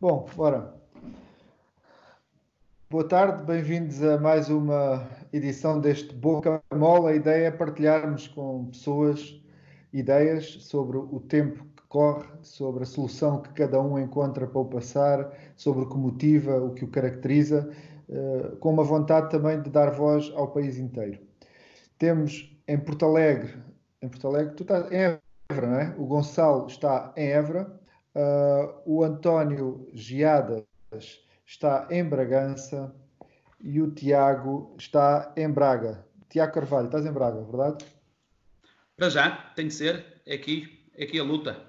Bom, 0.00 0.28
bora. 0.36 0.72
Boa 2.88 3.02
tarde, 3.08 3.42
bem-vindos 3.42 4.00
a 4.00 4.16
mais 4.18 4.48
uma 4.48 5.04
edição 5.32 5.80
deste 5.80 6.14
Boca 6.14 6.62
Mola. 6.72 7.10
A 7.10 7.16
ideia 7.16 7.48
é 7.48 7.50
partilharmos 7.50 8.28
com 8.28 8.66
pessoas 8.66 9.42
ideias 9.92 10.46
sobre 10.60 10.98
o 10.98 11.18
tempo 11.18 11.64
que 11.64 11.82
corre, 11.88 12.28
sobre 12.42 12.84
a 12.84 12.86
solução 12.86 13.42
que 13.42 13.52
cada 13.54 13.82
um 13.82 13.98
encontra 13.98 14.46
para 14.46 14.60
o 14.60 14.64
passar, 14.64 15.32
sobre 15.56 15.82
o 15.82 15.88
que 15.88 15.96
motiva, 15.96 16.58
o 16.58 16.74
que 16.74 16.84
o 16.84 16.88
caracteriza, 16.88 17.74
eh, 18.08 18.56
com 18.60 18.70
uma 18.70 18.84
vontade 18.84 19.30
também 19.30 19.60
de 19.60 19.70
dar 19.70 19.90
voz 19.90 20.32
ao 20.34 20.50
país 20.50 20.78
inteiro. 20.78 21.18
Temos 21.98 22.54
em 22.68 22.78
Porto 22.78 23.04
Alegre, 23.04 23.54
em 24.02 24.08
Porto 24.08 24.26
Alegre, 24.28 24.54
tu 24.54 24.62
estás 24.62 24.90
em 24.92 24.98
Évora, 25.50 25.66
não 25.66 25.80
é? 25.80 25.94
O 25.98 26.06
Gonçalo 26.06 26.66
está 26.66 27.12
em 27.16 27.28
Évora, 27.28 27.80
Uh, 28.16 28.80
o 28.86 29.04
António 29.04 29.90
Giadas 29.92 30.64
está 31.44 31.86
em 31.90 32.02
Bragança 32.02 32.96
e 33.60 33.78
o 33.82 33.90
Tiago 33.90 34.74
está 34.78 35.34
em 35.36 35.50
Braga. 35.50 36.02
Tiago 36.30 36.54
Carvalho, 36.54 36.86
estás 36.86 37.04
em 37.04 37.12
Braga, 37.12 37.42
verdade? 37.42 37.84
Para 38.96 39.10
já, 39.10 39.52
tem 39.54 39.68
de 39.68 39.74
ser. 39.74 40.22
É 40.24 40.34
aqui, 40.34 40.88
é 40.94 41.04
aqui 41.04 41.20
a 41.20 41.24
luta. 41.24 41.62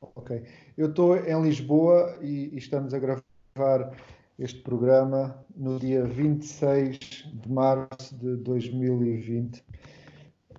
Ok. 0.00 0.44
Eu 0.76 0.88
estou 0.88 1.16
em 1.16 1.40
Lisboa 1.40 2.18
e, 2.20 2.52
e 2.52 2.58
estamos 2.58 2.92
a 2.92 2.98
gravar 2.98 3.96
este 4.42 4.60
programa 4.60 5.44
no 5.54 5.78
dia 5.78 6.04
26 6.04 6.98
de 7.32 7.48
março 7.48 8.16
de 8.16 8.36
2020. 8.38 9.62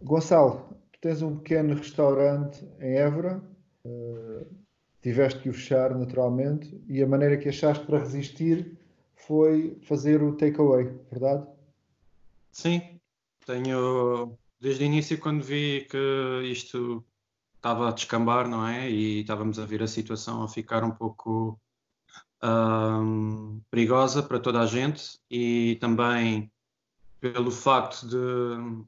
Gonçalo, 0.01 0.77
tu 0.93 0.99
tens 1.01 1.21
um 1.21 1.35
pequeno 1.37 1.75
restaurante 1.75 2.65
em 2.79 2.95
Évora. 2.95 3.43
Uh, 3.85 4.45
tiveste 5.01 5.41
que 5.41 5.49
o 5.49 5.53
fechar 5.53 5.93
naturalmente 5.93 6.81
e 6.87 7.03
a 7.03 7.07
maneira 7.07 7.37
que 7.37 7.49
achaste 7.49 7.85
para 7.85 7.99
resistir 7.99 8.77
foi 9.15 9.77
fazer 9.83 10.23
o 10.23 10.37
takeaway, 10.37 10.85
verdade? 11.11 11.45
Sim, 12.53 12.99
tenho 13.45 14.37
desde 14.61 14.85
o 14.85 14.85
início 14.85 15.19
quando 15.19 15.43
vi 15.43 15.85
que 15.89 16.41
isto 16.45 17.03
estava 17.55 17.89
a 17.89 17.91
descambar, 17.91 18.47
não 18.47 18.65
é? 18.65 18.89
E 18.89 19.19
estávamos 19.21 19.59
a 19.59 19.65
ver 19.65 19.83
a 19.83 19.87
situação 19.87 20.41
a 20.41 20.47
ficar 20.47 20.85
um 20.85 20.91
pouco 20.91 21.59
um, 22.43 23.61
perigosa 23.71 24.21
para 24.21 24.39
toda 24.39 24.59
a 24.59 24.65
gente 24.65 25.19
e 25.31 25.77
também 25.79 26.51
pelo 27.19 27.49
facto 27.51 28.05
de 28.07 28.85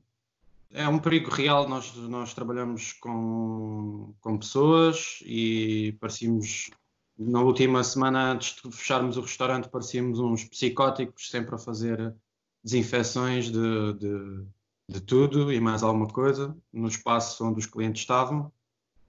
é 0.71 0.87
um 0.89 0.99
perigo 0.99 1.31
real. 1.31 1.67
Nós, 1.69 1.95
nós 1.95 2.33
trabalhamos 2.33 2.93
com, 2.93 4.13
com 4.19 4.37
pessoas 4.37 5.19
e 5.25 5.95
parecíamos, 6.01 6.69
na 7.17 7.41
última 7.41 7.81
semana 7.83 8.33
antes 8.33 8.61
de 8.61 8.71
fecharmos 8.75 9.15
o 9.15 9.21
restaurante, 9.21 9.69
parecíamos 9.69 10.19
uns 10.19 10.43
psicóticos, 10.43 11.29
sempre 11.29 11.55
a 11.55 11.57
fazer 11.57 12.13
desinfecções 12.61 13.49
de, 13.49 13.93
de, 13.93 14.45
de 14.89 15.01
tudo 15.01 15.53
e 15.53 15.61
mais 15.61 15.81
alguma 15.81 16.07
coisa 16.07 16.55
no 16.73 16.89
espaço 16.89 17.45
onde 17.45 17.59
os 17.59 17.65
clientes 17.65 18.01
estavam. 18.01 18.51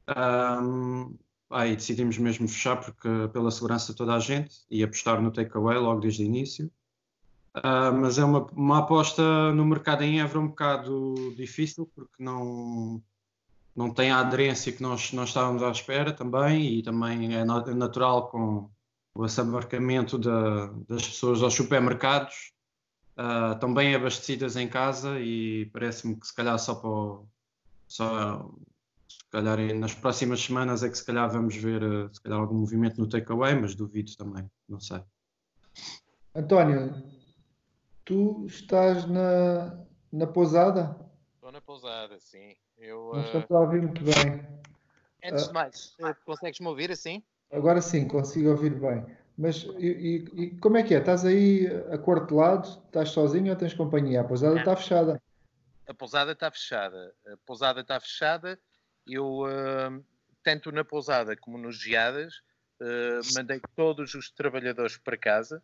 Um, 0.08 1.16
aí 1.50 1.76
decidimos 1.76 2.18
mesmo 2.18 2.48
fechar 2.48 2.76
porque 2.76 3.08
pela 3.32 3.50
segurança 3.50 3.92
de 3.92 3.98
toda 3.98 4.14
a 4.14 4.18
gente 4.18 4.64
e 4.70 4.82
apostar 4.82 5.20
no 5.20 5.30
takeaway 5.30 5.78
logo 5.78 6.00
desde 6.00 6.22
o 6.22 6.26
início. 6.26 6.70
Uh, 7.56 7.92
mas 8.00 8.18
é 8.18 8.24
uma, 8.24 8.46
uma 8.52 8.78
aposta 8.80 9.52
no 9.52 9.64
mercado 9.64 10.02
em 10.02 10.20
Évora 10.20 10.40
um 10.40 10.48
bocado 10.48 11.34
difícil 11.36 11.90
porque 11.94 12.22
não, 12.22 13.02
não 13.74 13.90
tem 13.90 14.10
a 14.10 14.20
aderência 14.20 14.72
que 14.72 14.82
nós, 14.82 15.12
nós 15.12 15.28
estávamos 15.28 15.62
à 15.62 15.70
espera 15.70 16.12
também 16.12 16.78
e 16.78 16.82
também 16.82 17.34
é, 17.34 17.40
é 17.40 17.44
natural 17.74 18.28
com 18.28 18.68
o 19.14 19.24
assambarcamento 19.24 20.18
da, 20.18 20.66
das 20.86 21.08
pessoas 21.08 21.42
aos 21.42 21.54
supermercados 21.54 22.52
uh, 23.16 23.58
também 23.58 23.94
abastecidas 23.94 24.56
em 24.56 24.68
casa 24.68 25.18
e 25.18 25.66
parece-me 25.72 26.16
que 26.16 26.26
se 26.26 26.34
calhar 26.34 26.58
só 26.58 26.74
para 26.74 27.24
só 27.88 28.50
se 29.08 29.30
calhar 29.30 29.58
nas 29.74 29.94
próximas 29.94 30.40
semanas 30.40 30.82
é 30.82 30.88
que 30.88 30.98
se 30.98 31.04
calhar 31.04 31.30
vamos 31.30 31.56
ver 31.56 31.82
se 32.12 32.20
calhar 32.20 32.38
algum 32.38 32.56
movimento 32.56 33.00
no 33.00 33.08
takeaway, 33.08 33.54
mas 33.54 33.74
duvido 33.74 34.14
também, 34.16 34.50
não 34.68 34.80
sei. 34.80 35.02
António, 36.34 37.02
tu 38.04 38.44
estás 38.46 39.06
na, 39.06 39.78
na 40.12 40.26
pousada? 40.26 40.96
Estou 41.34 41.52
na 41.52 41.60
pousada, 41.60 42.18
sim. 42.20 42.54
Eu, 42.78 43.12
Não 43.14 43.20
estou 43.22 43.42
uh... 43.48 43.56
a 43.56 43.60
ouvir 43.60 43.82
muito 43.82 44.02
bem. 44.04 44.46
Antes 45.24 45.44
uh... 45.44 45.48
de 45.48 45.54
mais, 45.54 45.96
uh, 46.00 46.14
consegues-me 46.24 46.66
ouvir 46.66 46.90
assim? 46.90 47.22
Agora 47.50 47.80
sim, 47.80 48.06
consigo 48.06 48.50
ouvir 48.50 48.78
bem. 48.78 49.04
Mas 49.38 49.62
e, 49.78 49.86
e, 49.86 50.42
e, 50.42 50.50
como 50.58 50.78
é 50.78 50.82
que 50.82 50.94
é? 50.94 50.98
Estás 50.98 51.24
aí 51.24 51.66
aquartelado? 51.92 52.68
Estás 52.86 53.10
sozinho 53.10 53.50
ou 53.50 53.56
tens 53.56 53.74
companhia? 53.74 54.22
A 54.22 54.24
pousada 54.24 54.58
está 54.58 54.74
fechada. 54.74 55.22
A 55.86 55.94
pousada 55.94 56.32
está 56.32 56.50
fechada. 56.50 57.14
A 57.26 57.36
pousada 57.46 57.80
está 57.80 58.00
fechada. 58.00 58.58
Eu, 59.06 59.44
tanto 60.42 60.72
na 60.72 60.84
pousada 60.84 61.36
como 61.36 61.56
nos 61.58 61.76
geadas, 61.80 62.42
mandei 63.34 63.60
todos 63.74 64.14
os 64.14 64.30
trabalhadores 64.30 64.96
para 64.96 65.16
casa 65.16 65.62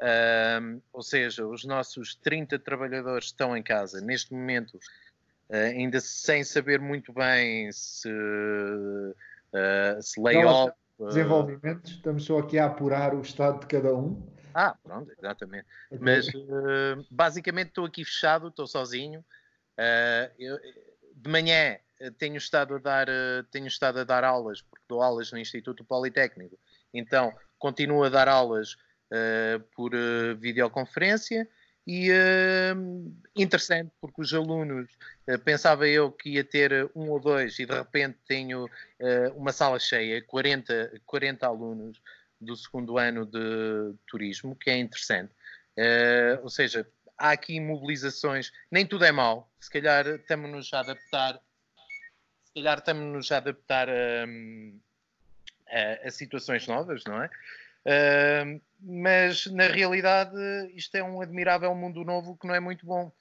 um, 0.00 0.80
ou 0.92 1.02
seja, 1.02 1.46
os 1.46 1.64
nossos 1.64 2.14
30 2.16 2.58
trabalhadores 2.58 3.26
estão 3.26 3.56
em 3.56 3.62
casa 3.62 4.00
neste 4.00 4.32
momento, 4.32 4.74
uh, 4.74 5.54
ainda 5.54 6.00
sem 6.00 6.42
saber 6.42 6.80
muito 6.80 7.12
bem 7.12 7.70
se, 7.72 8.08
uh, 8.08 10.02
se 10.02 10.20
layoff. 10.20 10.72
Uh... 10.98 11.08
Desenvolvimento, 11.08 11.86
estamos 11.90 12.24
só 12.24 12.38
aqui 12.38 12.58
a 12.58 12.66
apurar 12.66 13.14
o 13.14 13.20
estado 13.20 13.60
de 13.60 13.66
cada 13.66 13.94
um. 13.94 14.24
Ah, 14.54 14.76
pronto, 14.84 15.10
exatamente. 15.18 15.66
Okay. 15.90 15.98
Mas 16.00 16.26
basicamente 17.10 17.68
estou 17.68 17.84
aqui 17.84 18.04
fechado, 18.04 18.46
estou 18.46 18.68
sozinho. 18.68 19.24
Eu, 20.38 20.56
de 21.16 21.28
manhã 21.28 21.76
tenho 22.18 22.36
estado 22.36 22.74
a 22.74 22.78
dar 22.78 23.06
tenho 23.50 23.66
estado 23.66 24.00
a 24.00 24.04
dar 24.04 24.24
aulas 24.24 24.60
porque 24.62 24.84
dou 24.88 25.02
aulas 25.02 25.30
no 25.32 25.38
Instituto 25.38 25.84
Politécnico. 25.84 26.58
Então 26.92 27.32
continuo 27.58 28.04
a 28.04 28.08
dar 28.08 28.28
aulas 28.28 28.76
uh, 29.10 29.60
por 29.74 29.94
uh, 29.94 30.36
videoconferência 30.36 31.48
e 31.86 32.10
uh, 32.10 33.14
interessante 33.36 33.90
porque 34.00 34.20
os 34.20 34.32
alunos 34.32 34.90
pensava 35.44 35.86
eu 35.86 36.10
que 36.10 36.30
ia 36.30 36.44
ter 36.44 36.90
um 36.94 37.10
ou 37.10 37.20
dois 37.20 37.58
e 37.58 37.66
de 37.66 37.74
repente 37.74 38.18
tenho 38.26 38.68
uma 39.34 39.52
sala 39.52 39.78
cheia, 39.78 40.22
40, 40.22 41.00
40 41.04 41.46
alunos 41.46 42.00
do 42.40 42.56
segundo 42.56 42.98
ano 42.98 43.24
de 43.26 43.94
turismo, 44.06 44.56
que 44.56 44.70
é 44.70 44.78
interessante. 44.78 45.32
ou 46.42 46.48
seja, 46.48 46.86
há 47.18 47.30
aqui 47.30 47.58
mobilizações, 47.60 48.52
nem 48.70 48.86
tudo 48.86 49.04
é 49.04 49.12
mau, 49.12 49.50
se 49.58 49.70
calhar 49.70 50.06
estamos-nos 50.06 50.72
a 50.72 50.80
adaptar, 50.80 51.40
calhar 52.54 52.78
estamos-nos 52.78 53.30
a 53.32 53.38
adaptar 53.38 53.88
a, 53.88 54.24
a, 55.68 56.08
a 56.08 56.10
situações 56.10 56.66
novas, 56.66 57.02
não 57.04 57.22
é? 57.22 57.30
Uh, 57.84 58.60
mas 58.80 59.46
na 59.46 59.66
realidade 59.66 60.36
isto 60.74 60.94
é 60.94 61.02
um 61.02 61.20
admirável 61.20 61.74
mundo 61.74 62.02
novo 62.04 62.36
que 62.36 62.46
não 62.46 62.54
é 62.54 62.60
muito 62.60 62.86
bom. 62.86 63.12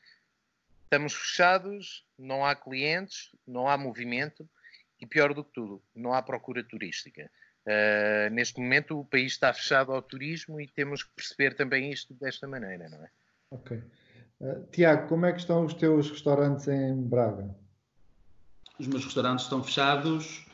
Estamos 0.86 1.14
fechados, 1.14 2.06
não 2.18 2.46
há 2.46 2.56
clientes, 2.56 3.32
não 3.48 3.68
há 3.68 3.78
movimento 3.78 4.48
e 5.00 5.06
pior 5.06 5.34
do 5.34 5.44
que 5.44 5.52
tudo, 5.52 5.82
não 5.94 6.14
há 6.14 6.22
procura 6.22 6.64
turística. 6.64 7.30
Uh, 7.66 8.30
neste 8.32 8.60
momento 8.60 9.00
o 9.00 9.06
país 9.06 9.34
está 9.34 9.54
fechado 9.54 9.92
ao 9.92 10.02
turismo 10.02 10.60
e 10.60 10.68
temos 10.68 11.04
que 11.04 11.10
perceber 11.16 11.56
também 11.56 11.92
isto 11.92 12.14
desta 12.14 12.48
maneira, 12.48 12.90
não 12.90 13.04
é? 13.04 13.10
Ok. 13.52 13.82
Uh, 14.40 14.68
Tiago, 14.72 15.08
como 15.08 15.26
é 15.26 15.32
que 15.32 15.40
estão 15.40 15.66
os 15.66 15.74
teus 15.74 16.10
restaurantes 16.10 16.68
em 16.68 17.02
Braga? 17.02 17.62
Os 18.83 18.89
meus 18.89 19.06
restaurantes 19.06 19.45
estão 19.45 19.63
fechados 19.63 20.45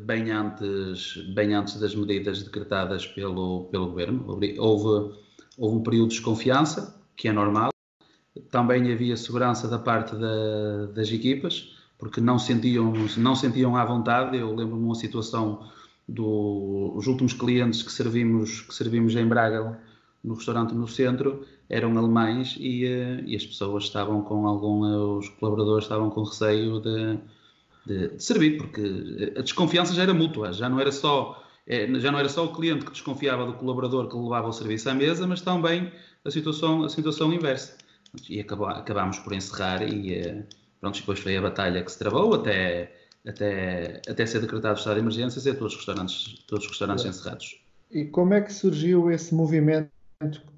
bem 0.00 0.32
antes, 0.32 1.16
bem 1.32 1.54
antes 1.54 1.78
das 1.78 1.94
medidas 1.94 2.42
decretadas 2.42 3.06
pelo, 3.06 3.68
pelo 3.70 3.86
governo. 3.86 4.24
Houve, 4.58 5.16
houve 5.56 5.76
um 5.76 5.80
período 5.80 6.08
de 6.08 6.16
desconfiança, 6.16 7.00
que 7.16 7.28
é 7.28 7.32
normal. 7.32 7.70
Também 8.50 8.92
havia 8.92 9.16
segurança 9.16 9.68
da 9.68 9.78
parte 9.78 10.16
da, 10.16 10.86
das 10.86 11.12
equipas, 11.12 11.72
porque 12.00 12.20
não 12.20 12.36
sentiam, 12.36 12.92
não 13.16 13.36
sentiam 13.36 13.76
à 13.76 13.84
vontade. 13.84 14.36
Eu 14.36 14.52
lembro-me 14.52 14.82
uma 14.82 14.96
situação 14.96 15.70
dos 16.08 17.06
últimos 17.06 17.32
clientes 17.32 17.80
que 17.80 17.92
servimos, 17.92 18.62
que 18.62 18.74
servimos 18.74 19.14
em 19.14 19.28
Braga, 19.28 19.78
no 20.24 20.34
restaurante 20.34 20.74
no 20.74 20.88
centro, 20.88 21.46
eram 21.70 21.96
alemães 21.96 22.56
e, 22.58 22.86
eh, 22.86 23.22
e 23.24 23.36
as 23.36 23.46
pessoas 23.46 23.84
estavam 23.84 24.22
com 24.22 24.48
algum, 24.48 25.16
os 25.16 25.28
colaboradores 25.28 25.84
estavam 25.84 26.10
com 26.10 26.24
receio 26.24 26.80
de 26.80 27.20
de, 27.86 28.08
de, 28.08 28.22
servir, 28.22 28.58
porque 28.58 29.32
a 29.36 29.42
desconfiança 29.42 29.94
já 29.94 30.02
era 30.02 30.14
mútua, 30.14 30.52
já 30.52 30.68
não 30.68 30.80
era 30.80 30.92
só 30.92 31.42
é, 31.66 31.86
já 32.00 32.10
não 32.10 32.18
era 32.18 32.28
só 32.28 32.44
o 32.44 32.52
cliente 32.52 32.84
que 32.84 32.90
desconfiava 32.90 33.46
do 33.46 33.54
colaborador 33.54 34.08
que 34.08 34.16
levava 34.16 34.48
o 34.48 34.52
serviço 34.52 34.90
à 34.90 34.94
mesa, 34.94 35.26
mas 35.26 35.40
também 35.40 35.92
a 36.24 36.30
situação, 36.30 36.84
a 36.84 36.88
situação 36.88 37.32
inversa. 37.32 37.76
E 38.28 38.40
acabou, 38.40 38.66
acabámos 38.66 39.18
por 39.20 39.32
encerrar 39.32 39.82
e 39.82 40.20
uh, 40.20 40.44
pronto, 40.80 40.98
depois 40.98 41.20
foi 41.20 41.36
a 41.36 41.40
batalha 41.40 41.82
que 41.82 41.90
se 41.90 41.98
travou 41.98 42.34
até, 42.34 42.92
até, 43.26 44.02
até 44.08 44.26
ser 44.26 44.40
decretado 44.40 44.74
o 44.74 44.78
estado 44.78 44.94
de 44.94 45.00
emergência 45.00 45.38
e 45.38 45.54
todos 45.54 45.72
os 45.72 45.76
restaurantes, 45.78 46.44
todos 46.46 46.64
os 46.64 46.70
restaurantes 46.70 47.04
é. 47.04 47.08
encerrados. 47.08 47.62
E 47.90 48.04
como 48.06 48.34
é 48.34 48.40
que 48.40 48.52
surgiu 48.52 49.10
esse 49.10 49.34
movimento 49.34 49.90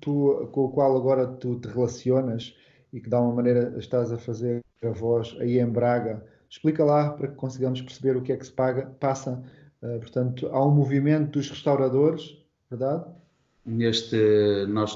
tu, 0.01 0.49
com 0.53 0.65
o 0.65 0.69
qual 0.71 0.97
agora 0.97 1.27
tu 1.27 1.59
te 1.61 1.69
relacionas 1.69 2.57
e 2.93 3.01
que 3.01 3.09
de 3.09 3.15
alguma 3.15 3.37
maneira 3.37 3.75
estás 3.79 4.13
a 4.13 4.19
fazer 4.19 4.63
a 4.83 4.89
voz 4.89 5.37
aí 5.39 5.59
em 5.59 5.67
Braga? 5.67 6.25
Explica 6.55 6.85
lá 6.85 7.11
para 7.11 7.27
que 7.27 7.35
consigamos 7.35 7.83
perceber 7.83 8.17
o 8.17 8.23
que 8.23 8.33
é 8.33 8.37
que 8.37 8.47
se 8.47 8.53
paga, 8.53 8.87
passa. 9.01 9.43
Uh, 9.83 9.99
portanto, 9.99 10.49
há 10.53 10.65
um 10.65 10.71
movimento 10.71 11.33
dos 11.33 11.51
restauradores, 11.51 12.39
verdade? 12.71 13.05
Neste, 13.67 14.65
nós, 14.69 14.95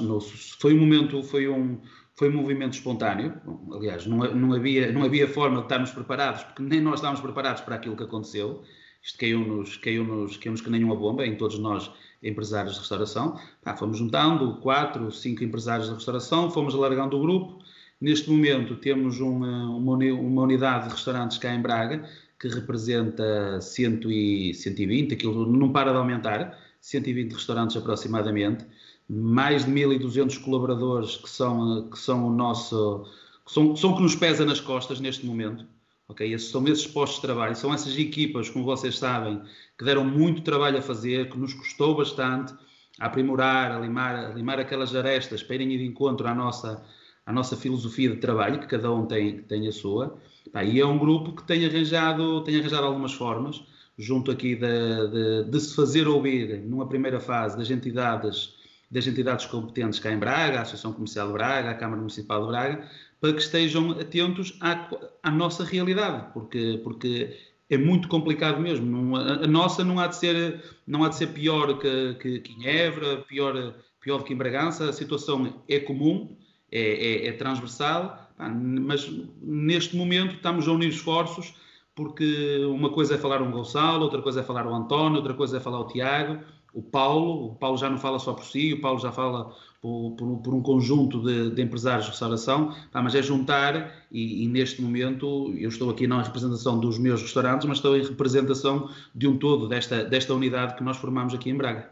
foi 0.60 0.72
um 0.72 0.78
momento, 0.78 1.20
foi 1.20 1.49
um, 1.49 1.81
foi 2.14 2.28
um 2.28 2.34
movimento 2.34 2.75
espontâneo. 2.75 3.34
Aliás, 3.72 4.06
não, 4.06 4.19
não, 4.32 4.52
havia, 4.52 4.93
não 4.93 5.02
havia 5.02 5.26
forma 5.26 5.56
de 5.56 5.62
estarmos 5.64 5.90
preparados, 5.90 6.44
porque 6.44 6.62
nem 6.62 6.81
nós 6.81 6.94
estávamos 7.00 7.20
preparados 7.20 7.60
para 7.62 7.75
aquilo 7.75 7.96
que 7.96 8.05
aconteceu. 8.05 8.62
Isto 9.02 9.19
caiu-nos 9.19 9.76
caiu 9.78 10.05
-nos, 10.05 10.37
caiu 10.37 10.55
que 10.55 10.70
nem 10.70 10.84
uma 10.84 10.94
bomba 10.94 11.26
em 11.26 11.37
todos 11.37 11.58
nós 11.58 11.90
empresários 12.22 12.75
de 12.75 12.78
restauração. 12.78 13.37
Pá, 13.64 13.76
fomos 13.76 13.99
juntando 13.99 14.60
quatro, 14.60 15.10
cinco 15.10 15.43
empresários 15.43 15.88
de 15.88 15.94
restauração, 15.94 16.52
fomos 16.52 16.72
alargando 16.72 17.16
o 17.16 17.20
grupo. 17.20 17.58
Neste 18.00 18.31
momento 18.31 18.77
temos 18.77 19.19
uma, 19.19 19.71
uma, 19.71 20.43
unidade 20.43 20.85
de 20.85 20.95
restaurantes 20.95 21.37
cá 21.39 21.53
em 21.53 21.61
Braga 21.61 22.09
que 22.39 22.47
representa 22.49 23.61
100 23.61 24.00
e 24.11 24.55
120, 24.55 25.15
aquilo 25.15 25.45
não 25.45 25.73
para 25.73 25.91
de 25.91 25.99
aumentar, 25.99 26.56
120 26.81 27.33
restaurantes 27.33 27.77
aproximadamente, 27.77 28.65
mais 29.09 29.65
de 29.65 29.73
1.200 29.73 30.41
colaboradores 30.41 31.17
que 31.17 31.29
são, 31.29 31.91
que 31.91 31.99
são 31.99 32.29
o 32.29 32.31
nosso, 32.31 33.05
que 33.45 33.53
são, 33.53 33.75
são 33.75 33.97
que 33.97 34.03
nos 34.03 34.15
pesa 34.15 34.44
nas 34.44 34.61
costas 34.61 35.01
neste 35.01 35.27
momento. 35.27 35.67
Okay? 36.06 36.33
Esses, 36.33 36.51
são 36.51 36.67
esses 36.69 36.87
postos 36.87 37.17
de 37.17 37.23
trabalho, 37.23 37.56
são 37.56 37.75
essas 37.75 37.99
equipas, 37.99 38.49
como 38.49 38.65
vocês 38.65 38.97
sabem, 38.97 39.43
que 39.77 39.85
deram 39.85 40.05
muito 40.05 40.43
trabalho 40.43 40.79
a 40.79 40.83
fazer, 40.83 41.29
que 41.31 41.37
nos 41.37 41.53
custou 41.53 41.97
bastante 41.97 42.55
a 43.01 43.06
aprimorar, 43.06 43.73
a 43.73 43.81
limar, 43.81 44.15
a 44.17 44.29
limar 44.29 44.61
aquelas 44.61 44.94
arestas 44.94 45.43
para 45.43 45.56
irem 45.56 45.69
de 45.69 45.85
encontro 45.85 46.27
à 46.29 46.35
nossa, 46.35 46.85
à 47.29 47.33
nossa 47.33 47.55
filosofia 47.59 48.09
de 48.09 48.17
trabalho, 48.17 48.59
que 48.59 48.67
cada 48.67 48.91
um 48.91 49.05
tem, 49.05 49.43
tem 49.43 49.69
a 49.69 49.73
sua. 49.73 50.19
e 50.65 50.81
é 50.81 50.87
um 50.87 50.99
grupo 50.99 51.37
que 51.37 51.47
tem 51.47 51.67
arranjado, 51.67 52.43
tem 52.43 52.59
arranjado 52.59 52.87
algumas 52.87 53.13
formas, 53.13 53.63
junto 53.99 54.31
aqui 54.31 54.55
de, 54.55 55.09
de, 55.11 55.51
de, 55.51 55.61
se 55.61 55.77
fazer 55.77 56.09
ouvir, 56.09 56.59
numa 56.63 56.89
primeira 56.89 57.21
fase, 57.21 57.59
das 57.59 57.71
entidades, 57.71 58.55
das 58.91 59.07
entidades 59.07 59.45
competentes 59.45 59.99
cá 59.99 60.11
em 60.11 60.19
Braga, 60.19 60.61
a 60.61 60.63
Associação 60.63 60.95
Comercial 60.95 61.27
de 61.27 61.35
Braga, 61.35 61.71
a 61.71 61.75
Câmara 61.75 61.99
Municipal 61.99 62.41
de 62.41 62.49
Braga, 62.49 62.89
para 63.21 63.35
que 63.35 63.43
estejam 63.43 63.91
atentos 63.91 64.57
à, 64.63 64.89
à 65.23 65.31
nossa 65.31 65.65
realidade, 65.65 66.33
porque, 66.33 66.81
porque 66.83 67.37
é 67.69 67.77
muito 67.77 68.09
complicado 68.09 68.59
mesmo. 68.59 68.87
Não, 68.87 69.17
a, 69.17 69.45
a, 69.45 69.47
nossa 69.47 69.85
não 69.85 70.01
há 70.01 70.07
de 70.07 70.17
ser, 70.17 70.65
não 70.87 71.05
há 71.05 71.11
de 71.11 71.17
ser 71.17 71.27
pior 71.27 71.79
que, 71.79 72.15
que, 72.15 72.41
que 72.41 72.53
em 72.55 72.67
Évora, 72.67 73.19
pior, 73.29 73.75
pior 74.01 74.25
que 74.25 74.33
em 74.33 74.37
Bragança. 74.37 74.89
A 74.89 74.95
situação 74.95 75.63
é 75.69 75.79
comum, 75.79 76.35
é, 76.70 77.26
é, 77.26 77.29
é 77.29 77.32
transversal, 77.32 78.29
mas 78.38 79.11
neste 79.41 79.97
momento 79.97 80.37
estamos 80.37 80.69
a 80.69 80.73
unir 80.73 80.88
esforços 80.88 81.55
porque 81.99 82.65
uma 82.65 82.91
coisa 82.91 83.17
é 83.17 83.19
falar 83.19 83.43
um 83.43 83.50
Gonçalo, 83.50 84.05
outra 84.05 84.23
coisa 84.23 84.38
é 84.38 84.43
falar 84.44 84.65
o 84.69 84.73
António, 84.73 85.17
outra 85.17 85.35
coisa 85.35 85.56
é 85.56 85.61
falar 85.61 85.81
o 85.81 85.88
Tiago, 85.88 86.38
o 86.73 86.81
Paulo. 86.81 87.47
O 87.47 87.55
Paulo 87.56 87.76
já 87.76 87.91
não 87.91 87.99
fala 87.99 88.20
só 88.20 88.32
por 88.32 88.44
si, 88.44 88.73
o 88.73 88.81
Paulo 88.81 89.00
já 89.00 89.11
fala 89.11 89.53
por, 89.82 90.12
por, 90.17 90.38
por 90.38 90.55
um 90.55 90.62
conjunto 90.62 91.20
de, 91.20 91.50
de, 91.50 91.61
empresários 91.61 92.05
de 92.05 92.12
restauração, 92.12 92.73
mas 92.94 93.17
é 93.17 93.23
juntar, 93.23 94.06
e, 94.12 94.44
e, 94.44 94.49
neste 94.49 94.81
momento 94.81 95.53
eu 95.59 95.69
estou 95.69 95.91
aqui 95.91 96.06
não 96.06 96.20
em 96.20 96.25
representação 96.25 96.79
dos 96.79 97.00
meus 97.00 97.20
restaurantes, 97.20 97.67
mas 97.67 97.79
estou 97.79 97.97
em 97.97 98.05
representação 98.05 98.88
de 99.12 99.26
um 99.26 99.37
todo, 99.37 99.69
desta, 99.69 100.05
desta 100.05 100.32
unidade 100.32 100.76
que 100.76 100.85
nós 100.85 100.97
formamos 100.97 101.35
aqui 101.35 101.50
em 101.50 101.56
Braga. 101.56 101.91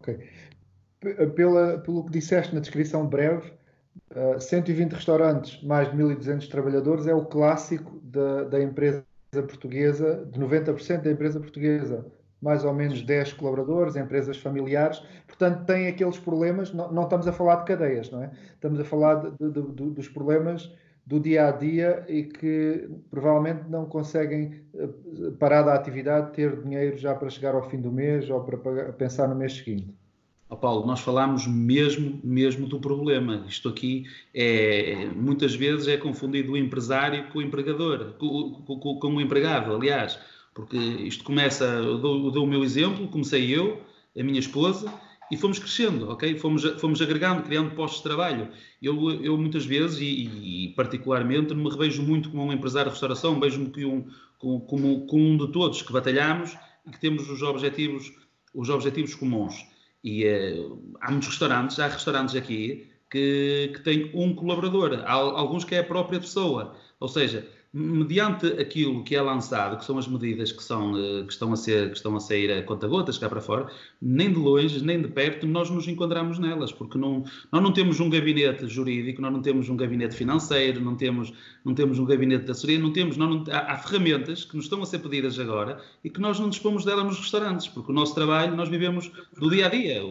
Ok. 0.00 0.18
Pela, 1.36 1.78
pelo 1.78 2.04
que 2.04 2.10
disseste 2.10 2.52
na 2.52 2.60
descrição 2.60 3.06
breve, 3.06 3.52
uh, 4.10 4.40
120 4.40 4.92
restaurantes, 4.92 5.62
mais 5.62 5.90
de 5.90 5.96
1.200 5.96 6.48
trabalhadores, 6.48 7.06
é 7.06 7.14
o 7.14 7.24
clássico 7.24 8.00
da, 8.02 8.44
da 8.44 8.62
empresa 8.62 9.04
portuguesa, 9.32 10.28
de 10.32 10.38
90% 10.38 11.02
da 11.02 11.10
empresa 11.10 11.40
portuguesa 11.40 12.04
mais 12.40 12.64
ou 12.64 12.72
menos 12.72 13.02
10 13.02 13.32
colaboradores, 13.34 13.96
empresas 13.96 14.36
familiares, 14.38 15.02
portanto 15.26 15.64
têm 15.64 15.88
aqueles 15.88 16.18
problemas, 16.18 16.72
não, 16.72 16.92
não, 16.92 17.04
estamos 17.04 17.26
a 17.26 17.32
falar 17.32 17.56
de 17.56 17.64
cadeias, 17.64 18.10
não 18.10 18.22
é? 18.22 18.30
Estamos 18.54 18.78
a 18.78 18.84
falar 18.84 19.14
de, 19.16 19.50
de, 19.50 19.62
de, 19.62 19.90
dos 19.90 20.08
problemas 20.08 20.70
do 21.06 21.20
dia 21.20 21.48
a 21.48 21.50
dia 21.52 22.04
e 22.08 22.24
que 22.24 22.88
provavelmente 23.10 23.68
não 23.68 23.86
conseguem 23.86 24.60
eh, 24.74 24.88
parar 25.38 25.62
da 25.62 25.74
atividade, 25.74 26.32
ter 26.32 26.60
dinheiro 26.62 26.96
já 26.96 27.14
para 27.14 27.30
chegar 27.30 27.54
ao 27.54 27.68
fim 27.70 27.80
do 27.80 27.92
mês 27.92 28.28
ou 28.28 28.42
para 28.42 28.92
pensar 28.92 29.28
no 29.28 29.36
mês 29.36 29.56
seguinte. 29.56 29.94
Oh 30.48 30.56
Paulo, 30.56 30.86
nós 30.86 31.00
falamos 31.00 31.46
mesmo, 31.46 32.20
mesmo 32.22 32.66
do 32.66 32.78
problema. 32.78 33.44
Isto 33.48 33.68
aqui 33.68 34.06
é 34.32 35.06
muitas 35.14 35.54
vezes 35.54 35.88
é 35.88 35.96
confundido 35.96 36.52
o 36.52 36.56
empresário 36.56 37.28
com 37.30 37.40
o 37.40 37.42
empregador, 37.42 38.14
com, 38.18 38.52
com, 38.62 38.98
com 38.98 39.14
o 39.14 39.20
empregado, 39.20 39.74
aliás 39.74 40.18
porque 40.56 40.78
isto 40.78 41.22
começa, 41.22 41.66
eu 41.66 41.98
dou, 41.98 42.30
dou 42.30 42.44
o 42.44 42.46
meu 42.46 42.64
exemplo, 42.64 43.06
comecei 43.08 43.54
eu, 43.54 43.82
a 44.18 44.22
minha 44.22 44.40
esposa, 44.40 44.90
e 45.30 45.36
fomos 45.36 45.58
crescendo, 45.58 46.08
ok? 46.08 46.38
Fomos, 46.38 46.64
fomos 46.80 47.02
agregando, 47.02 47.42
criando 47.42 47.74
postos 47.74 47.98
de 47.98 48.04
trabalho. 48.04 48.48
Eu, 48.80 49.10
eu 49.22 49.36
muitas 49.36 49.66
vezes, 49.66 50.00
e, 50.00 50.64
e 50.64 50.68
particularmente, 50.74 51.54
me 51.54 51.68
revejo 51.68 52.02
muito 52.02 52.30
como 52.30 52.44
um 52.44 52.52
empresário 52.54 52.86
de 52.86 52.94
restauração, 52.94 53.38
vejo-me 53.38 53.84
um, 53.84 54.06
como, 54.38 54.60
como, 54.62 55.06
como 55.06 55.22
um 55.22 55.36
de 55.36 55.52
todos 55.52 55.82
que 55.82 55.92
batalhamos 55.92 56.56
e 56.86 56.90
que 56.90 57.00
temos 57.00 57.28
os 57.28 57.42
objetivos, 57.42 58.10
os 58.54 58.70
objetivos 58.70 59.14
comuns. 59.14 59.62
E 60.06 60.24
uh, 60.24 60.96
há 61.00 61.10
muitos 61.10 61.30
restaurantes, 61.30 61.80
há 61.80 61.88
restaurantes 61.88 62.36
aqui 62.36 62.88
que, 63.10 63.72
que 63.74 63.80
têm 63.80 64.12
um 64.14 64.36
colaborador, 64.36 65.02
há 65.04 65.12
alguns 65.12 65.64
que 65.64 65.74
é 65.74 65.80
a 65.80 65.84
própria 65.84 66.20
pessoa. 66.20 66.76
Ou 67.00 67.08
seja, 67.08 67.44
mediante 67.78 68.46
aquilo 68.58 69.04
que 69.04 69.14
é 69.14 69.20
lançado, 69.20 69.76
que 69.76 69.84
são 69.84 69.98
as 69.98 70.08
medidas 70.08 70.50
que, 70.50 70.62
são, 70.62 70.96
eh, 70.96 71.24
que, 71.24 71.32
estão, 71.32 71.52
a 71.52 71.56
ser, 71.56 71.90
que 71.90 71.96
estão 71.96 72.16
a 72.16 72.20
sair 72.20 72.50
a 72.50 72.62
conta-gotas 72.62 73.18
cá 73.18 73.28
para 73.28 73.40
fora, 73.40 73.70
nem 74.00 74.32
de 74.32 74.38
longe, 74.38 74.82
nem 74.82 75.02
de 75.02 75.08
perto, 75.08 75.46
nós 75.46 75.68
nos 75.68 75.86
encontramos 75.86 76.38
nelas, 76.38 76.72
porque 76.72 76.96
não, 76.96 77.22
nós 77.52 77.62
não 77.62 77.72
temos 77.72 78.00
um 78.00 78.08
gabinete 78.08 78.66
jurídico, 78.66 79.20
nós 79.20 79.30
não 79.30 79.42
temos 79.42 79.68
um 79.68 79.76
gabinete 79.76 80.16
financeiro, 80.16 80.80
não 80.80 80.96
temos, 80.96 81.34
não 81.62 81.74
temos 81.74 81.98
um 81.98 82.06
gabinete 82.06 82.46
de 82.46 82.50
assessoria, 82.50 82.78
não 82.78 82.94
temos, 82.94 83.18
não, 83.18 83.44
há, 83.50 83.74
há, 83.74 83.76
ferramentas 83.76 84.44
que 84.44 84.56
nos 84.56 84.64
estão 84.64 84.82
a 84.82 84.86
ser 84.86 85.00
pedidas 85.00 85.38
agora 85.38 85.78
e 86.02 86.08
que 86.08 86.20
nós 86.20 86.40
não 86.40 86.48
dispomos 86.48 86.82
delas 86.82 87.04
nos 87.04 87.18
restaurantes, 87.18 87.68
porque 87.68 87.92
o 87.92 87.94
nosso 87.94 88.14
trabalho, 88.14 88.56
nós 88.56 88.70
vivemos 88.70 89.10
do 89.38 89.50
dia 89.50 89.66
a 89.66 89.68
dia. 89.68 90.02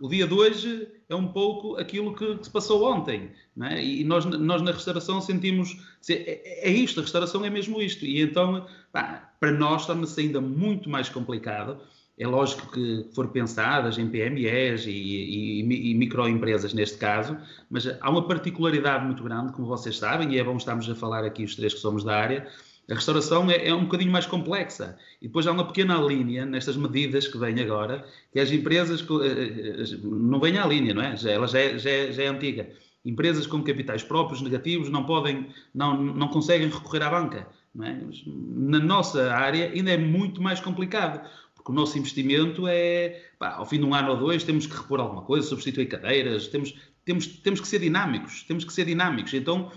O, 0.00 0.08
dia 0.08 0.26
de 0.26 0.34
hoje 0.34 0.88
é 1.08 1.14
um 1.14 1.28
pouco 1.28 1.76
aquilo 1.76 2.14
que, 2.14 2.36
que 2.36 2.44
se 2.44 2.50
passou 2.50 2.84
ontem. 2.84 3.30
É? 3.62 3.82
E 3.82 4.04
nós, 4.04 4.24
nós 4.24 4.62
na 4.62 4.72
restauração 4.72 5.20
sentimos. 5.20 5.76
É, 6.10 6.68
é, 6.68 6.70
isto, 6.70 7.00
a 7.00 7.02
restauração 7.02 7.44
é 7.44 7.50
mesmo 7.50 7.80
isto. 7.80 8.04
E 8.04 8.20
então, 8.20 8.66
pá, 8.92 9.32
para 9.40 9.52
nós, 9.52 9.86
torna-se 9.86 10.20
ainda 10.20 10.40
muito 10.40 10.90
mais 10.90 11.08
complicado. 11.08 11.78
É 12.18 12.26
lógico 12.26 12.72
que 12.72 13.10
for 13.14 13.28
pensadas 13.28 13.98
em 13.98 14.08
PMEs 14.08 14.86
e, 14.86 14.90
e, 14.90 15.90
e, 15.90 15.94
microempresas 15.94 16.72
neste 16.72 16.96
caso, 16.96 17.36
mas 17.68 17.86
há 18.00 18.10
uma 18.10 18.26
particularidade 18.26 19.04
muito 19.04 19.22
grande, 19.22 19.52
como 19.52 19.68
vocês 19.68 19.98
sabem, 19.98 20.32
e 20.32 20.38
é 20.38 20.44
bom 20.44 20.56
estarmos 20.56 20.88
a 20.88 20.94
falar 20.94 21.24
aqui 21.24 21.44
os 21.44 21.54
três 21.54 21.74
que 21.74 21.80
somos 21.80 22.02
da 22.02 22.16
área, 22.16 22.48
a 22.90 22.94
restauração 22.94 23.50
é, 23.50 23.68
é, 23.68 23.74
um 23.74 23.84
bocadinho 23.84 24.12
mais 24.12 24.26
complexa. 24.26 24.96
E 25.20 25.26
depois 25.26 25.46
há 25.46 25.52
uma 25.52 25.66
pequena 25.66 25.96
linha 25.96 26.46
nestas 26.46 26.76
medidas 26.76 27.26
que 27.26 27.36
vêm 27.36 27.60
agora, 27.60 28.04
que 28.32 28.38
as 28.38 28.50
empresas. 28.50 29.00
Eh, 29.00 29.82
eh, 29.82 29.98
não 30.04 30.38
vem 30.38 30.56
à 30.58 30.66
linha, 30.66 30.94
não 30.94 31.02
é? 31.02 31.16
Já, 31.16 31.30
ela 31.30 31.48
já 31.48 31.58
é, 31.58 31.78
já, 31.78 31.90
é, 31.90 32.12
já 32.12 32.22
é 32.22 32.26
antiga. 32.28 32.70
Empresas 33.04 33.46
com 33.46 33.62
capitais 33.62 34.02
próprios 34.02 34.40
negativos 34.40 34.88
não 34.88 35.04
podem, 35.04 35.48
não, 35.74 36.00
não 36.00 36.28
conseguem 36.28 36.68
recorrer 36.68 37.02
à 37.02 37.10
banca. 37.10 37.48
É? 37.82 38.00
Na 38.26 38.78
nossa 38.78 39.32
área 39.32 39.70
ainda 39.70 39.90
é 39.90 39.98
muito 39.98 40.40
mais 40.40 40.60
complicado, 40.60 41.28
porque 41.54 41.70
o 41.72 41.74
nosso 41.74 41.98
investimento 41.98 42.66
é, 42.68 43.20
pá, 43.38 43.54
ao 43.54 43.66
fim 43.66 43.78
de 43.78 43.84
um 43.84 43.94
ano 43.94 44.10
ou 44.12 44.16
dois, 44.16 44.44
temos 44.44 44.66
que 44.66 44.76
repor 44.76 45.00
alguma 45.00 45.22
coisa, 45.22 45.46
substituir 45.46 45.86
cadeiras, 45.86 46.46
temos, 46.46 46.74
temos, 47.04 47.26
temos 47.26 47.60
que 47.60 47.68
ser 47.68 47.80
dinâmicos, 47.80 48.44
temos 48.44 48.64
que 48.64 48.72
ser 48.72 48.86
dinâmicos. 48.86 49.34
Então, 49.34 49.70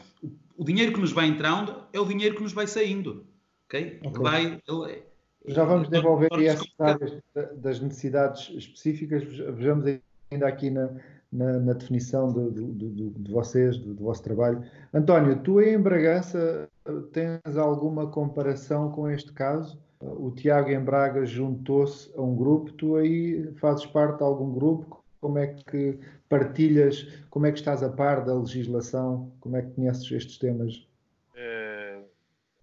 o 0.60 0.66
dinheiro 0.66 0.92
que 0.92 1.00
nos 1.00 1.14
vai 1.14 1.26
entrando 1.26 1.74
é 1.94 2.00
o 2.02 2.06
dinheiro 2.06 2.36
que 2.36 2.44
nos 2.44 2.52
vai 2.52 2.68
saindo. 2.68 3.26
Ok? 3.66 4.02
okay. 4.06 4.22
Vai, 4.22 4.62
ele, 4.68 5.04
Já 5.48 5.64
vamos 5.64 5.88
desenvolver 5.88 6.28
aí 6.34 6.48
essas 6.48 6.68
áreas 6.78 7.18
das 7.56 7.80
necessidades 7.80 8.50
específicas. 8.50 9.24
Vejamos 9.24 9.86
ainda 10.30 10.48
aqui 10.48 10.70
na, 10.70 10.90
na, 11.32 11.60
na 11.60 11.74
definição 11.74 12.34
de, 12.34 12.52
de, 12.52 12.90
de, 12.90 13.10
de 13.10 13.32
vocês, 13.32 13.78
do, 13.78 13.94
do, 13.94 14.04
vosso 14.04 14.22
trabalho. 14.22 14.62
António, 14.94 15.42
tu 15.42 15.62
em 15.62 15.80
Bragança 15.80 16.68
tens 17.14 17.56
alguma 17.56 18.08
comparação 18.08 18.92
com 18.92 19.10
este 19.10 19.32
caso? 19.32 19.80
O 20.02 20.30
Tiago 20.32 20.70
em 20.72 20.80
Braga 20.80 21.26
juntou-se 21.26 22.12
a 22.18 22.22
um 22.22 22.36
grupo, 22.36 22.74
tu 22.74 22.98
aí 22.98 23.50
fazes 23.62 23.86
parte 23.86 24.18
de 24.18 24.24
algum 24.24 24.52
grupo? 24.52 24.99
Como 25.20 25.38
é 25.38 25.48
que 25.48 26.00
partilhas? 26.30 27.06
Como 27.30 27.46
é 27.46 27.52
que 27.52 27.60
estás 27.60 27.84
a 27.84 27.90
par 27.90 28.24
da 28.24 28.34
legislação? 28.34 29.32
Como 29.40 29.58
é 29.58 29.62
que 29.62 29.72
conheces 29.72 30.10
estes 30.12 30.38
temas? 30.38 30.88
Uh, 31.36 32.06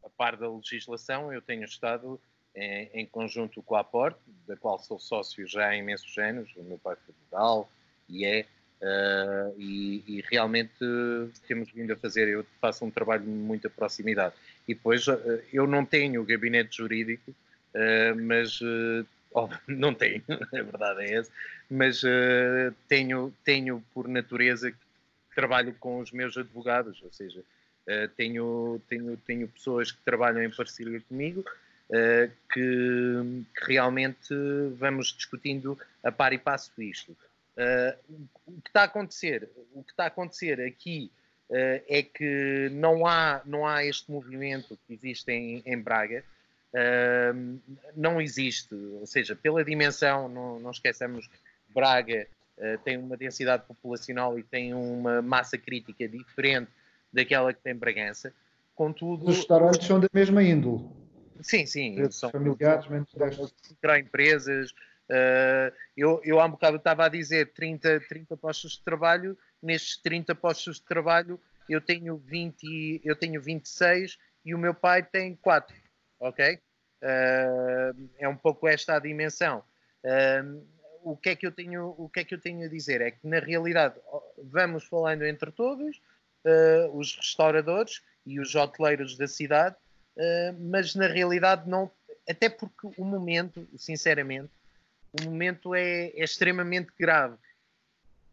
a 0.02 0.08
par 0.16 0.36
da 0.36 0.50
legislação, 0.50 1.32
eu 1.32 1.42
tenho 1.42 1.64
estado 1.64 2.18
em, 2.54 2.90
em, 2.94 3.06
conjunto 3.06 3.62
com 3.62 3.74
a 3.74 3.80
Aporte, 3.80 4.18
da 4.46 4.56
qual 4.56 4.78
sou 4.78 4.98
sócio 4.98 5.46
já 5.46 5.68
há 5.68 5.76
imensos 5.76 6.16
anos, 6.16 6.50
o 6.56 6.62
meu 6.62 6.78
pai 6.78 6.96
foi 7.04 7.14
legal 7.24 7.68
e 8.08 8.24
é, 8.24 8.46
uh, 8.80 9.54
e, 9.58 10.02
e, 10.06 10.24
realmente 10.30 10.72
temos 11.46 11.70
vindo 11.70 11.92
a 11.92 11.96
fazer, 11.96 12.28
eu 12.28 12.46
faço 12.60 12.84
um 12.84 12.90
trabalho 12.90 13.24
de 13.24 13.28
muita 13.28 13.68
proximidade. 13.68 14.34
E 14.66 14.74
depois, 14.74 15.06
uh, 15.06 15.18
eu 15.52 15.66
não 15.66 15.84
tenho 15.84 16.24
gabinete 16.24 16.78
jurídico, 16.78 17.30
uh, 17.30 18.14
não 19.66 19.94
tenho, 19.94 20.22
a 20.28 20.62
verdade 20.62 21.02
é 21.02 21.14
essa, 21.14 21.30
mas 21.70 22.02
tenho, 22.88 23.32
tenho 23.44 23.84
por 23.92 24.08
natureza 24.08 24.70
que 24.70 24.78
trabalho 25.34 25.74
com 25.78 25.98
os 25.98 26.10
meus 26.10 26.36
advogados, 26.36 27.02
ou 27.02 27.12
seja, 27.12 27.42
tenho, 28.16 28.80
tenho, 28.88 29.16
tenho 29.18 29.48
pessoas 29.48 29.92
que 29.92 29.98
trabalham 30.02 30.42
em 30.42 30.50
parceria 30.50 31.00
comigo, 31.02 31.44
uh, 31.90 32.30
que, 32.52 33.44
que, 33.56 33.64
realmente 33.66 34.34
vamos 34.76 35.12
discutindo 35.12 35.78
a 36.02 36.10
par 36.10 36.32
e 36.32 36.38
passo 36.38 36.70
isto. 36.80 37.12
Uh, 37.56 38.22
o 38.46 38.60
que 38.60 38.68
está 38.68 38.82
a 38.82 38.84
acontecer, 38.84 39.48
o 39.74 39.82
que 39.82 39.90
está 39.90 40.04
a 40.04 40.08
acontecer 40.08 40.60
aqui 40.60 41.10
uh, 41.50 41.82
é 41.88 42.02
que 42.02 42.68
não 42.72 43.06
há, 43.06 43.40
não 43.44 43.66
há 43.66 43.84
este 43.84 44.10
movimento 44.10 44.78
que 44.86 44.94
existe 44.94 45.30
em, 45.32 45.62
em 45.64 45.78
Braga, 45.78 46.22
não 47.94 48.20
existe, 48.20 48.74
ou 48.74 49.06
seja, 49.06 49.34
pela 49.34 49.64
dimensão, 49.64 50.28
não, 50.28 50.60
não 50.60 50.70
esqueçamos, 50.70 51.28
Braga 51.74 52.26
tem 52.84 52.96
uma 52.96 53.16
densidade 53.16 53.64
populacional 53.66 54.38
e 54.38 54.42
tem 54.42 54.72
uma 54.72 55.20
massa 55.20 55.58
crítica 55.58 56.08
diferente 56.08 56.70
daquela 57.12 57.52
que 57.52 57.60
tem 57.60 57.74
Bragança. 57.74 58.32
Contudo, 58.74 59.26
os 59.26 59.38
restaurantes 59.38 59.86
são 59.86 59.98
da 59.98 60.08
mesma 60.12 60.42
índole. 60.42 60.84
Sim, 61.40 61.66
sim. 61.66 62.10
São 62.10 62.30
familiares, 62.30 62.86
microempresas. 63.70 64.70
Uh, 65.08 65.72
eu, 65.96 66.20
eu 66.24 66.40
há 66.40 66.46
um 66.46 66.50
bocado 66.50 66.76
estava 66.76 67.06
a 67.06 67.08
dizer 67.08 67.52
30, 67.52 68.00
30 68.08 68.36
postos 68.36 68.72
de 68.72 68.82
trabalho. 68.82 69.36
Nestes 69.62 69.96
30 70.02 70.34
postos 70.34 70.76
de 70.76 70.82
trabalho, 70.82 71.40
eu 71.68 71.80
tenho, 71.80 72.16
20, 72.16 73.00
eu 73.04 73.16
tenho 73.16 73.40
26 73.40 74.18
e 74.44 74.54
o 74.54 74.58
meu 74.58 74.74
pai 74.74 75.02
tem 75.02 75.34
4. 75.36 75.74
Ok? 76.20 76.58
Uh, 77.02 78.08
é 78.18 78.28
um 78.28 78.36
pouco 78.36 78.66
esta 78.66 78.96
a 78.96 78.98
dimensão. 78.98 79.62
Uh, 80.04 80.66
o 81.04 81.16
que 81.16 81.30
é 81.30 81.36
que 81.36 81.46
eu 81.46 81.52
tenho 81.52 81.94
o 81.96 82.08
que 82.08 82.20
é 82.20 82.24
que 82.24 82.34
eu 82.34 82.40
tenho 82.40 82.66
a 82.66 82.68
dizer 82.68 83.00
é 83.00 83.12
que 83.12 83.26
na 83.26 83.38
realidade 83.38 83.94
vamos 84.42 84.84
falando 84.84 85.24
entre 85.24 85.52
todos 85.52 85.98
uh, 86.44 86.98
os 86.98 87.16
restauradores 87.16 88.02
e 88.24 88.40
os 88.40 88.54
hoteleiros 88.56 89.16
da 89.16 89.28
cidade 89.28 89.76
uh, 90.16 90.56
mas 90.58 90.94
na 90.96 91.06
realidade 91.06 91.68
não, 91.68 91.90
até 92.28 92.48
porque 92.48 92.88
o 92.98 93.04
momento, 93.04 93.66
sinceramente, 93.76 94.50
o 95.20 95.24
momento 95.24 95.74
é, 95.74 96.08
é 96.08 96.24
extremamente 96.24 96.92
grave 96.98 97.36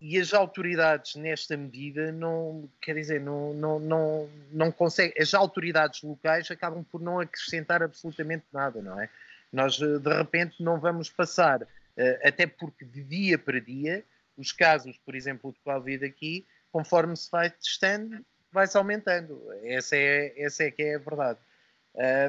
e 0.03 0.19
as 0.19 0.33
autoridades 0.33 1.15
nesta 1.15 1.55
medida 1.55 2.11
não 2.11 2.69
quer 2.81 2.93
dizer 2.93 3.21
não 3.21 3.53
não 3.53 3.79
não 3.79 4.29
não 4.51 4.71
conseguem 4.71 5.13
as 5.17 5.33
autoridades 5.33 6.01
locais 6.03 6.51
acabam 6.51 6.83
por 6.83 7.01
não 7.01 7.21
acrescentar 7.21 7.81
absolutamente 7.81 8.43
nada 8.51 8.81
não 8.81 8.99
é? 8.99 9.09
Nós 9.51 9.81
eh, 9.81 9.97
de 9.99 10.13
repente 10.13 10.61
não 10.61 10.77
vamos 10.77 11.09
passar 11.09 11.65
eh, 11.95 12.21
até 12.21 12.45
porque 12.45 12.83
de 12.83 13.01
dia 13.01 13.39
para 13.39 13.61
dia 13.61 14.03
os 14.37 14.51
casos 14.51 14.97
por 15.05 15.15
exemplo 15.15 15.53
de 15.53 15.59
covid 15.59 16.03
aqui 16.03 16.45
conforme 16.69 17.15
se 17.15 17.31
vai 17.31 17.49
testando 17.49 18.23
vai-se 18.51 18.77
aumentando. 18.77 19.41
Essa 19.63 19.95
é 19.95 20.33
essa 20.37 20.63
é 20.63 20.71
que 20.71 20.83
é 20.83 20.95
a 20.95 20.99
verdade. 20.99 21.39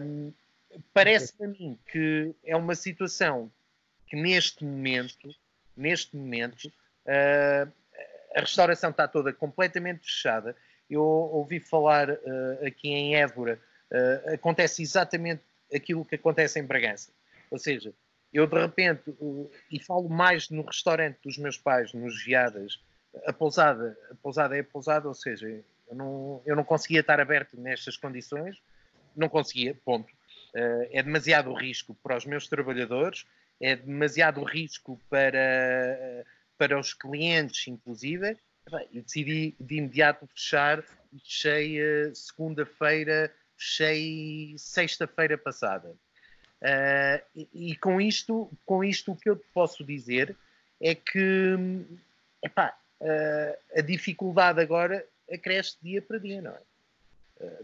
Um, 0.02 0.32
Parece-me 0.92 1.46
a 1.46 1.48
mim 1.48 1.78
que 1.90 2.34
é 2.44 2.56
uma 2.56 2.74
situação 2.74 3.50
que 4.06 4.16
neste 4.16 4.64
momento, 4.64 5.32
neste 5.76 6.16
momento, 6.16 6.72
uh, 7.06 7.72
a 8.34 8.40
restauração 8.40 8.90
está 8.90 9.06
toda 9.06 9.32
completamente 9.32 10.04
fechada. 10.06 10.56
Eu 10.88 11.02
ouvi 11.02 11.60
falar 11.60 12.10
uh, 12.10 12.66
aqui 12.66 12.88
em 12.88 13.16
Évora, 13.16 13.60
uh, 13.90 14.34
acontece 14.34 14.82
exatamente 14.82 15.42
aquilo 15.74 16.04
que 16.04 16.16
acontece 16.16 16.58
em 16.58 16.64
Bragança. 16.64 17.10
Ou 17.50 17.58
seja, 17.58 17.92
eu 18.32 18.46
de 18.46 18.60
repente, 18.60 19.14
e 19.70 19.78
falo 19.78 20.08
mais 20.08 20.50
no 20.50 20.62
restaurante 20.62 21.18
dos 21.22 21.38
meus 21.38 21.56
pais, 21.56 21.92
nos 21.92 22.22
Viadas, 22.24 22.80
a 23.26 23.32
pousada, 23.32 23.96
a 24.10 24.14
pousada 24.16 24.56
é 24.56 24.60
a 24.60 24.64
pousada, 24.64 25.06
ou 25.06 25.14
seja, 25.14 25.46
eu 25.88 25.94
não, 25.94 26.42
eu 26.44 26.56
não 26.56 26.64
conseguia 26.64 27.00
estar 27.00 27.20
aberto 27.20 27.56
nestas 27.56 27.96
condições, 27.96 28.60
não 29.14 29.28
conseguia, 29.28 29.74
ponto. 29.84 30.12
É 30.90 31.02
demasiado 31.02 31.52
risco 31.52 31.94
para 32.02 32.16
os 32.16 32.26
meus 32.26 32.48
trabalhadores, 32.48 33.24
é 33.60 33.76
demasiado 33.76 34.42
risco 34.42 35.00
para, 35.08 36.24
para 36.58 36.78
os 36.78 36.94
clientes, 36.94 37.66
inclusive. 37.68 38.36
E 38.90 39.00
decidi 39.02 39.54
de 39.60 39.76
imediato 39.76 40.26
fechar, 40.26 40.82
fechei 41.22 41.80
uh, 41.80 42.14
segunda-feira, 42.14 43.32
fechei 43.56 44.54
sexta-feira 44.56 45.36
passada. 45.36 45.94
Uh, 46.62 47.20
e, 47.34 47.72
e, 47.72 47.76
com 47.76 48.00
isto, 48.00 48.50
com 48.64 48.82
isto 48.82 49.12
o 49.12 49.16
que 49.16 49.28
eu 49.28 49.36
te 49.36 49.44
posso 49.52 49.84
dizer 49.84 50.34
é 50.80 50.94
que 50.94 51.56
epá, 52.42 52.74
uh, 53.00 53.78
a 53.78 53.82
dificuldade 53.82 54.60
agora 54.60 55.04
acresce 55.30 55.76
dia 55.82 56.00
para 56.00 56.18
dia, 56.18 56.40
não 56.40 56.52
é? 56.52 56.60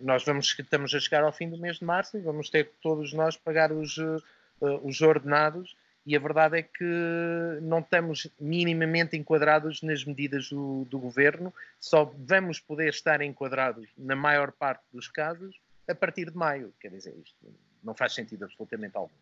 nós 0.01 0.25
vamos, 0.25 0.55
estamos 0.59 0.95
a 0.95 1.01
chegar 1.01 1.23
ao 1.23 1.33
fim 1.33 1.49
do 1.49 1.57
mês 1.57 1.79
de 1.79 1.85
março 1.85 2.19
e 2.19 2.21
vamos 2.21 2.51
ter 2.51 2.67
que 2.67 2.75
todos 2.83 3.13
nós 3.13 3.37
pagar 3.37 3.73
os, 3.73 3.97
uh, 3.99 4.21
os 4.83 5.01
ordenados 5.01 5.77
e 6.07 6.17
a 6.17 6.19
verdade 6.19 6.59
é 6.59 6.63
que 6.63 7.61
não 7.63 7.81
estamos 7.81 8.31
minimamente 8.41 9.17
enquadrados 9.17 9.83
nas 9.83 10.05
medidas 10.05 10.49
do, 10.49 10.85
do, 10.87 10.99
governo, 10.99 11.53
só 11.79 12.11
vamos 12.17 12.59
poder 12.59 12.89
estar 12.89 13.21
enquadrados 13.21 13.89
na 13.97 14.17
maior 14.17 14.53
parte 14.53 14.83
dos 14.93 15.09
casos 15.09 15.61
a 15.87 15.95
partir 15.95 16.31
de 16.31 16.37
maio. 16.37 16.73
Quer 16.81 16.91
dizer, 16.91 17.15
isto 17.23 17.55
não 17.83 17.95
faz 17.95 18.15
sentido 18.15 18.45
absolutamente 18.45 18.97
algum. 18.97 19.13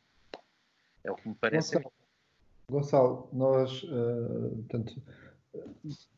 É 1.02 1.10
o 1.10 1.16
que 1.16 1.28
me 1.28 1.34
parece. 1.34 1.74
Gonçalo, 1.76 1.92
Gonçalo 2.70 3.28
nós 3.32 3.82
uh, 3.84 4.56
portanto, 4.56 5.02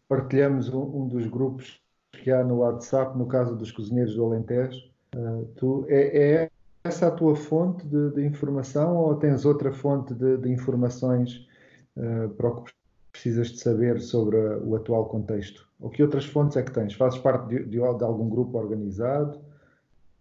partilhamos 0.08 0.68
um, 0.68 0.82
um 0.82 1.08
dos 1.08 1.26
grupos 1.26 1.80
que 2.12 2.30
há 2.30 2.44
no 2.44 2.58
WhatsApp, 2.58 3.16
no 3.16 3.26
caso 3.26 3.56
dos 3.56 3.72
cozinheiros 3.72 4.14
do 4.14 4.24
Alentejo. 4.24 4.90
Uh, 5.14 5.46
tu, 5.56 5.86
é, 5.88 6.18
é, 6.18 6.50
essa 6.90 7.06
a 7.06 7.10
tua 7.10 7.36
fonte 7.36 7.86
de, 7.86 8.10
de 8.10 8.26
informação 8.26 8.96
ou 8.96 9.14
tens 9.14 9.44
outra 9.44 9.72
fonte 9.72 10.12
de, 10.12 10.36
de 10.36 10.50
informações 10.50 11.46
uh, 11.96 12.28
para 12.30 12.48
o 12.48 12.64
que 12.64 12.72
precisas 13.12 13.52
de 13.52 13.60
saber 13.60 14.00
sobre 14.00 14.36
o 14.36 14.74
atual 14.76 15.06
contexto? 15.06 15.68
Ou 15.78 15.88
que 15.88 16.02
outras 16.02 16.24
fontes 16.24 16.56
é 16.56 16.62
que 16.62 16.72
tens? 16.72 16.94
Fazes 16.94 17.18
parte 17.20 17.48
de, 17.48 17.64
de, 17.64 17.80
algum 17.80 18.28
grupo 18.28 18.58
organizado? 18.58 19.40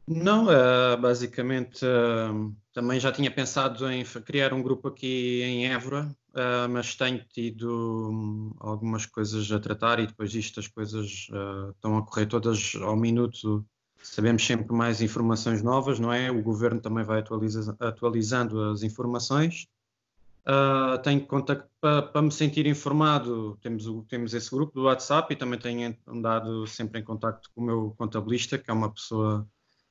Não, 0.08 0.46
uh, 0.46 1.00
basicamente 1.00 1.86
uh, 1.86 2.56
também 2.74 3.00
já 3.00 3.12
tinha 3.12 3.30
pensado 3.30 3.90
em 3.92 4.04
criar 4.26 4.54
um 4.54 4.62
grupo 4.62 4.88
aqui 4.88 5.42
em 5.44 5.68
Évora, 5.68 6.16
uh, 6.30 6.70
mas 6.70 6.96
tenho 6.96 7.24
tido 7.32 8.10
um, 8.12 8.52
algumas 8.60 9.06
coisas 9.06 9.52
a 9.52 9.60
tratar 9.60 10.00
e 10.00 10.08
depois 10.08 10.32
disto 10.32 10.60
as 10.60 10.68
coisas 10.68 11.28
estão 11.76 11.98
a 11.98 12.06
correr 12.06 12.26
todas 12.28 12.74
ao 12.82 12.96
minuto. 12.96 13.66
Sabemos 14.02 14.46
sempre 14.46 14.74
mais 14.74 15.02
informações 15.02 15.62
novas, 15.62 16.00
não 16.00 16.12
é? 16.12 16.32
O 16.32 16.42
governo 16.42 16.80
também 16.80 17.04
vai 17.04 17.20
atualiza 17.20 17.76
atualizando 17.80 18.64
as 18.72 18.82
informações. 18.84 19.68
tenho 21.04 21.26
contato 21.26 21.68
para, 21.82 22.22
me 22.22 22.32
sentir 22.32 22.66
informado. 22.66 23.58
Temos, 23.62 23.88
o, 23.88 24.04
temos 24.04 24.34
esse 24.34 24.50
grupo 24.50 24.74
do 24.74 24.84
WhatsApp 24.84 25.34
e 25.34 25.38
também 25.38 25.60
tenho 25.60 25.98
andado 26.08 26.66
sempre 26.68 27.00
em 27.00 27.04
contato 27.04 27.50
com 27.54 27.62
o 27.62 27.66
meu 27.66 27.96
contabilista, 27.98 28.58
que 28.58 28.72
é 28.72 28.74
uma 28.74 28.92
pessoa 28.92 29.48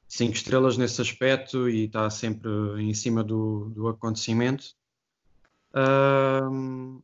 cinco 0.09 0.35
estrelas 0.35 0.79
nesse 0.79 1.01
aspecto 1.03 1.69
e 1.69 1.85
está 1.85 2.09
sempre 2.09 2.51
em 2.79 2.95
cima 2.95 3.23
do, 3.23 3.71
do 3.75 3.89
acontecimento. 3.89 4.75
Um, 5.75 7.03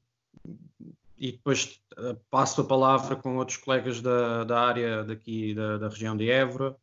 e 1.18 1.32
depois 1.32 1.80
uh, 1.98 2.18
passo 2.30 2.62
a 2.62 2.64
palavra 2.64 3.14
com 3.14 3.36
outros 3.36 3.58
colegas 3.58 4.00
da, 4.00 4.44
da 4.44 4.60
área 4.60 5.04
daqui 5.04 5.54
da, 5.54 5.78
da 5.78 5.88
região 5.88 6.16
de 6.16 6.30
Évora, 6.30 6.76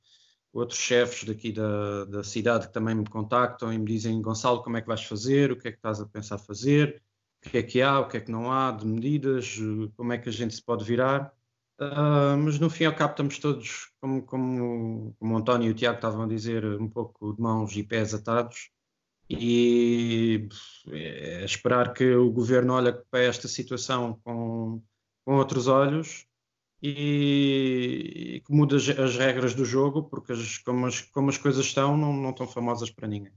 outros 0.53 0.79
chefes 0.79 1.24
daqui 1.24 1.51
da, 1.51 2.05
da 2.05 2.24
cidade 2.24 2.67
que 2.67 2.74
também 2.74 2.96
me 2.96 3.08
contactam 3.08 3.72
e 3.72 3.77
me 3.77 3.86
dizem 3.86 4.22
Gonçalo, 4.22 4.63
como 4.63 4.77
é 4.77 4.81
que 4.81 4.88
vais 4.88 5.03
fazer, 5.03 5.51
o 5.51 5.58
que 5.58 5.70
é 5.70 5.72
que 5.72 5.77
estás 5.77 6.01
a 6.01 6.05
pensar 6.05 6.38
fazer, 6.38 7.01
o 7.46 7.50
que 7.50 7.58
é 7.58 7.63
que 7.63 7.81
há, 7.81 8.00
o 8.00 8.08
que 8.08 8.17
é 8.17 8.22
que 8.22 8.31
não 8.31 8.51
há? 8.51 8.72
De 8.72 8.86
medidas, 8.86 9.58
como 9.96 10.13
é 10.13 10.17
que 10.17 10.29
a 10.29 10.31
gente 10.31 10.55
se 10.55 10.63
pode 10.63 10.84
virar. 10.84 11.34
Uh, 11.79 12.38
mas 12.38 12.60
no 12.60 12.70
fim 12.70 12.86
ao 12.86 12.96
cabo 12.96 13.12
estamos 13.12 13.39
todos, 13.39 13.91
como, 14.00 14.22
como, 14.24 15.15
como 15.17 15.34
o 15.34 15.38
António 15.38 15.70
e 15.70 15.72
o 15.72 15.74
Tiago 15.74 15.96
estavam 15.96 16.24
a 16.24 16.27
dizer, 16.27 16.63
um 16.63 16.88
pouco 16.88 17.34
de 17.34 17.41
mãos 17.41 17.75
e 17.75 17.84
pés 17.84 18.13
atados. 18.13 18.70
E 19.29 20.50
é 20.89 21.46
esperar 21.46 21.93
que 21.93 22.13
o 22.13 22.29
governo 22.31 22.74
olhe 22.74 22.91
para 23.10 23.22
esta 23.22 23.48
situação 23.48 24.20
com, 24.24 24.84
com 25.25 25.36
outros 25.38 25.67
olhos 25.67 26.27
e, 26.81 28.35
e 28.35 28.39
que 28.41 28.51
mude 28.51 28.75
as, 28.75 28.89
as, 28.97 29.17
regras 29.17 29.53
do 29.53 29.63
jogo, 29.63 30.03
porque 30.03 30.31
as, 30.31 30.57
como, 30.57 30.88
as, 30.88 31.01
como 31.01 31.29
as 31.29 31.38
coisas 31.38 31.65
estão, 31.65 31.95
não, 31.95 32.13
não 32.13 32.31
estão 32.31 32.47
famosas 32.47 32.89
para 32.89 33.07
ninguém. 33.07 33.31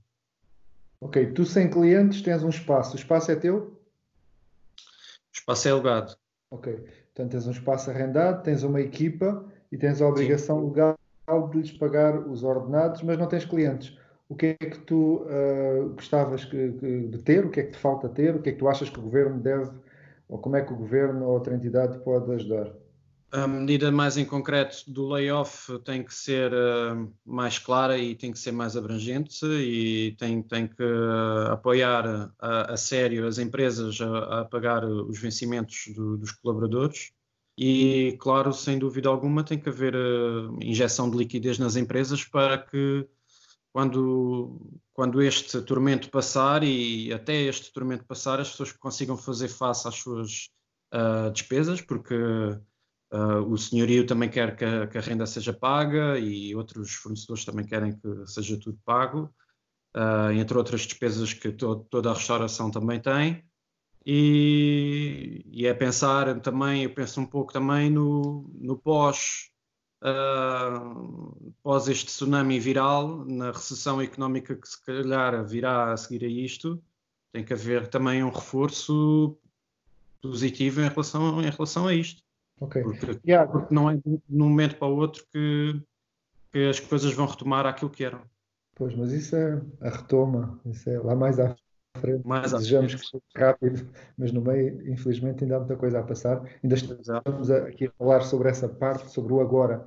Ok, 1.00 1.32
tu 1.32 1.44
sem 1.44 1.68
clientes 1.68 2.22
tens 2.22 2.42
um 2.42 2.48
espaço, 2.48 2.94
o 2.94 2.98
espaço 2.98 3.30
é 3.30 3.36
teu? 3.36 3.78
O 4.76 5.34
espaço 5.34 5.68
é 5.68 5.72
alugado. 5.72 6.16
Ok, 6.50 6.72
portanto 6.72 7.32
tens 7.32 7.46
um 7.46 7.50
espaço 7.50 7.90
arrendado, 7.90 8.42
tens 8.42 8.62
uma 8.62 8.80
equipa 8.80 9.44
e 9.70 9.76
tens 9.76 10.00
a 10.00 10.08
obrigação 10.08 10.60
Sim. 10.60 10.68
legal 10.68 10.96
de 11.50 11.58
lhes 11.58 11.72
pagar 11.72 12.18
os 12.26 12.42
ordenados, 12.42 13.02
mas 13.02 13.18
não 13.18 13.26
tens 13.26 13.44
clientes. 13.44 13.98
O 14.28 14.34
que 14.34 14.56
é 14.58 14.66
que 14.66 14.78
tu 14.80 15.26
uh, 15.26 15.90
gostavas 15.90 16.44
que, 16.44 16.72
que, 16.72 17.08
de 17.08 17.18
ter? 17.18 17.44
O 17.44 17.50
que 17.50 17.60
é 17.60 17.62
que 17.64 17.72
te 17.72 17.78
falta 17.78 18.08
ter? 18.08 18.34
O 18.34 18.40
que 18.40 18.48
é 18.48 18.52
que 18.52 18.58
tu 18.58 18.68
achas 18.68 18.88
que 18.88 18.98
o 18.98 19.02
governo 19.02 19.38
deve, 19.38 19.70
ou 20.28 20.38
como 20.38 20.56
é 20.56 20.62
que 20.62 20.72
o 20.72 20.76
governo 20.76 21.26
ou 21.26 21.32
outra 21.32 21.54
entidade 21.54 21.98
pode 21.98 22.32
ajudar? 22.32 22.72
A 23.36 23.48
medida 23.48 23.90
mais 23.90 24.16
em 24.16 24.24
concreto 24.24 24.88
do 24.88 25.08
layoff 25.08 25.76
tem 25.80 26.04
que 26.04 26.14
ser 26.14 26.52
uh, 26.52 27.12
mais 27.26 27.58
clara 27.58 27.98
e 27.98 28.14
tem 28.14 28.30
que 28.30 28.38
ser 28.38 28.52
mais 28.52 28.76
abrangente 28.76 29.44
e 29.44 30.14
tem, 30.16 30.40
tem 30.40 30.68
que 30.68 30.84
uh, 30.84 31.50
apoiar 31.50 32.32
a, 32.38 32.74
a, 32.74 32.76
sério 32.76 33.26
as 33.26 33.38
empresas 33.38 34.00
a, 34.00 34.42
a 34.42 34.44
pagar 34.44 34.84
os 34.84 35.18
vencimentos 35.18 35.92
do, 35.96 36.16
dos 36.16 36.30
colaboradores. 36.30 37.10
E, 37.58 38.16
claro, 38.20 38.52
sem 38.52 38.78
dúvida 38.78 39.08
alguma, 39.08 39.42
tem 39.42 39.58
que 39.58 39.68
haver 39.68 39.96
uh, 39.96 40.56
injeção 40.62 41.10
de 41.10 41.16
liquidez 41.16 41.58
nas 41.58 41.74
empresas 41.74 42.24
para 42.24 42.56
que, 42.56 43.04
quando, 43.72 44.60
quando 44.92 45.20
este 45.20 45.60
tormento 45.62 46.08
passar 46.08 46.62
e 46.62 47.12
até 47.12 47.34
este 47.42 47.72
tormento 47.72 48.04
passar, 48.04 48.38
as 48.38 48.50
pessoas 48.50 48.70
consigam 48.70 49.16
fazer 49.16 49.48
face 49.48 49.88
às 49.88 49.96
suas 49.96 50.50
despesas, 51.32 51.80
porque 51.80 52.14
Uh, 53.14 53.48
o 53.48 53.56
senhorio 53.56 54.04
também 54.04 54.28
quer 54.28 54.56
que 54.56 54.64
a, 54.64 54.88
que 54.88 54.98
a, 54.98 55.00
renda 55.00 55.24
seja 55.24 55.52
paga 55.52 56.18
e 56.18 56.52
outros 56.52 56.94
fornecedores 56.94 57.44
também 57.44 57.64
querem 57.64 57.96
que 57.96 58.26
seja 58.26 58.58
tudo 58.58 58.76
pago, 58.84 59.32
uh, 59.96 60.32
entre 60.32 60.58
outras 60.58 60.80
despesas 60.80 61.32
que 61.32 61.52
to, 61.52 61.86
toda 61.88 62.10
a 62.10 62.14
restauração 62.14 62.72
também 62.72 63.00
tem. 63.00 63.44
E, 64.04 65.44
e, 65.46 65.64
é 65.64 65.72
pensar 65.72 66.40
também, 66.40 66.82
eu 66.82 66.92
penso 66.92 67.20
um 67.20 67.26
pouco 67.26 67.52
também 67.52 67.88
no, 67.88 68.50
no 68.52 68.76
pós, 68.76 69.48
uh, 70.02 71.54
pós 71.62 71.86
este 71.86 72.06
tsunami 72.06 72.58
viral, 72.58 73.24
na 73.26 73.52
recessão 73.52 74.02
económica 74.02 74.56
que 74.56 74.68
se 74.68 74.84
calhar 74.84 75.46
virá 75.46 75.92
a 75.92 75.96
seguir 75.96 76.24
a 76.24 76.28
isto, 76.28 76.82
tem 77.32 77.44
que 77.44 77.52
haver 77.52 77.86
também 77.86 78.24
um 78.24 78.30
reforço 78.30 79.38
positivo 80.20 80.80
em 80.80 80.88
relação, 80.88 81.40
em 81.40 81.50
relação 81.50 81.86
a 81.86 81.94
isto. 81.94 82.23
Ok. 82.60 82.82
Porque, 82.82 83.20
yeah. 83.26 83.50
porque 83.50 83.74
não 83.74 83.90
é 83.90 83.96
de 83.96 84.02
um 84.06 84.48
momento 84.48 84.76
para 84.76 84.88
o 84.88 84.96
outro 84.96 85.24
que, 85.32 85.82
que 86.52 86.68
as 86.68 86.80
coisas 86.80 87.12
vão 87.12 87.26
retomar 87.26 87.66
aquilo 87.66 87.90
que 87.90 88.04
eram. 88.04 88.22
Pois, 88.74 88.94
mas 88.94 89.12
isso 89.12 89.36
é 89.36 89.60
a 89.80 89.90
retoma, 89.90 90.58
isso 90.66 90.90
é 90.90 90.98
lá 90.98 91.14
mais 91.14 91.38
à 91.38 91.54
frente. 91.98 92.26
Mais 92.26 92.52
Desejamos 92.52 92.92
frente. 92.92 93.02
que 93.02 93.10
seja 93.10 93.46
rápido, 93.46 93.88
mas 94.18 94.32
no 94.32 94.40
meio, 94.40 94.90
infelizmente, 94.90 95.44
ainda 95.44 95.56
há 95.56 95.58
muita 95.60 95.76
coisa 95.76 96.00
a 96.00 96.02
passar. 96.02 96.42
Ainda 96.62 96.74
estamos 96.74 97.50
aqui 97.50 97.86
a 97.86 97.90
falar 97.92 98.20
sobre 98.22 98.48
essa 98.48 98.68
parte, 98.68 99.10
sobre 99.10 99.32
o 99.32 99.40
agora. 99.40 99.86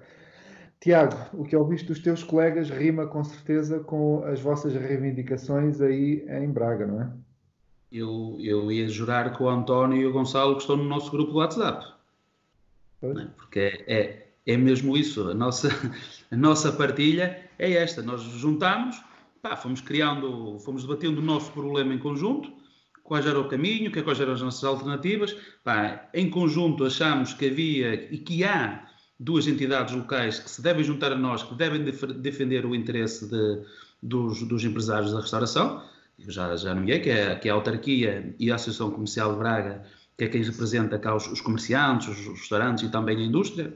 Tiago, 0.79 1.17
o 1.33 1.43
que 1.43 1.55
ouviste 1.55 1.87
dos 1.87 1.99
teus 1.99 2.23
colegas 2.23 2.69
rima 2.69 3.07
com 3.07 3.23
certeza 3.23 3.79
com 3.79 4.23
as 4.23 4.39
vossas 4.39 4.73
reivindicações 4.73 5.81
aí 5.81 6.25
em 6.29 6.49
Braga, 6.51 6.85
não 6.85 7.01
é? 7.01 7.11
Eu, 7.91 8.37
eu 8.39 8.71
ia 8.71 8.87
jurar 8.87 9.35
que 9.35 9.41
o 9.41 9.49
António 9.49 9.97
e 9.97 10.05
o 10.05 10.13
Gonçalo 10.13 10.55
que 10.55 10.61
estão 10.61 10.77
no 10.77 10.83
nosso 10.83 11.09
grupo 11.09 11.31
do 11.31 11.39
WhatsApp. 11.39 11.96
É? 13.01 13.25
Porque 13.35 13.59
é, 13.59 13.83
é, 13.87 14.27
é, 14.45 14.57
mesmo 14.57 14.97
isso, 14.97 15.29
a 15.29 15.33
nossa, 15.33 15.69
a 16.31 16.35
nossa 16.35 16.71
partilha 16.71 17.49
é 17.59 17.73
esta, 17.73 18.01
nós 18.01 18.21
juntamos, 18.21 18.99
pá, 19.41 19.55
fomos 19.55 19.81
criando, 19.81 20.57
fomos 20.59 20.83
debatendo 20.83 21.21
o 21.21 21.23
nosso 21.23 21.51
problema 21.51 21.93
em 21.93 21.99
conjunto, 21.99 22.51
quais 23.03 23.25
era 23.25 23.39
o 23.39 23.47
caminho, 23.47 23.91
é 23.95 24.01
quais 24.01 24.19
eram 24.19 24.33
as 24.33 24.41
nossas 24.41 24.63
alternativas, 24.63 25.35
pá, 25.63 26.09
em 26.13 26.29
conjunto 26.29 26.85
achamos 26.85 27.33
que 27.33 27.47
havia 27.47 28.13
e 28.13 28.17
que 28.17 28.43
há 28.43 28.87
duas 29.19 29.47
entidades 29.47 29.95
locais 29.95 30.39
que 30.39 30.49
se 30.49 30.61
devem 30.61 30.83
juntar 30.83 31.11
a 31.11 31.17
nós, 31.17 31.43
que 31.43 31.55
devem 31.55 31.83
defender 31.83 32.65
o 32.65 32.75
interesse 32.75 33.27
de, 33.29 33.63
dos, 34.01 34.43
dos, 34.43 34.63
empresários 34.63 35.11
da 35.11 35.21
restauração, 35.21 35.83
eu 36.19 36.31
já, 36.31 36.55
já 36.55 36.73
nomeei, 36.73 36.99
que 36.99 37.09
é, 37.09 37.35
que 37.35 37.47
é 37.47 37.51
a 37.51 37.55
autarquia 37.55 38.35
e 38.39 38.51
a 38.51 38.55
Associação 38.55 38.91
Comercial 38.91 39.33
de 39.33 39.39
Braga 39.39 39.83
que 40.17 40.23
é 40.23 40.27
quem 40.27 40.43
representa 40.43 40.97
cá 40.97 41.15
os, 41.15 41.27
os 41.27 41.41
comerciantes, 41.41 42.07
os, 42.07 42.39
restaurantes 42.39 42.83
e 42.83 42.89
também 42.89 43.17
a 43.17 43.21
indústria 43.21 43.73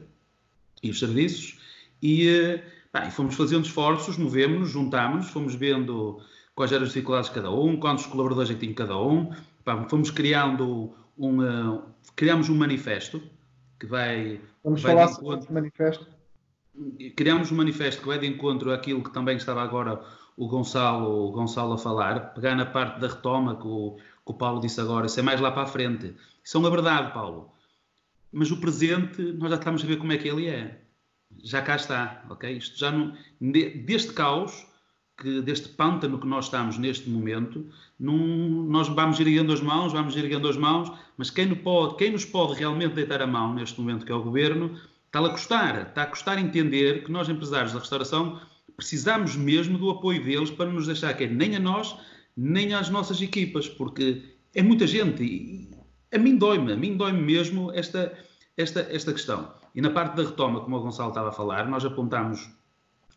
e 0.82 0.90
os 0.90 0.98
serviços. 0.98 1.58
E, 2.02 2.28
eh, 2.28 2.64
pá, 2.90 3.06
e 3.06 3.10
fomos 3.10 3.36
fazendo 3.36 3.64
esforços, 3.64 4.18
movemos-nos, 4.18 4.70
juntámos-nos, 4.70 5.30
fomos 5.30 5.54
vendo 5.54 6.20
quais 6.54 6.72
eram 6.72 6.82
as 6.82 6.88
dificuldades 6.88 7.28
de 7.28 7.36
cada 7.36 7.50
um, 7.50 7.76
quantos 7.76 8.06
colaboradores 8.06 8.50
é 8.50 8.54
que 8.54 8.60
tinha 8.60 8.74
cada 8.74 8.98
um. 8.98 9.32
Pá, 9.64 9.86
fomos 9.88 10.10
criando 10.10 10.92
um, 11.16 11.40
uh, 11.40 11.82
criamos 12.16 12.48
um 12.48 12.56
manifesto 12.56 13.22
que 13.78 13.86
vai. 13.86 14.40
Vamos 14.64 14.82
vai 14.82 14.92
falar 14.94 15.08
sobre 15.08 15.38
esse 15.38 15.52
manifesto. 15.52 16.06
Criamos 17.16 17.52
um 17.52 17.56
manifesto 17.56 18.00
que 18.00 18.08
vai 18.08 18.18
de 18.18 18.26
encontro 18.26 18.72
àquilo 18.72 19.02
que 19.04 19.12
também 19.12 19.36
estava 19.36 19.62
agora 19.62 20.02
o 20.36 20.48
Gonçalo, 20.48 21.28
o 21.28 21.30
Gonçalo 21.30 21.74
a 21.74 21.78
falar, 21.78 22.32
pegar 22.34 22.56
na 22.56 22.64
parte 22.64 22.98
da 22.98 23.08
retoma 23.08 23.56
que 23.56 23.66
o, 23.66 23.98
que 24.24 24.32
o 24.32 24.34
Paulo 24.34 24.60
disse 24.60 24.80
agora, 24.80 25.06
isso 25.06 25.18
é 25.18 25.22
mais 25.22 25.40
lá 25.40 25.50
para 25.50 25.62
a 25.62 25.66
frente. 25.66 26.14
Isso 26.44 26.56
é 26.56 26.60
uma 26.60 26.70
verdade, 26.70 27.12
Paulo. 27.12 27.52
Mas 28.32 28.50
o 28.50 28.56
presente, 28.58 29.20
nós 29.20 29.50
já 29.50 29.56
estamos 29.56 29.82
a 29.82 29.86
ver 29.86 29.98
como 29.98 30.12
é 30.12 30.16
que 30.16 30.28
ele 30.28 30.48
é. 30.48 30.80
Já 31.42 31.62
cá 31.62 31.76
está, 31.76 32.24
ok? 32.30 32.56
Isto 32.56 32.78
já 32.78 32.90
não. 32.90 33.16
Deste 33.40 34.12
caos, 34.12 34.66
que, 35.16 35.40
deste 35.40 35.68
pântano 35.68 36.18
que 36.18 36.26
nós 36.26 36.46
estamos 36.46 36.78
neste 36.78 37.08
momento, 37.08 37.66
num, 37.98 38.64
nós 38.64 38.88
vamos 38.88 39.18
erguendo 39.20 39.52
as 39.52 39.60
mãos, 39.60 39.92
vamos 39.92 40.16
erguendo 40.16 40.48
as 40.48 40.56
mãos, 40.56 40.90
mas 41.16 41.30
quem, 41.30 41.46
no 41.46 41.56
pode, 41.56 41.96
quem 41.96 42.10
nos 42.10 42.24
pode 42.24 42.58
realmente 42.58 42.94
deitar 42.94 43.22
a 43.22 43.26
mão 43.26 43.54
neste 43.54 43.80
momento, 43.80 44.04
que 44.04 44.12
é 44.12 44.14
o 44.14 44.22
governo, 44.22 44.78
está 45.06 45.20
a 45.20 45.30
custar. 45.30 45.88
Está 45.88 46.02
a 46.02 46.06
custar 46.06 46.38
entender 46.38 47.04
que 47.04 47.12
nós, 47.12 47.28
empresários 47.28 47.72
da 47.72 47.78
restauração, 47.78 48.40
precisamos 48.76 49.36
mesmo 49.36 49.78
do 49.78 49.90
apoio 49.90 50.24
deles 50.24 50.50
para 50.50 50.70
nos 50.70 50.86
deixar 50.86 51.12
que 51.14 51.26
nem 51.26 51.56
a 51.56 51.60
nós, 51.60 51.96
nem 52.36 52.74
às 52.74 52.88
nossas 52.88 53.20
equipas, 53.20 53.68
porque 53.68 54.22
é 54.54 54.62
muita 54.62 54.86
gente 54.86 55.68
a 56.12 56.18
mim 56.18 56.36
dói-me, 56.36 56.72
a 56.72 56.76
mim 56.76 56.96
dói-me 56.96 57.22
mesmo 57.22 57.72
esta, 57.72 58.12
esta, 58.56 58.80
esta 58.90 59.12
questão. 59.12 59.50
E 59.74 59.80
na 59.80 59.90
parte 59.90 60.14
da 60.14 60.24
retoma, 60.24 60.60
como 60.60 60.76
o 60.76 60.80
Gonçalo 60.80 61.08
estava 61.08 61.30
a 61.30 61.32
falar, 61.32 61.66
nós 61.66 61.84
apontamos 61.84 62.50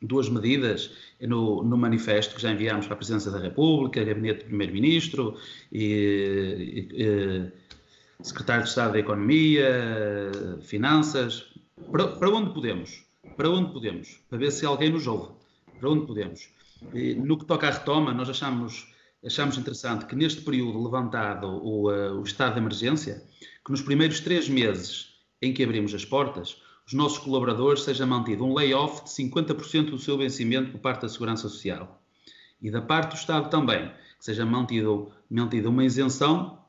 duas 0.01 0.29
medidas 0.29 0.91
no, 1.19 1.61
no 1.63 1.77
manifesto 1.77 2.35
que 2.35 2.41
já 2.41 2.51
enviámos 2.51 2.85
para 2.85 2.93
a 2.93 2.97
Presidência 2.97 3.29
da 3.31 3.39
República, 3.39 4.03
Gabinete 4.03 4.43
do 4.43 4.45
Primeiro-Ministro 4.45 5.37
e, 5.71 6.87
e, 6.93 7.03
e, 7.03 8.23
Secretário 8.23 8.63
de 8.63 8.69
Estado 8.69 8.93
da 8.93 8.99
Economia, 8.99 10.31
Finanças. 10.61 11.53
Para, 11.91 12.07
para 12.07 12.29
onde 12.29 12.53
podemos? 12.53 13.03
Para 13.35 13.49
onde 13.49 13.73
podemos? 13.73 14.21
Para 14.29 14.37
ver 14.37 14.51
se 14.51 14.65
alguém 14.65 14.89
nos 14.89 15.05
ouve. 15.05 15.33
Para 15.77 15.89
onde 15.89 16.05
podemos? 16.05 16.47
E, 16.93 17.13
no 17.15 17.37
que 17.37 17.43
toca 17.43 17.67
à 17.67 17.71
retoma, 17.71 18.13
nós 18.13 18.29
achamos 18.29 18.94
achamos 19.25 19.57
interessante 19.57 20.05
que 20.05 20.15
neste 20.15 20.41
período 20.41 20.83
levantado 20.83 21.47
o, 21.47 21.89
uh, 21.89 22.19
o 22.19 22.23
estado 22.23 22.53
de 22.53 22.59
emergência, 22.59 23.23
que 23.63 23.71
nos 23.71 23.81
primeiros 23.81 24.19
três 24.19 24.47
meses 24.47 25.15
em 25.41 25.53
que 25.53 25.63
abrimos 25.63 25.93
as 25.93 26.05
portas, 26.05 26.61
os 26.85 26.93
nossos 26.93 27.17
colaboradores 27.17 27.81
seja 27.81 28.05
mantido 28.05 28.45
um 28.45 28.53
layoff 28.53 29.03
de 29.03 29.09
50% 29.09 29.89
do 29.89 29.97
seu 29.97 30.17
vencimento 30.17 30.71
por 30.71 30.79
parte 30.79 31.01
da 31.01 31.09
Segurança 31.09 31.49
Social. 31.49 31.99
E 32.61 32.69
da 32.69 32.81
parte 32.81 33.11
do 33.11 33.15
Estado 33.15 33.49
também, 33.49 33.89
que 33.89 34.25
seja 34.25 34.45
mantido, 34.45 35.11
mantida 35.29 35.69
uma 35.69 35.83
isenção 35.83 36.59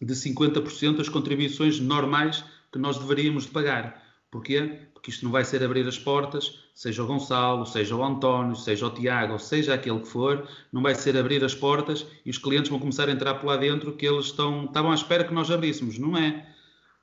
de 0.00 0.14
50% 0.14 0.96
das 0.96 1.08
contribuições 1.08 1.80
normais 1.80 2.44
que 2.72 2.78
nós 2.78 2.98
deveríamos 2.98 3.44
de 3.44 3.50
pagar. 3.50 4.00
Porquê? 4.32 4.80
Porque 4.92 5.10
isto 5.10 5.24
não 5.24 5.30
vai 5.30 5.44
ser 5.44 5.62
abrir 5.62 5.86
as 5.86 5.98
portas 5.98 6.62
seja 6.74 7.02
o 7.02 7.06
Gonçalo, 7.06 7.66
seja 7.66 7.94
o 7.94 8.02
António, 8.02 8.56
seja 8.56 8.86
o 8.86 8.90
Tiago, 8.90 9.38
seja 9.38 9.74
aquele 9.74 10.00
que 10.00 10.08
for, 10.08 10.48
não 10.72 10.82
vai 10.82 10.94
ser 10.94 11.16
abrir 11.16 11.44
as 11.44 11.54
portas 11.54 12.06
e 12.24 12.30
os 12.30 12.38
clientes 12.38 12.70
vão 12.70 12.78
começar 12.78 13.08
a 13.08 13.12
entrar 13.12 13.34
por 13.34 13.46
lá 13.46 13.56
dentro 13.56 13.92
que 13.92 14.06
eles 14.06 14.26
estão, 14.26 14.64
estavam 14.64 14.90
à 14.90 14.94
espera 14.94 15.24
que 15.24 15.34
nós 15.34 15.50
abríssemos. 15.50 15.98
Não 15.98 16.16
é. 16.16 16.48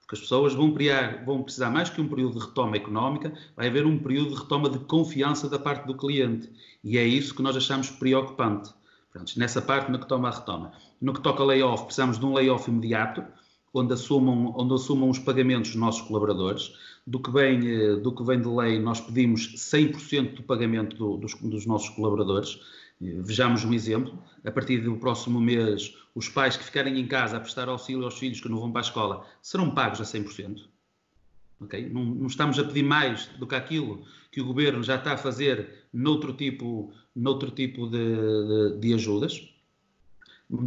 Porque 0.02 0.16
as 0.16 0.22
pessoas 0.22 0.54
vão, 0.56 0.74
criar, 0.74 1.24
vão 1.24 1.44
precisar 1.44 1.70
mais 1.70 1.90
que 1.90 2.02
um 2.02 2.08
período 2.08 2.40
de 2.40 2.46
retoma 2.46 2.76
económica, 2.76 3.32
vai 3.56 3.68
haver 3.68 3.86
um 3.86 4.00
período 4.00 4.32
de 4.32 4.42
retoma 4.42 4.68
de 4.68 4.80
confiança 4.80 5.48
da 5.48 5.60
parte 5.60 5.86
do 5.86 5.96
cliente. 5.96 6.50
E 6.84 6.98
é 6.98 7.06
isso 7.06 7.36
que 7.36 7.44
nós 7.44 7.56
achamos 7.56 7.92
preocupante. 7.92 8.74
Nessa 9.38 9.62
parte, 9.62 9.92
no 9.92 10.00
que 10.00 10.08
toma 10.08 10.30
a 10.30 10.32
retoma. 10.32 10.72
No 11.00 11.14
que 11.14 11.22
toca 11.22 11.44
layoff, 11.44 11.84
precisamos 11.86 12.18
de 12.18 12.26
um 12.26 12.34
layoff 12.34 12.70
imediato, 12.70 13.24
onde 13.72 13.94
assumam, 13.94 14.54
onde 14.58 14.74
assumam 14.74 15.10
os 15.10 15.20
pagamentos 15.20 15.72
dos 15.72 15.80
nossos 15.80 16.02
colaboradores 16.02 16.74
do 17.06 17.20
que 17.20 17.32
vem, 17.32 17.68
eh, 17.68 17.96
do 17.96 18.14
que 18.14 18.24
vem 18.24 18.42
de 18.42 18.48
lei, 18.48 18.80
nós 18.80 19.02
pedimos 19.02 19.56
100% 19.56 20.36
do 20.36 20.44
pagamento 20.44 20.96
do, 20.96 21.18
dos, 21.18 21.34
dos, 21.36 21.66
nossos 21.66 21.90
colaboradores. 21.90 22.60
Vejamos 23.02 23.64
um 23.64 23.74
exemplo. 23.74 24.22
A 24.44 24.52
partir 24.52 24.80
do 24.80 24.98
próximo 24.98 25.40
mês, 25.40 25.96
os 26.14 26.28
pais 26.28 26.58
que 26.58 26.64
ficarem 26.64 27.00
em 27.00 27.08
casa 27.08 27.38
a 27.38 27.40
prestar 27.40 27.70
auxílio 27.70 28.04
aos 28.04 28.18
filhos 28.18 28.42
que 28.42 28.50
não 28.50 28.60
vão 28.60 28.72
para 28.72 28.82
a 28.82 28.84
escola 28.84 29.26
serão 29.42 29.72
pagos 29.72 30.02
a 30.02 30.04
100%. 30.04 30.66
Okay? 31.62 31.90
Não, 31.90 32.04
não, 32.04 32.28
estamos 32.28 32.58
a 32.60 32.64
pedir 32.64 32.84
mais 32.84 33.28
do 33.38 33.46
que 33.48 33.56
aquilo 33.56 34.04
que 34.32 34.42
o 34.42 34.46
governo 34.46 34.84
já 34.84 34.96
está 34.96 35.14
a 35.14 35.18
fazer 35.18 35.88
noutro 35.92 36.34
tipo, 36.34 36.94
noutro 37.16 37.52
tipo 37.52 37.88
de, 37.88 37.98
de, 37.98 38.80
de 38.80 38.94
ajudas. 38.94 39.54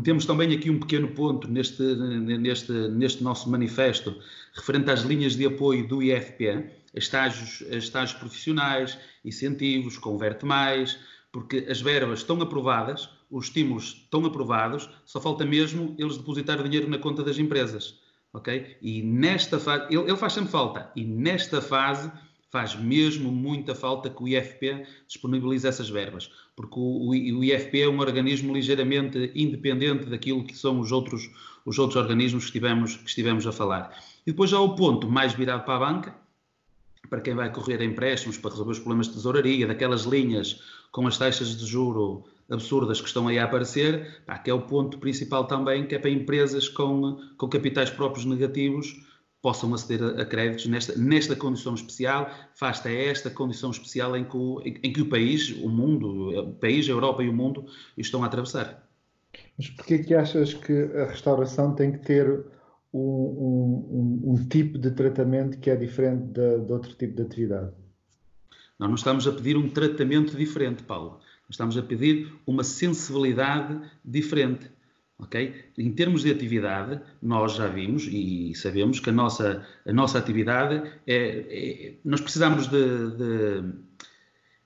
Temos 0.04 0.24
também 0.24 0.54
aqui 0.54 0.70
um 0.70 0.78
pequeno 0.78 1.08
ponto 1.08 1.48
neste, 1.48 1.82
neste, 1.82 2.72
neste 2.72 3.22
nosso 3.22 3.50
manifesto 3.50 4.16
referente 4.54 4.90
às 4.90 5.00
linhas 5.00 5.34
de 5.34 5.44
apoio 5.44 5.88
do 5.88 6.02
IFP, 6.02 6.70
estágios, 6.94 7.62
estágios 7.62 8.18
profissionais, 8.18 8.96
incentivos, 9.24 9.98
converte 9.98 10.44
mais, 10.44 10.98
porque 11.32 11.66
as 11.68 11.80
verbas 11.80 12.20
estão 12.20 12.40
aprovadas, 12.40 13.08
os 13.28 13.46
estímulos 13.46 14.02
estão 14.04 14.24
aprovados, 14.24 14.88
só 15.04 15.20
falta 15.20 15.44
mesmo 15.44 15.96
eles 15.98 16.16
depositar 16.16 16.62
dinheiro 16.62 16.88
na 16.88 16.98
conta 16.98 17.24
das 17.24 17.38
empresas 17.38 18.00
ok? 18.32 18.78
E 18.80 19.02
nesta 19.02 19.58
fase, 19.58 19.86
ele, 19.90 20.02
ele, 20.02 20.16
faz 20.16 20.32
sempre 20.32 20.50
falta, 20.50 20.90
e 20.96 21.04
nesta 21.04 21.60
fase 21.60 22.10
faz 22.52 22.76
mesmo 22.76 23.32
muita 23.32 23.74
falta 23.74 24.10
que 24.10 24.22
o 24.22 24.28
IFP 24.28 24.86
disponibilize 25.08 25.66
essas 25.66 25.88
verbas, 25.88 26.30
porque 26.54 26.78
o, 26.78 27.08
o, 27.08 27.42
IFP 27.42 27.80
é 27.80 27.88
um 27.88 27.98
organismo 27.98 28.52
ligeiramente 28.52 29.32
independente 29.34 30.04
daquilo 30.04 30.44
que 30.44 30.54
são 30.54 30.78
os 30.78 30.92
outros, 30.92 31.30
os 31.64 31.78
outros 31.78 31.96
organismos 31.96 32.44
que 32.44 32.50
estivemos, 32.50 32.96
que 32.96 33.08
estivemos 33.08 33.46
a 33.46 33.52
falar. 33.52 33.98
E 34.26 34.32
depois 34.32 34.50
já 34.50 34.60
o 34.60 34.76
ponto 34.76 35.10
mais 35.10 35.32
virado 35.32 35.64
para 35.64 35.76
a 35.76 35.92
banca, 35.92 36.14
para 37.08 37.22
quem 37.22 37.34
vai 37.34 37.50
correr 37.50 37.82
empréstimos 37.82 38.36
para 38.36 38.50
resolver 38.50 38.72
os 38.72 38.78
problemas 38.78 39.08
de 39.08 39.14
tesouraria, 39.14 39.66
daquelas 39.66 40.02
linhas 40.02 40.62
com 40.90 41.06
as 41.06 41.16
taxas 41.16 41.56
de 41.56 41.64
juro 41.64 42.22
absurdas 42.50 43.00
que 43.00 43.06
estão 43.06 43.28
aí 43.28 43.38
a 43.38 43.44
aparecer, 43.44 44.22
pá, 44.26 44.36
que 44.36 44.50
é 44.50 44.54
o 44.54 44.60
ponto 44.60 44.98
principal 44.98 45.46
também, 45.46 45.86
que 45.86 45.94
é 45.94 45.98
para 45.98 46.10
empresas 46.10 46.68
com, 46.68 47.18
com 47.38 47.48
capitais 47.48 47.88
próprios 47.88 48.26
negativos 48.26 48.94
possam 49.42 49.74
aceder 49.74 50.20
a, 50.20 50.24
créditos 50.24 50.66
nesta, 50.66 50.96
nesta 50.96 51.34
condição 51.34 51.74
especial, 51.74 52.30
faz-te 52.54 52.88
a 52.88 52.92
esta 52.92 53.28
condição 53.28 53.72
especial 53.72 54.16
em 54.16 54.24
que, 54.24 54.36
o, 54.36 54.62
em, 54.64 54.78
em, 54.84 54.92
que 54.92 55.02
o 55.02 55.08
país, 55.08 55.50
o 55.50 55.68
mundo, 55.68 56.30
o 56.38 56.54
país, 56.54 56.88
a 56.88 56.92
Europa 56.92 57.24
e 57.24 57.28
o 57.28 57.32
mundo 57.32 57.66
estão 57.98 58.22
a 58.22 58.26
atravessar. 58.26 58.88
Mas 59.58 59.68
porquê 59.68 59.98
que 59.98 60.14
achas 60.14 60.54
que 60.54 60.72
a 60.94 61.06
restauração 61.06 61.74
tem 61.74 61.92
que 61.92 61.98
ter 61.98 62.44
um, 62.94 63.00
um, 63.00 64.32
um 64.32 64.48
tipo 64.48 64.78
de 64.78 64.92
tratamento 64.92 65.58
que 65.58 65.70
é 65.70 65.76
diferente 65.76 66.26
de, 66.26 66.60
de 66.60 66.72
outro 66.72 66.94
tipo 66.94 67.16
de 67.16 67.22
atividade? 67.22 67.72
Nós 68.78 68.88
não 68.88 68.94
estamos 68.94 69.26
a 69.26 69.32
pedir 69.32 69.56
um 69.56 69.68
tratamento 69.68 70.36
diferente, 70.36 70.82
Paulo. 70.82 71.20
Estamos 71.48 71.76
a 71.76 71.82
pedir 71.82 72.32
uma 72.46 72.64
sensibilidade 72.64 73.78
diferente. 74.04 74.71
Em 75.78 75.92
termos 75.92 76.22
de 76.22 76.30
atividade, 76.30 77.00
nós 77.20 77.54
já 77.54 77.66
vimos 77.66 78.06
e 78.08 78.54
sabemos 78.54 79.00
que 79.00 79.10
a 79.10 79.12
nossa, 79.12 79.66
a 79.86 79.92
nossa 79.92 80.18
atividade 80.18 80.82
é, 81.06 81.16
é 81.16 81.94
nós 82.04 82.20
precisamos 82.20 82.66
de, 82.66 83.10
de, 83.16 83.72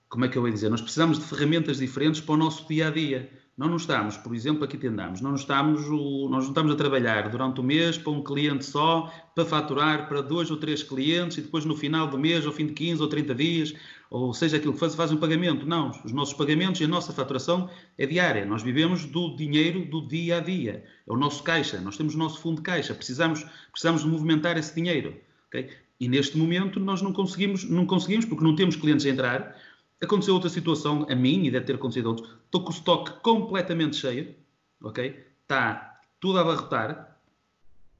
como 0.09 0.25
é 0.25 0.29
que 0.29 0.38
eu 0.38 0.42
vou 0.42 0.51
dizer? 0.51 0.69
Nós 0.69 0.81
precisamos 0.81 1.19
de 1.19 1.25
ferramentas 1.25 1.79
diferentes 1.79 2.21
para 2.21 2.35
o 2.35 2.38
nosso 2.38 2.66
dia 2.69 2.88
a 2.88 2.90
dia. 2.90 3.31
Não 3.57 3.75
estamos, 3.75 4.19
por 4.19 4.35
exemplo, 4.35 4.64
aqui 4.64 4.77
tendamos, 4.77 5.23
não 5.23 5.35
estamos, 5.35 5.88
nós 5.88 6.45
não 6.45 6.49
estamos 6.51 6.71
a 6.73 6.77
trabalhar 6.77 7.31
durante 7.31 7.59
o 7.59 7.64
mês 7.64 7.97
para 7.97 8.12
um 8.12 8.23
cliente 8.23 8.66
só, 8.66 9.11
para 9.35 9.47
faturar 9.47 10.09
para 10.09 10.21
dois 10.21 10.51
ou 10.51 10.59
três 10.59 10.83
clientes 10.83 11.38
e 11.38 11.40
depois 11.40 11.64
no 11.64 11.75
final 11.75 12.07
do 12.07 12.19
mês, 12.19 12.45
ao 12.45 12.53
fim 12.53 12.66
de 12.66 12.75
15 12.75 13.01
ou 13.01 13.09
30 13.09 13.35
dias, 13.35 13.75
ou 14.11 14.35
seja, 14.35 14.59
aquilo 14.59 14.75
que 14.75 14.79
faz, 14.79 14.95
faz 14.95 15.11
um 15.11 15.16
pagamento. 15.16 15.64
Não, 15.64 15.90
os 16.05 16.12
nossos 16.12 16.35
pagamentos 16.35 16.83
e 16.83 16.85
a 16.85 16.88
nossa 16.88 17.14
faturação 17.14 17.71
é 17.97 18.05
diária. 18.05 18.45
Nós 18.45 18.62
vivemos 18.62 19.07
do 19.07 19.35
dinheiro 19.35 19.87
do 19.87 20.07
dia 20.07 20.37
a 20.37 20.40
dia. 20.40 20.85
É 21.09 21.11
o 21.11 21.16
nosso 21.16 21.42
caixa, 21.42 21.81
nós 21.81 21.97
temos 21.97 22.14
o 22.14 22.19
nosso 22.19 22.38
fundo 22.38 22.57
de 22.57 22.62
caixa, 22.62 22.92
precisamos, 22.92 23.42
precisamos 23.73 24.03
de 24.03 24.09
movimentar 24.09 24.59
esse 24.59 24.75
dinheiro. 24.75 25.16
Okay? 25.49 25.71
E 25.99 26.09
neste 26.09 26.37
momento 26.37 26.79
nós 26.79 27.01
não 27.01 27.11
conseguimos, 27.11 27.64
não 27.64 27.87
conseguimos 27.87 28.27
porque 28.27 28.45
não 28.45 28.55
temos 28.55 28.77
clientes 28.77 29.07
a 29.07 29.09
entrar, 29.09 29.57
Aconteceu 30.03 30.35
outra 30.35 30.51
situação 30.51 31.07
a 31.09 31.15
mim, 31.15 31.45
e 31.45 31.51
deve 31.51 31.65
ter 31.65 31.75
acontecido 31.75 32.07
a 32.07 32.11
outros. 32.11 32.29
Estou 32.45 32.63
com 32.63 32.71
o 32.71 32.73
estoque 32.73 33.13
completamente 33.21 33.97
cheio, 33.97 34.35
ok? 34.83 35.27
Está 35.43 36.01
tudo 36.21 36.39
a 36.39 36.43
abarrotar. 36.43 37.19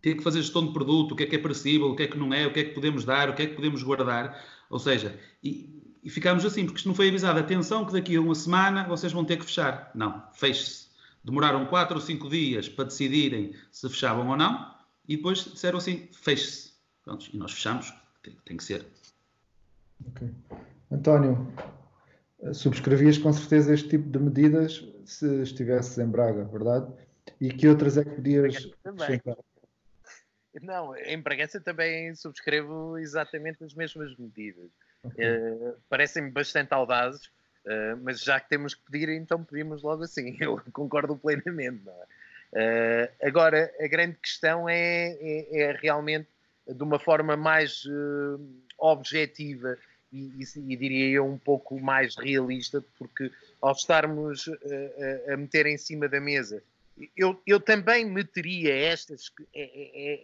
Tenho 0.03 0.19
que 0.19 0.23
fazer 0.23 0.43
gestão 0.43 0.67
de 0.67 0.73
produto, 0.73 1.13
o 1.13 1.17
que 1.17 1.25
é 1.25 1.27
que 1.27 1.37
é 1.37 1.39
perecível, 1.39 1.91
o 1.91 1.97
que 1.97 2.03
é 2.03 2.07
que 2.07 2.19
não 2.19 2.33
é, 2.35 2.47
o 2.47 2.53
que 2.53 2.61
é 2.61 2.65
que 2.65 2.75
podemos 2.75 3.05
dar, 3.05 3.31
o 3.31 3.35
que 3.35 3.43
é 3.43 3.47
que 3.47 3.55
podemos 3.55 3.83
guardar. 3.83 4.41
Ou 4.69 4.79
seja, 4.79 5.19
e, 5.43 5.99
e 6.03 6.11
ficámos 6.11 6.45
assim, 6.45 6.65
porque 6.65 6.79
isto 6.79 6.89
não 6.89 6.95
foi 6.95 7.09
avisado. 7.09 7.39
Atenção 7.39 7.85
que 7.85 7.93
daqui 7.93 8.15
a 8.17 8.21
uma 8.21 8.35
semana 8.35 8.87
vocês 8.87 9.13
vão 9.13 9.25
ter 9.25 9.39
que 9.39 9.45
fechar. 9.45 9.91
Não, 9.95 10.23
feche-se. 10.35 10.87
Demoraram 11.25 11.67
4 11.67 11.97
ou 11.97 12.01
5 12.01 12.29
dias 12.29 12.69
para 12.69 12.85
decidirem 12.85 13.53
se 13.73 13.89
fechavam 13.89 14.29
ou 14.29 14.37
não, 14.37 14.73
e 15.09 15.17
depois 15.17 15.45
disseram 15.45 15.79
assim, 15.79 16.09
feche-se. 16.13 16.73
E 17.33 17.37
nós 17.37 17.53
fechamos, 17.53 17.93
tem, 18.23 18.37
tem 18.45 18.57
que 18.57 18.65
ser. 18.65 18.87
Ok. 20.07 20.29
António, 20.91 21.53
subscrevias 22.53 23.19
com 23.19 23.33
certeza 23.33 23.75
este 23.75 23.89
tipo 23.89 24.09
de 24.09 24.19
medidas 24.19 24.85
se 25.05 25.43
estivesses 25.43 25.99
em 25.99 26.07
Braga, 26.07 26.45
verdade? 26.45 26.93
E 27.41 27.51
que 27.51 27.69
outras 27.69 27.97
é 27.97 28.05
que 28.05 28.11
podias 28.11 28.71
acrescentar? 28.85 29.37
Não, 30.63 30.97
em 30.97 31.21
Bragança 31.21 31.61
também 31.61 32.15
subscrevo 32.15 32.99
exatamente 32.99 33.63
as 33.63 33.75
mesmas 33.75 34.17
medidas. 34.17 34.71
Okay. 35.03 35.29
Uh, 35.29 35.77
Parecem-me 35.89 36.31
bastante 36.31 36.73
audazes, 36.73 37.27
uh, 37.27 37.97
mas 38.03 38.21
já 38.21 38.41
que 38.41 38.49
temos 38.49 38.75
que 38.75 38.83
pedir, 38.91 39.09
então 39.11 39.45
pedimos 39.45 39.83
logo 39.83 40.05
assim. 40.05 40.37
Eu 40.41 40.61
concordo 40.73 41.17
plenamente. 41.17 41.87
Uh, 41.89 43.09
agora, 43.23 43.71
a 43.81 43.87
grande 43.87 44.17
questão 44.17 44.69
é, 44.69 45.11
é, 45.21 45.61
é, 45.61 45.73
realmente 45.73 46.29
de 46.67 46.83
uma 46.83 46.99
forma 46.99 47.37
mais 47.37 47.85
objetiva 48.79 49.79
e, 50.17 50.43
e, 50.43 50.73
e, 50.73 50.77
diria 50.77 51.17
eu 51.17 51.27
um 51.27 51.39
pouco 51.39 51.79
mais 51.81 52.17
realista, 52.17 52.83
porque 52.99 53.31
ao 53.61 53.73
estarmos 53.73 54.49
a, 55.29 55.35
a 55.35 55.37
meter 55.37 55.67
em 55.67 55.77
cima 55.77 56.09
da 56.09 56.21
mesa, 56.21 56.63
eu, 57.17 57.41
eu 57.47 57.61
também 57.61 58.05
meteria 58.07 58.75
estas, 58.75 59.31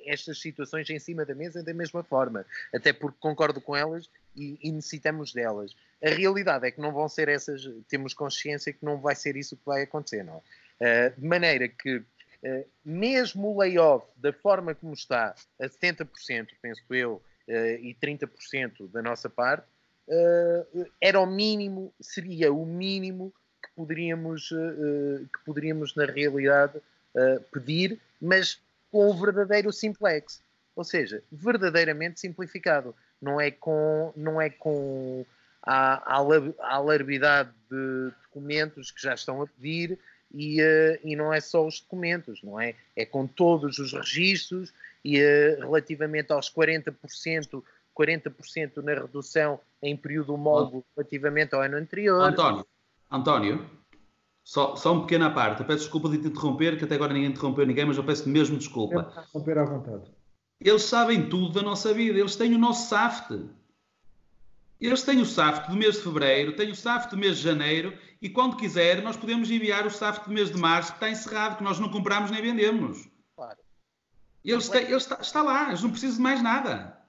estas 0.06 0.40
situações 0.40 0.88
em 0.88 0.98
cima 0.98 1.24
da 1.24 1.34
mesa 1.34 1.62
da 1.62 1.74
mesma 1.74 2.02
forma, 2.02 2.46
até 2.72 2.92
porque 2.92 3.18
concordo 3.20 3.60
com 3.60 3.76
elas 3.76 4.08
e, 4.34 4.58
e 4.62 4.72
necessitamos 4.72 5.32
delas. 5.32 5.74
A 6.02 6.08
realidade 6.08 6.66
é 6.66 6.70
que 6.70 6.80
não 6.80 6.92
vão 6.92 7.08
ser 7.08 7.28
essas, 7.28 7.68
temos 7.88 8.14
consciência 8.14 8.72
que 8.72 8.84
não 8.84 8.98
vai 8.98 9.14
ser 9.14 9.36
isso 9.36 9.56
que 9.56 9.66
vai 9.66 9.82
acontecer, 9.82 10.24
não 10.24 10.42
é? 10.80 11.10
De 11.10 11.24
maneira 11.24 11.68
que, 11.68 11.96
uh, 11.98 12.66
mesmo 12.84 13.54
o 13.54 13.58
layoff, 13.60 14.06
da 14.16 14.32
forma 14.32 14.74
como 14.74 14.94
está, 14.94 15.34
a 15.60 15.68
70%, 15.68 16.48
penso 16.60 16.82
eu, 16.90 17.22
uh, 17.48 17.52
e 17.80 17.94
30% 18.02 18.90
da 18.90 19.02
nossa 19.02 19.30
parte, 19.30 19.66
era 21.00 21.20
o 21.20 21.26
mínimo, 21.26 21.92
seria 22.00 22.52
o 22.52 22.66
mínimo 22.66 23.32
que 23.62 23.70
poderíamos, 23.74 24.50
uh, 24.50 25.28
que 25.32 25.44
poderíamos 25.44 25.94
na 25.94 26.04
realidade 26.04 26.80
pedir, 27.52 28.00
mas 28.18 28.58
com 28.90 29.10
o 29.10 29.14
verdadeiro 29.14 29.70
simplex, 29.70 30.42
ou 30.74 30.82
seja, 30.82 31.22
verdadeiramente 31.30 32.20
simplificado. 32.20 32.94
Não 33.20 33.38
é 33.38 33.50
com, 33.50 34.14
não 34.16 34.40
é 34.40 34.48
com 34.48 35.22
a, 35.62 36.16
a 36.16 36.22
de 37.70 38.12
documentos 38.24 38.90
que 38.90 39.02
já 39.02 39.14
estão 39.14 39.42
a 39.42 39.46
pedir 39.46 39.98
e, 40.34 40.58
e 41.04 41.14
não 41.14 41.32
é 41.32 41.40
só 41.40 41.66
os 41.66 41.80
documentos, 41.80 42.42
não 42.42 42.58
é? 42.58 42.74
É 42.96 43.04
com 43.04 43.26
todos 43.26 43.78
os 43.78 43.92
registros 43.92 44.72
e 45.04 45.18
relativamente 45.58 46.32
aos 46.32 46.52
40% 46.52 47.62
40% 47.98 48.78
na 48.82 48.94
redução 48.94 49.60
em 49.82 49.96
período 49.96 50.34
homólogo 50.34 50.84
relativamente 50.96 51.54
ao 51.54 51.62
ano 51.62 51.76
anterior. 51.76 52.22
António, 52.22 52.66
António, 53.10 53.70
só, 54.44 54.74
só 54.76 54.92
uma 54.92 55.02
pequena 55.02 55.30
parte. 55.30 55.60
Eu 55.60 55.66
peço 55.66 55.80
desculpa 55.80 56.08
de 56.08 56.18
te 56.18 56.28
interromper, 56.28 56.78
que 56.78 56.84
até 56.84 56.94
agora 56.94 57.12
ninguém 57.12 57.30
interrompeu 57.30 57.66
ninguém, 57.66 57.84
mas 57.84 57.96
eu 57.96 58.04
peço 58.04 58.28
mesmo 58.28 58.56
desculpa. 58.56 59.12
Interromper 59.28 59.58
à 59.58 59.64
vontade. 59.64 60.10
Eles 60.60 60.82
sabem 60.84 61.28
tudo 61.28 61.52
da 61.52 61.62
nossa 61.62 61.92
vida, 61.92 62.18
eles 62.18 62.36
têm 62.36 62.54
o 62.54 62.58
nosso 62.58 62.88
SAFT. 62.88 63.48
Eles 64.80 65.02
têm 65.02 65.20
o 65.20 65.26
SAFT 65.26 65.70
do 65.70 65.76
mês 65.76 65.96
de 65.96 66.02
fevereiro, 66.02 66.56
têm 66.56 66.70
o 66.70 66.74
SAFT 66.74 67.10
do 67.10 67.18
mês 67.18 67.36
de 67.36 67.42
janeiro 67.44 67.96
e 68.20 68.28
quando 68.28 68.56
quiser 68.56 69.00
nós 69.02 69.16
podemos 69.16 69.50
enviar 69.50 69.86
o 69.86 69.90
SAFT 69.90 70.28
do 70.28 70.34
mês 70.34 70.50
de 70.50 70.58
março 70.58 70.92
que 70.92 70.96
está 70.96 71.10
encerrado, 71.10 71.58
que 71.58 71.64
nós 71.64 71.78
não 71.78 71.88
compramos 71.88 72.30
nem 72.30 72.42
vendemos. 72.42 73.08
Claro. 73.36 73.58
Eles 74.44 74.68
têm, 74.68 74.82
eles 74.82 75.04
está, 75.04 75.20
está 75.20 75.42
lá, 75.42 75.68
eles 75.68 75.82
não 75.82 75.90
precisam 75.90 76.16
de 76.16 76.22
mais 76.22 76.42
nada 76.42 77.01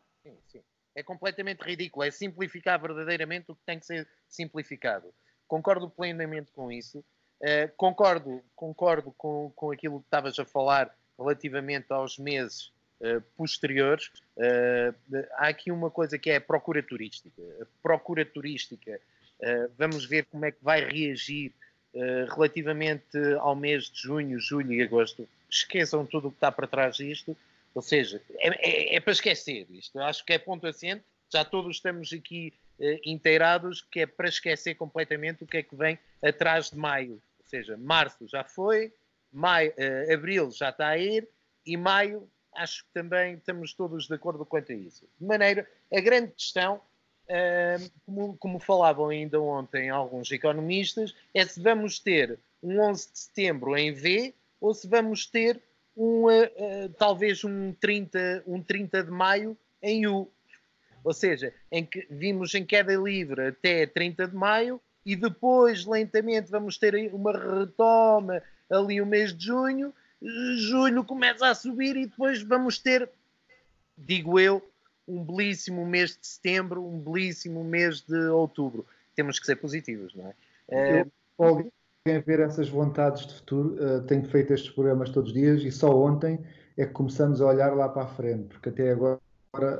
é 0.95 1.03
completamente 1.03 1.61
ridículo. 1.61 2.05
É 2.05 2.11
simplificar 2.11 2.79
verdadeiramente 2.79 3.51
o 3.51 3.55
que 3.55 3.61
tem 3.65 3.79
que 3.79 3.85
ser 3.85 4.07
simplificado. 4.27 5.13
Concordo 5.47 5.89
plenamente 5.89 6.51
com 6.51 6.71
isso. 6.71 7.03
Uh, 7.41 7.69
concordo 7.75 8.41
concordo 8.55 9.13
com, 9.17 9.51
com 9.55 9.71
aquilo 9.71 9.99
que 9.99 10.05
estavas 10.05 10.39
a 10.39 10.45
falar 10.45 10.95
relativamente 11.19 11.91
aos 11.91 12.17
meses 12.17 12.71
uh, 13.01 13.21
posteriores. 13.35 14.07
Uh, 14.37 14.95
há 15.33 15.49
aqui 15.49 15.71
uma 15.71 15.91
coisa 15.91 16.17
que 16.17 16.29
é 16.29 16.37
a 16.37 16.41
procura 16.41 16.81
turística. 16.81 17.41
A 17.61 17.65
procura 17.81 18.25
turística, 18.25 18.99
vamos 19.77 20.05
ver 20.05 20.25
como 20.25 20.45
é 20.45 20.51
que 20.51 20.63
vai 20.63 20.85
reagir 20.85 21.51
relativamente 22.33 23.17
ao 23.39 23.55
mês 23.55 23.89
de 23.89 24.01
junho, 24.01 24.39
julho 24.39 24.71
e 24.71 24.81
agosto, 24.81 25.27
esqueçam 25.49 26.05
tudo 26.05 26.29
o 26.29 26.31
que 26.31 26.37
está 26.37 26.49
para 26.49 26.65
trás 26.65 26.95
disto. 26.95 27.35
Ou 27.73 27.81
seja, 27.81 28.21
é, 28.39 28.93
é, 28.93 28.95
é 28.95 28.99
para 28.99 29.13
esquecer 29.13 29.67
isto. 29.69 29.99
Acho 29.99 30.25
que 30.25 30.33
é 30.33 30.37
ponto 30.37 30.67
assente. 30.67 31.03
Já 31.31 31.43
todos 31.43 31.77
estamos 31.77 32.13
aqui 32.13 32.53
uh, 32.79 32.99
inteirados 33.03 33.81
que 33.81 34.01
é 34.01 34.05
para 34.05 34.29
esquecer 34.29 34.75
completamente 34.75 35.43
o 35.43 35.47
que 35.47 35.57
é 35.57 35.63
que 35.63 35.75
vem 35.75 35.97
atrás 36.21 36.69
de 36.69 36.77
maio. 36.77 37.21
Ou 37.39 37.45
seja, 37.45 37.75
março 37.77 38.27
já 38.27 38.43
foi, 38.43 38.93
maio, 39.31 39.71
uh, 39.71 40.13
abril 40.13 40.51
já 40.51 40.69
está 40.69 40.89
a 40.89 40.97
ir 40.97 41.27
e 41.65 41.75
maio 41.75 42.29
acho 42.55 42.83
que 42.85 42.91
também 42.93 43.35
estamos 43.35 43.73
todos 43.73 44.07
de 44.07 44.13
acordo 44.13 44.45
quanto 44.45 44.71
a 44.71 44.75
isso. 44.75 45.07
De 45.19 45.25
maneira, 45.25 45.67
a 45.91 45.99
grande 45.99 46.31
questão, 46.31 46.75
uh, 47.25 47.91
como, 48.05 48.37
como, 48.37 48.59
falavam 48.59 49.09
ainda 49.09 49.41
ontem 49.41 49.89
alguns 49.89 50.31
economistas, 50.31 51.15
é 51.33 51.45
se 51.45 51.59
vamos 51.59 51.99
ter 51.99 52.39
um 52.61 52.79
11 52.79 53.11
de 53.11 53.19
setembro 53.19 53.77
em 53.77 53.91
V 53.91 54.33
ou 54.61 54.73
se 54.73 54.87
vamos 54.87 55.25
ter 55.25 55.61
um, 55.95 56.25
uh, 56.25 56.29
uh, 56.29 56.89
talvez 56.97 57.43
um 57.43 57.73
30, 57.73 58.43
um 58.47 58.61
30 58.61 59.03
de 59.03 59.11
maio 59.11 59.57
em 59.81 60.07
U. 60.07 60.29
Ou 61.03 61.13
seja, 61.13 61.53
em 61.71 61.85
que 61.85 62.07
vimos 62.09 62.53
em 62.55 62.65
queda 62.65 62.93
livre 62.95 63.47
até 63.47 63.85
30 63.85 64.27
de 64.27 64.35
maio 64.35 64.79
e 65.05 65.15
depois 65.15 65.85
lentamente 65.85 66.49
vamos 66.49 66.77
ter 66.77 67.13
uma 67.13 67.33
retoma 67.33 68.41
ali 68.69 69.01
o 69.01 69.05
mês 69.05 69.35
de 69.35 69.45
junho 69.45 69.93
julho 70.55 71.03
começa 71.03 71.47
a 71.47 71.55
subir 71.55 71.95
e 71.97 72.05
depois 72.05 72.41
vamos 72.41 72.77
ter, 72.77 73.09
digo 73.97 74.39
eu, 74.39 74.65
um 75.07 75.23
belíssimo 75.23 75.85
mês 75.85 76.11
de 76.11 76.25
setembro, 76.25 76.85
um 76.85 76.97
belíssimo 76.97 77.63
mês 77.63 78.01
de 78.01 78.17
outubro. 78.27 78.85
Temos 79.15 79.39
que 79.39 79.45
ser 79.45 79.57
positivos, 79.57 80.15
não 80.15 80.27
é? 80.27 81.01
Eu, 81.01 81.11
alguém 81.37 81.71
ver 82.05 82.41
essas 82.41 82.67
vontades 82.67 83.25
de 83.25 83.33
futuro, 83.35 83.75
uh, 83.75 84.01
tenho 84.01 84.25
feito 84.25 84.53
estes 84.53 84.69
programas 84.71 85.09
todos 85.09 85.29
os 85.29 85.33
dias 85.33 85.63
e 85.63 85.71
só 85.71 85.89
ontem 85.89 86.37
é 86.75 86.85
que 86.85 86.91
começamos 86.91 87.41
a 87.41 87.47
olhar 87.47 87.73
lá 87.73 87.87
para 87.87 88.03
a 88.03 88.07
frente, 88.07 88.49
porque 88.49 88.69
até 88.69 88.91
agora, 88.91 89.21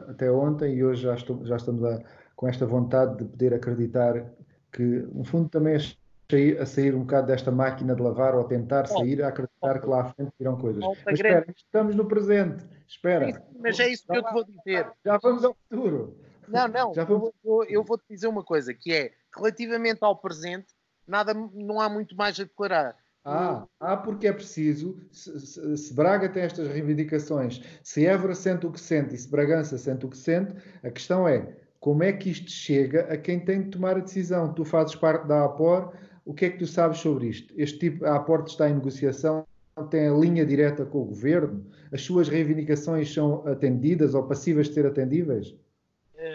até 0.08 0.32
ontem 0.32 0.76
e 0.76 0.84
hoje 0.86 1.02
já, 1.02 1.16
estou, 1.16 1.46
já 1.46 1.58
estamos 1.58 1.84
a, 1.84 2.02
com 2.38 2.48
esta 2.48 2.66
vontade 2.66 3.18
de 3.18 3.26
poder 3.26 3.54
acreditar 3.54 4.32
que, 4.72 4.84
no 4.84 5.26
fundo, 5.26 5.50
também 5.50 5.76
as 5.76 5.98
sair, 6.32 6.62
a 6.62 6.66
sair 6.66 6.96
um 6.96 7.02
bocado 7.02 7.28
desta 7.28 7.52
máquina 7.52 7.94
de 7.94 8.02
lavar 8.02 8.36
ou 8.36 8.42
a 8.42 8.46
tentar 8.46 8.88
sair 8.88 9.22
a 9.22 9.28
acreditar 9.28 9.82
que 9.82 9.88
lá 9.88 10.02
à 10.02 10.14
frente 10.14 10.32
virão 10.40 10.58
coisas. 10.58 10.82
Mas 11.06 11.16
espera, 11.16 11.46
estamos 11.56 11.94
no 11.94 12.06
presente. 12.06 12.66
Espera. 12.88 13.44
Mas 13.60 13.80
é 13.80 13.90
isso 13.90 14.08
que 14.08 14.18
eu 14.18 14.24
te 14.24 14.32
vou 14.32 14.46
dizer. 14.46 14.90
Já 15.06 15.18
vamos 15.18 15.44
ao 15.44 15.56
futuro. 15.56 16.18
Não, 16.48 16.68
não. 16.70 16.94
Já 16.94 17.04
vamos... 17.04 17.32
eu, 17.44 17.64
eu 17.66 17.84
vou-te 17.84 18.06
dizer 18.10 18.28
uma 18.28 18.44
coisa, 18.44 18.74
que 18.74 18.94
é, 18.94 19.12
relativamente 19.36 20.00
ao 20.02 20.16
presente, 20.16 20.74
nada, 21.08 21.34
não 21.34 21.80
há 21.80 21.90
muito 21.90 22.16
mais 22.16 22.40
a 22.40 22.44
declarar. 22.44 22.96
Ah, 23.26 23.66
ah, 23.80 23.96
porque 23.96 24.28
é 24.28 24.34
preciso, 24.34 25.00
se, 25.10 25.40
se, 25.40 25.78
se, 25.78 25.94
Braga 25.94 26.28
tem 26.28 26.44
estas 26.44 26.68
reivindicações, 26.68 27.62
se 27.82 28.06
Évora 28.06 28.36
sente 28.36 28.66
o 28.66 28.72
que 28.72 28.80
sente 28.80 29.16
e 29.16 29.18
se 29.18 29.30
Bragança 29.30 29.78
sente 29.78 30.06
o 30.06 30.10
que 30.10 30.18
sente, 30.18 30.54
a 30.84 30.90
questão 30.90 31.26
é 31.26 31.56
como 31.80 32.04
é 32.04 32.12
que 32.12 32.30
isto 32.30 32.52
chega 32.52 33.02
a 33.14 33.18
quem 33.18 33.40
tem 33.40 33.64
de 33.64 33.70
tomar 33.70 33.98
a 33.98 34.02
decisão. 34.02 34.54
Tu 34.54 34.66
fazes 34.66 34.96
parte 34.96 35.28
da 35.28 35.46
APOR, 35.46 35.94
o 36.26 36.34
que 36.34 36.46
é 36.46 36.50
que 36.50 36.60
tu 36.60 36.68
sabes 36.68 37.00
sobre 37.00 37.28
isto? 37.28 37.54
Este 37.58 37.80
tipo, 37.80 38.06
a 38.06 38.16
aporte 38.16 38.52
está 38.52 38.70
em 38.70 38.74
negociação, 38.74 39.46
tem 39.90 40.08
a 40.08 40.14
linha 40.14 40.46
direta 40.46 40.86
com 40.86 41.00
o 41.00 41.06
governo? 41.06 41.66
As 41.92 42.02
suas 42.02 42.28
reivindicações 42.28 43.14
são 43.14 43.46
atendidas 43.48 44.14
ou 44.14 44.24
passíveis 44.24 44.68
de 44.68 44.76
ser 44.76 44.86
atendíveis? 44.86 45.56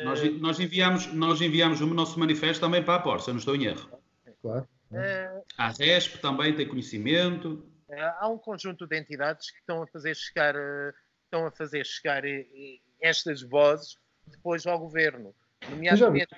Nós, 0.05 0.41
nós, 0.41 0.61
enviamos, 0.61 1.13
nós 1.15 1.41
enviamos 1.41 1.81
o 1.81 1.87
nosso 1.87 2.21
manifesto 2.21 2.61
também 2.61 2.83
para 2.83 2.97
a 2.97 2.99
Porta, 2.99 3.25
se 3.25 3.31
eu 3.31 3.35
não 3.35 3.39
estou 3.39 3.57
em 3.57 3.65
erro. 3.65 3.89
Claro. 4.43 4.69
É... 4.93 5.43
A 5.57 5.71
RESP 5.71 6.19
também 6.21 6.55
tem 6.55 6.67
conhecimento. 6.67 7.67
É, 7.91 8.03
há 8.19 8.29
um 8.29 8.39
conjunto 8.39 8.87
de 8.87 8.99
entidades 8.99 9.51
que 9.51 9.59
estão 9.59 9.83
a 9.83 9.87
fazer 9.87 10.15
chegar, 10.15 10.55
eh, 10.55 10.93
estão 11.25 11.47
a 11.47 11.51
fazer 11.51 11.87
chegar 11.87 12.25
eh, 12.25 12.47
estas 13.01 13.43
vozes 13.43 13.99
depois 14.27 14.67
ao 14.67 14.79
governo. 14.79 15.35
Nomeadamente 15.71 16.35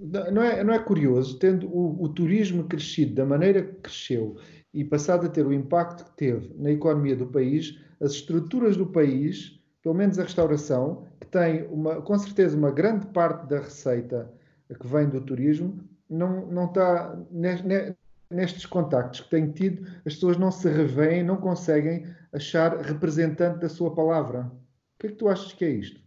não 0.00 0.42
é, 0.42 0.62
não 0.62 0.74
é 0.74 0.78
curioso, 0.78 1.38
tendo 1.38 1.68
o, 1.68 2.02
o, 2.02 2.08
turismo 2.08 2.64
crescido 2.64 3.14
da 3.14 3.24
maneira 3.24 3.62
que 3.62 3.74
cresceu 3.76 4.36
e 4.72 4.84
passado 4.84 5.26
a 5.26 5.28
ter 5.28 5.46
o 5.46 5.52
impacto 5.52 6.04
que 6.04 6.16
teve 6.16 6.54
na 6.56 6.70
economia 6.70 7.16
do 7.16 7.26
país, 7.26 7.78
as 8.00 8.12
estruturas 8.12 8.76
do 8.76 8.86
país, 8.86 9.60
pelo 9.82 9.94
menos 9.94 10.18
a 10.18 10.24
restauração, 10.24 11.06
que 11.20 11.26
tem 11.26 11.62
uma, 11.68 12.02
com 12.02 12.18
certeza 12.18 12.56
uma 12.56 12.70
grande 12.70 13.06
parte 13.08 13.48
da 13.48 13.60
receita 13.60 14.32
que 14.68 14.86
vem 14.86 15.08
do 15.08 15.20
turismo, 15.20 15.88
não, 16.08 16.46
não 16.46 16.64
está 16.66 17.16
nestes 18.30 18.66
contactos 18.66 19.20
que 19.20 19.30
tenho 19.30 19.52
tido, 19.52 19.86
as 20.06 20.14
pessoas 20.14 20.36
não 20.36 20.50
se 20.50 20.68
revêem, 20.68 21.22
não 21.22 21.36
conseguem 21.36 22.06
achar 22.32 22.76
representante 22.78 23.60
da 23.60 23.68
sua 23.68 23.94
palavra. 23.94 24.50
O 24.50 25.00
que 25.00 25.06
é 25.06 25.10
que 25.10 25.16
tu 25.16 25.28
achas 25.28 25.52
que 25.52 25.64
é 25.64 25.70
isto? 25.70 26.00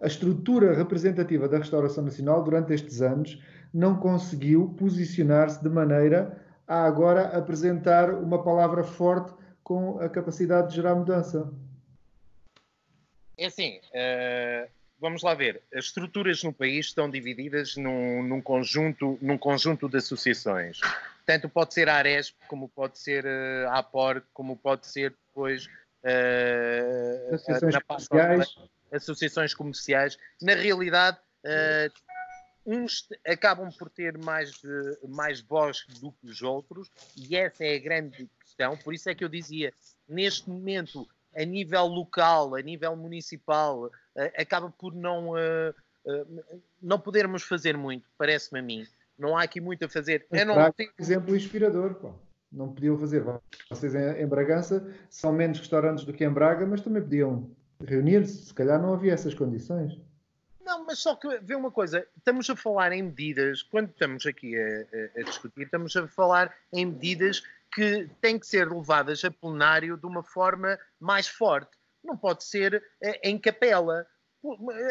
A, 0.00 0.06
estrutura 0.06 0.72
representativa 0.72 1.48
da 1.48 1.58
restauração 1.58 2.04
nacional 2.04 2.44
durante 2.44 2.72
estes 2.72 3.02
anos 3.02 3.42
não 3.74 3.98
conseguiu 3.98 4.68
posicionar-se 4.78 5.60
de 5.60 5.68
maneira 5.68 6.40
a 6.66 6.84
agora 6.84 7.36
apresentar 7.36 8.14
uma 8.14 8.42
palavra 8.42 8.84
forte 8.84 9.34
com 9.64 9.98
a 9.98 10.08
capacidade 10.08 10.70
de 10.70 10.76
gerar 10.76 10.94
mudança. 10.94 11.52
É 13.36 13.46
assim, 13.46 13.78
uh, 13.78 14.70
vamos 15.00 15.22
lá 15.22 15.34
ver. 15.34 15.62
As 15.72 15.86
estruturas 15.86 16.42
no 16.42 16.52
país 16.52 16.86
estão 16.86 17.08
divididas 17.08 17.76
num, 17.76 18.22
num, 18.22 18.40
conjunto, 18.40 19.18
num 19.20 19.38
conjunto 19.38 19.88
de 19.88 19.98
associações. 19.98 20.80
Tanto 21.24 21.48
pode 21.48 21.74
ser 21.74 21.88
a 21.88 21.94
Aresp, 21.94 22.34
como 22.46 22.68
pode 22.68 22.98
ser 22.98 23.24
uh, 23.24 23.68
a 23.68 23.78
APOR, 23.78 24.22
como 24.32 24.56
pode 24.56 24.86
ser 24.86 25.10
depois 25.10 25.66
uh, 25.66 27.34
associações 27.34 27.76
comerciais. 27.78 28.58
associações 28.92 29.54
comerciais. 29.54 30.18
Na 30.40 30.54
realidade, 30.54 31.18
uh, 31.44 31.92
uns 32.66 33.08
acabam 33.26 33.70
por 33.72 33.88
ter 33.88 34.18
mais, 34.18 34.52
mais 35.08 35.40
voz 35.40 35.86
do 36.00 36.12
que 36.12 36.26
os 36.26 36.42
outros, 36.42 36.90
e 37.16 37.36
essa 37.36 37.64
é 37.64 37.76
a 37.76 37.78
grande 37.78 38.28
questão. 38.40 38.76
Por 38.76 38.92
isso 38.94 39.08
é 39.08 39.14
que 39.14 39.24
eu 39.24 39.28
dizia, 39.28 39.72
neste 40.08 40.48
momento, 40.48 41.08
a 41.34 41.44
nível 41.44 41.86
local, 41.86 42.54
a 42.54 42.60
nível 42.60 42.96
municipal, 42.96 43.90
acaba 44.36 44.70
por 44.70 44.94
não, 44.94 45.32
não 46.82 46.98
podermos 46.98 47.42
fazer 47.42 47.76
muito, 47.76 48.08
parece-me 48.16 48.60
a 48.60 48.62
mim. 48.62 48.86
Não 49.18 49.36
há 49.36 49.42
aqui 49.42 49.60
muito 49.60 49.84
a 49.84 49.88
fazer. 49.88 50.26
Mas, 50.30 50.46
não 50.46 50.72
tenho... 50.72 50.92
exemplo 50.98 51.34
inspirador, 51.34 51.94
pô 51.94 52.14
não 52.50 52.72
podiam 52.72 52.98
fazer. 52.98 53.22
Vocês 53.68 53.94
em, 53.94 54.26
Bragança 54.26 54.86
são 55.10 55.32
menos 55.32 55.58
restaurantes 55.58 56.04
do 56.04 56.12
que 56.12 56.24
em 56.24 56.30
Braga, 56.30 56.66
mas 56.66 56.80
também 56.80 57.02
podiam 57.02 57.50
reunir-se. 57.84 58.46
Se 58.46 58.54
calhar 58.54 58.80
não 58.80 58.94
havia 58.94 59.12
essas 59.12 59.34
condições. 59.34 60.00
Não, 60.64 60.84
mas 60.84 60.98
só 60.98 61.14
que 61.14 61.38
vê 61.40 61.54
uma 61.54 61.70
coisa, 61.70 62.06
estamos 62.16 62.48
a 62.50 62.56
falar 62.56 62.92
em 62.92 63.02
medidas, 63.02 63.62
quando 63.62 63.88
estamos 63.88 64.26
aqui 64.26 64.54
a, 64.54 64.60
a, 64.60 65.20
a, 65.20 65.22
discutir, 65.24 65.62
estamos 65.62 65.96
a 65.96 66.06
falar 66.06 66.54
em 66.72 66.84
medidas 66.84 67.42
que 67.72 68.08
têm 68.20 68.38
que 68.38 68.46
ser 68.46 68.70
levadas 68.70 69.24
a 69.24 69.30
plenário 69.30 69.96
de 69.96 70.04
uma 70.04 70.22
forma 70.22 70.78
mais 71.00 71.26
forte. 71.26 71.77
Não 72.02 72.16
pode 72.16 72.44
ser 72.44 72.82
eh, 73.02 73.28
em 73.28 73.38
capela. 73.38 74.06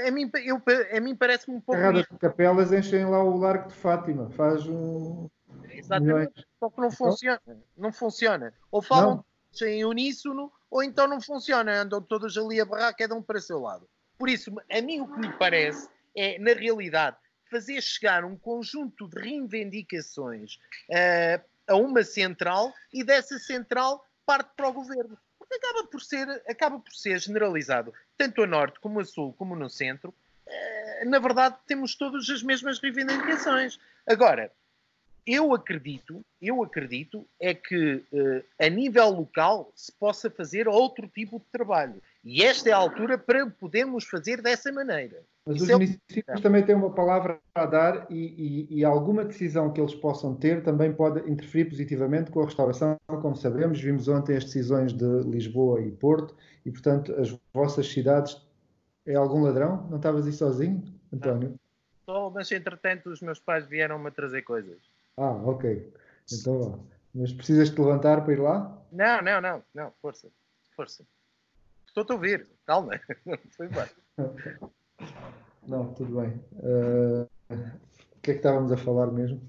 A 0.06 0.12
mim, 0.12 0.30
eu, 0.43 0.62
a 0.96 1.00
mim 1.00 1.15
parece-me 1.15 1.58
um 1.58 1.62
pouco. 1.62 1.80
Erradas 1.80 2.06
capelas 2.20 2.74
enchem 2.74 3.06
lá 3.06 3.24
o 3.24 3.38
Largo 3.38 3.70
de 3.70 3.76
Fátima. 3.76 4.30
Faz 4.32 4.65
um. 4.67 5.30
Exatamente. 5.70 6.46
Só 6.60 6.70
que 6.70 6.82
não 6.82 6.88
então? 6.88 6.98
funciona. 6.98 7.41
Não 7.78 7.93
funciona. 7.93 8.54
Ou 8.72 8.82
falam 8.82 9.24
não. 9.62 9.67
em 9.67 9.86
uníssono, 9.86 10.52
ou 10.70 10.84
então 10.84 11.08
não 11.08 11.22
funciona. 11.22 11.82
Andam 11.82 12.02
todos 12.02 12.38
ali 12.38 12.60
a 12.60 12.65
barrar, 12.65 12.96
cada 12.96 13.15
um 13.15 13.22
para 13.22 13.38
o 13.38 13.41
seu 13.41 13.60
lado. 13.60 13.88
Por 14.17 14.30
isso, 14.30 14.52
a 14.70 14.82
mim 14.82 15.02
o 15.02 15.08
que 15.08 15.20
me 15.20 15.32
parece 15.38 15.88
é, 16.15 16.39
na 16.39 16.54
realidade, 16.54 17.15
fazer 17.50 17.82
chegar 17.82 18.26
um 18.26 18.36
conjunto 18.36 19.08
de 19.08 19.22
reivindicações 19.22 20.56
uh, 20.89 21.43
a 21.67 21.76
uma 21.76 22.04
central 22.04 22.74
e 22.91 23.04
dessa 23.04 23.38
central 23.38 24.04
parte 24.26 24.52
para 24.56 24.70
o 24.70 24.74
governo. 24.74 25.17
Acaba 25.52 25.88
por 25.88 26.02
ser, 26.02 26.30
acaba 26.48 26.80
por 26.80 26.94
ser 26.94 27.20
generalizado, 27.20 27.94
tanto 28.18 28.44
a 28.44 28.48
norte 28.48 28.80
como 28.80 29.00
a 29.00 29.06
sul, 29.06 29.34
como 29.38 29.56
no 29.56 29.70
centro. 29.70 30.14
Uh, 30.46 31.10
na 31.10 31.20
verdade, 31.20 31.56
temos 31.66 31.96
todas 31.96 32.30
as 32.30 32.44
mesmas 32.44 32.80
reivindicações. 32.80 33.80
Agora, 34.06 34.52
eu 35.28 35.54
acredito, 35.54 36.24
eu 36.42 36.64
acredito 36.64 37.28
é 37.38 37.54
que 37.54 37.96
uh, 38.14 38.44
a 38.58 38.70
nível 38.70 39.10
local 39.10 39.72
se 39.76 39.92
possa 39.92 40.30
fazer 40.30 40.70
outro 40.70 41.08
tipo 41.08 41.38
de 41.40 41.46
trabalho. 41.52 42.02
E 42.30 42.44
esta 42.44 42.70
é 42.70 42.74
a 42.74 42.78
altura 42.78 43.18
para 43.18 43.50
podermos 43.50 44.04
fazer 44.04 44.42
dessa 44.42 44.70
maneira. 44.70 45.24
Mas 45.46 45.56
Isso 45.56 45.63
os 45.63 45.70
é 45.70 45.74
municípios 45.76 46.42
também 46.42 46.62
têm 46.62 46.76
uma 46.76 46.94
palavra 46.94 47.40
a 47.56 47.66
dar 47.66 48.06
e, 48.10 48.68
e, 48.70 48.80
e, 48.80 48.84
alguma 48.84 49.24
decisão 49.24 49.72
que 49.72 49.80
eles 49.80 49.96
possam 49.96 50.36
ter 50.36 50.62
também 50.62 50.94
pode 50.94 51.20
interferir 51.32 51.70
positivamente 51.70 52.30
com 52.30 52.42
a 52.42 52.46
restauração, 52.46 52.98
como 53.08 53.34
sabemos. 53.34 53.80
Vimos 53.80 54.10
ontem 54.10 54.36
as 54.36 54.44
decisões 54.44 54.92
de 54.92 55.06
Lisboa 55.22 55.80
e 55.80 55.90
Porto 55.90 56.36
e, 56.66 56.72
portanto, 56.72 57.16
as 57.18 57.34
vossas 57.54 57.88
cidades. 57.88 58.46
É 59.06 59.16
algum 59.16 59.44
ladrão? 59.44 59.88
Não 59.90 59.96
estavas 59.96 60.28
aí 60.28 60.34
sozinho, 60.34 60.84
António? 61.13 61.58
Estou, 62.02 62.30
mas 62.30 62.52
entretanto 62.52 63.10
os 63.10 63.22
meus 63.22 63.40
pais 63.40 63.66
vieram-me 63.66 64.12
trazer 64.12 64.42
coisas. 64.42 64.78
Ah, 65.16 65.32
ok. 65.32 65.94
Então. 66.30 66.86
Mas 67.16 67.32
precisas 67.32 67.70
te 67.70 67.80
levantar 67.80 68.26
para 68.26 68.34
ir 68.34 68.42
lá? 68.42 68.86
Não, 68.92 69.22
não, 69.22 69.40
não, 69.40 69.63
não, 69.74 69.94
força, 70.02 70.28
força. 70.76 71.06
Estou-te 71.98 72.12
a 72.12 72.16
ouvir, 72.16 72.48
calma. 72.64 72.92
Foi 73.58 73.66
embora. 73.66 73.90
Não, 75.68 75.94
tudo 75.96 76.22
bem. 76.22 76.40
Uh, 76.60 77.28
o 77.50 78.22
que 78.22 78.30
é 78.30 78.34
que 78.34 78.40
estávamos 78.40 78.72
a 78.72 78.78
falar 78.78 79.08
mesmo? 79.08 79.42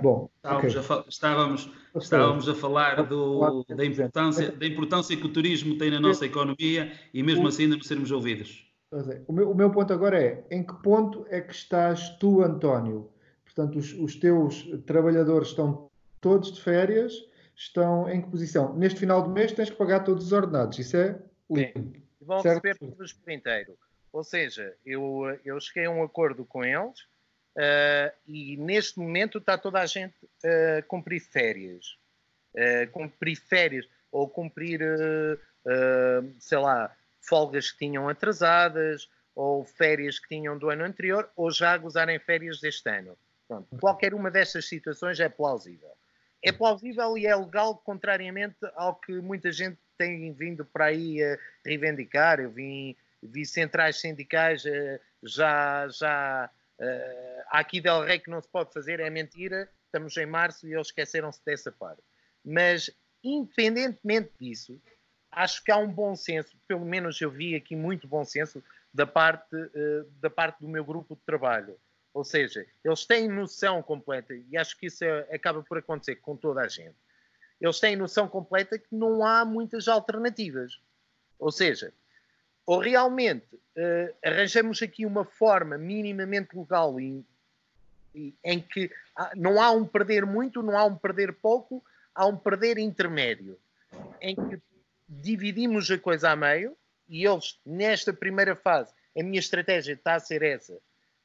Bom, 0.00 0.30
estávamos, 0.36 0.74
okay. 0.74 0.96
a, 0.96 1.04
estávamos, 1.06 1.70
estávamos 1.94 2.48
a 2.48 2.54
falar 2.54 3.02
do, 3.02 3.62
da, 3.64 3.84
importância, 3.84 4.52
da 4.52 4.66
importância 4.66 5.14
que 5.18 5.26
o 5.26 5.28
turismo 5.30 5.76
tem 5.76 5.90
na 5.90 6.00
nossa 6.00 6.24
economia 6.24 6.92
e 7.12 7.22
mesmo 7.22 7.46
assim 7.46 7.64
ainda 7.64 7.76
não 7.76 7.82
sermos 7.82 8.10
ouvidos. 8.10 8.66
É. 8.90 9.20
O 9.28 9.32
meu, 9.34 9.50
o 9.50 9.54
meu 9.54 9.70
ponto 9.70 9.92
agora 9.92 10.18
é, 10.18 10.46
em 10.50 10.64
que 10.64 10.72
ponto 10.82 11.26
é 11.28 11.42
que 11.42 11.52
estás 11.52 12.08
tu, 12.18 12.40
António? 12.40 13.10
Portanto, 13.44 13.78
os, 13.78 13.92
os 13.92 14.16
teus 14.16 14.66
trabalhadores 14.86 15.48
estão 15.48 15.90
todos 16.22 16.52
de 16.52 16.62
férias, 16.62 17.12
estão 17.54 18.08
em 18.08 18.22
que 18.22 18.30
posição? 18.30 18.74
Neste 18.74 19.00
final 19.00 19.20
do 19.20 19.28
mês 19.28 19.52
tens 19.52 19.68
que 19.68 19.76
pagar 19.76 20.04
todos 20.04 20.24
os 20.24 20.32
ordenados, 20.32 20.78
isso 20.78 20.96
é 20.96 21.20
limpo. 21.50 22.06
Vão 22.20 22.40
certo? 22.40 22.64
receber 22.64 22.78
todos 22.78 23.12
por 23.12 23.30
inteiro. 23.30 23.78
Ou 24.12 24.24
seja, 24.24 24.74
eu, 24.84 25.38
eu 25.44 25.60
cheguei 25.60 25.84
a 25.84 25.90
um 25.90 26.02
acordo 26.02 26.44
com 26.44 26.64
eles 26.64 27.00
uh, 27.56 28.12
e 28.26 28.56
neste 28.56 28.98
momento 28.98 29.38
está 29.38 29.58
toda 29.58 29.80
a 29.80 29.86
gente 29.86 30.16
a 30.42 30.80
uh, 30.80 30.86
cumprir 30.88 31.20
férias. 31.20 31.98
Uh, 32.54 32.90
cumprir 32.90 33.36
férias 33.36 33.86
ou 34.10 34.28
cumprir, 34.28 34.80
sei 36.38 36.56
lá, 36.56 36.96
folgas 37.20 37.70
que 37.70 37.78
tinham 37.78 38.08
atrasadas 38.08 39.10
ou 39.34 39.62
férias 39.64 40.18
que 40.18 40.28
tinham 40.28 40.56
do 40.56 40.70
ano 40.70 40.84
anterior 40.84 41.28
ou 41.36 41.50
já 41.50 41.76
gozarem 41.76 42.18
férias 42.18 42.58
deste 42.58 42.88
ano. 42.88 43.18
Pronto, 43.46 43.76
qualquer 43.78 44.14
uma 44.14 44.30
destas 44.30 44.66
situações 44.66 45.20
é 45.20 45.28
plausível. 45.28 45.90
É 46.42 46.50
plausível 46.50 47.18
e 47.18 47.26
é 47.26 47.36
legal, 47.36 47.76
contrariamente 47.76 48.56
ao 48.74 48.94
que 48.94 49.12
muita 49.20 49.52
gente 49.52 49.78
tem 49.96 50.32
vindo 50.32 50.64
para 50.64 50.86
aí 50.86 51.22
a 51.22 51.38
reivindicar. 51.64 52.40
Eu 52.40 52.50
vim, 52.50 52.96
vi 53.22 53.44
centrais 53.44 54.00
sindicais 54.00 54.64
eh, 54.66 55.00
já, 55.22 55.88
já 55.88 56.50
uh, 56.78 57.42
aqui 57.48 57.80
Del 57.80 58.04
Rey 58.04 58.18
que 58.18 58.30
não 58.30 58.40
se 58.40 58.48
pode 58.48 58.72
fazer, 58.72 59.00
é 59.00 59.10
mentira. 59.10 59.68
Estamos 59.86 60.16
em 60.16 60.26
março 60.26 60.66
e 60.66 60.74
eles 60.74 60.88
esqueceram-se 60.88 61.44
dessa 61.44 61.72
parte. 61.72 62.02
Mas, 62.44 62.90
independentemente 63.22 64.30
disso, 64.38 64.80
acho 65.30 65.62
que 65.64 65.70
há 65.70 65.76
um 65.76 65.90
bom 65.90 66.14
senso, 66.14 66.56
pelo 66.68 66.84
menos 66.84 67.20
eu 67.20 67.30
vi 67.30 67.54
aqui 67.54 67.74
muito 67.74 68.06
bom 68.06 68.24
senso 68.24 68.62
da 68.92 69.06
parte, 69.06 69.54
uh, 69.54 70.10
da 70.20 70.30
parte 70.30 70.60
do 70.60 70.68
meu 70.68 70.84
grupo 70.84 71.14
de 71.14 71.22
trabalho. 71.22 71.76
Ou 72.14 72.24
seja, 72.24 72.64
eles 72.82 73.04
têm 73.04 73.28
noção 73.28 73.82
completa, 73.82 74.34
e 74.34 74.56
acho 74.56 74.74
que 74.78 74.86
isso 74.86 75.04
é, 75.04 75.34
acaba 75.34 75.62
por 75.62 75.76
acontecer 75.76 76.16
com 76.16 76.34
toda 76.34 76.62
a 76.62 76.68
gente. 76.68 76.96
Eles 77.60 77.80
têm 77.80 77.96
noção 77.96 78.28
completa 78.28 78.78
que 78.78 78.94
não 78.94 79.24
há 79.24 79.44
muitas 79.44 79.88
alternativas. 79.88 80.78
Ou 81.38 81.50
seja, 81.50 81.92
ou 82.64 82.78
realmente 82.78 83.54
uh, 83.54 84.14
arranjamos 84.24 84.82
aqui 84.82 85.06
uma 85.06 85.24
forma 85.24 85.78
minimamente 85.78 86.56
legal 86.56 86.98
em, 87.00 87.24
em 88.44 88.60
que 88.60 88.90
não 89.34 89.60
há 89.60 89.70
um 89.70 89.86
perder 89.86 90.26
muito, 90.26 90.62
não 90.62 90.76
há 90.76 90.84
um 90.84 90.96
perder 90.96 91.32
pouco, 91.32 91.84
há 92.14 92.26
um 92.26 92.36
perder 92.36 92.78
intermédio, 92.78 93.58
em 94.20 94.34
que 94.34 94.60
dividimos 95.08 95.90
a 95.90 95.98
coisa 95.98 96.30
a 96.30 96.36
meio 96.36 96.76
e 97.08 97.24
eles, 97.24 97.58
nesta 97.64 98.12
primeira 98.12 98.56
fase, 98.56 98.92
a 99.16 99.22
minha 99.22 99.38
estratégia 99.38 99.92
está 99.92 100.14
a 100.14 100.20
ser 100.20 100.42
essa 100.42 100.76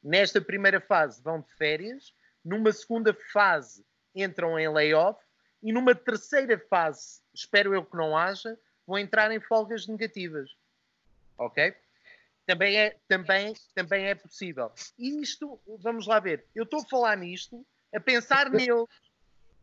Nesta 0.04 0.42
primeira 0.42 0.82
fase 0.82 1.22
vão 1.22 1.42
de 1.42 1.54
férias, 1.56 2.14
numa 2.44 2.72
segunda 2.72 3.14
fase 3.32 3.86
entram 4.16 4.58
em 4.60 4.68
layoff 4.68 5.20
e 5.62 5.72
numa 5.72 5.94
terceira 5.94 6.58
fase, 6.70 7.22
espero 7.34 7.74
eu 7.74 7.84
que 7.86 7.96
não 7.96 8.18
haja, 8.18 8.58
vão 8.86 8.98
entrar 8.98 9.32
em 9.32 9.40
folgas 9.40 9.88
negativas. 9.88 10.50
Ok? 11.38 11.74
Também 12.46 12.78
é, 12.78 12.98
também, 13.08 13.54
também 13.76 14.06
é 14.06 14.16
possível. 14.16 14.72
E 14.98 15.22
isto, 15.22 15.60
vamos 15.80 16.08
lá 16.08 16.20
ver, 16.20 16.46
eu 16.56 16.64
estou 16.64 16.82
a 16.82 16.86
falar 16.86 17.18
nisto, 17.18 17.66
a 17.94 18.00
pensar 18.00 18.50
nele. 18.50 18.86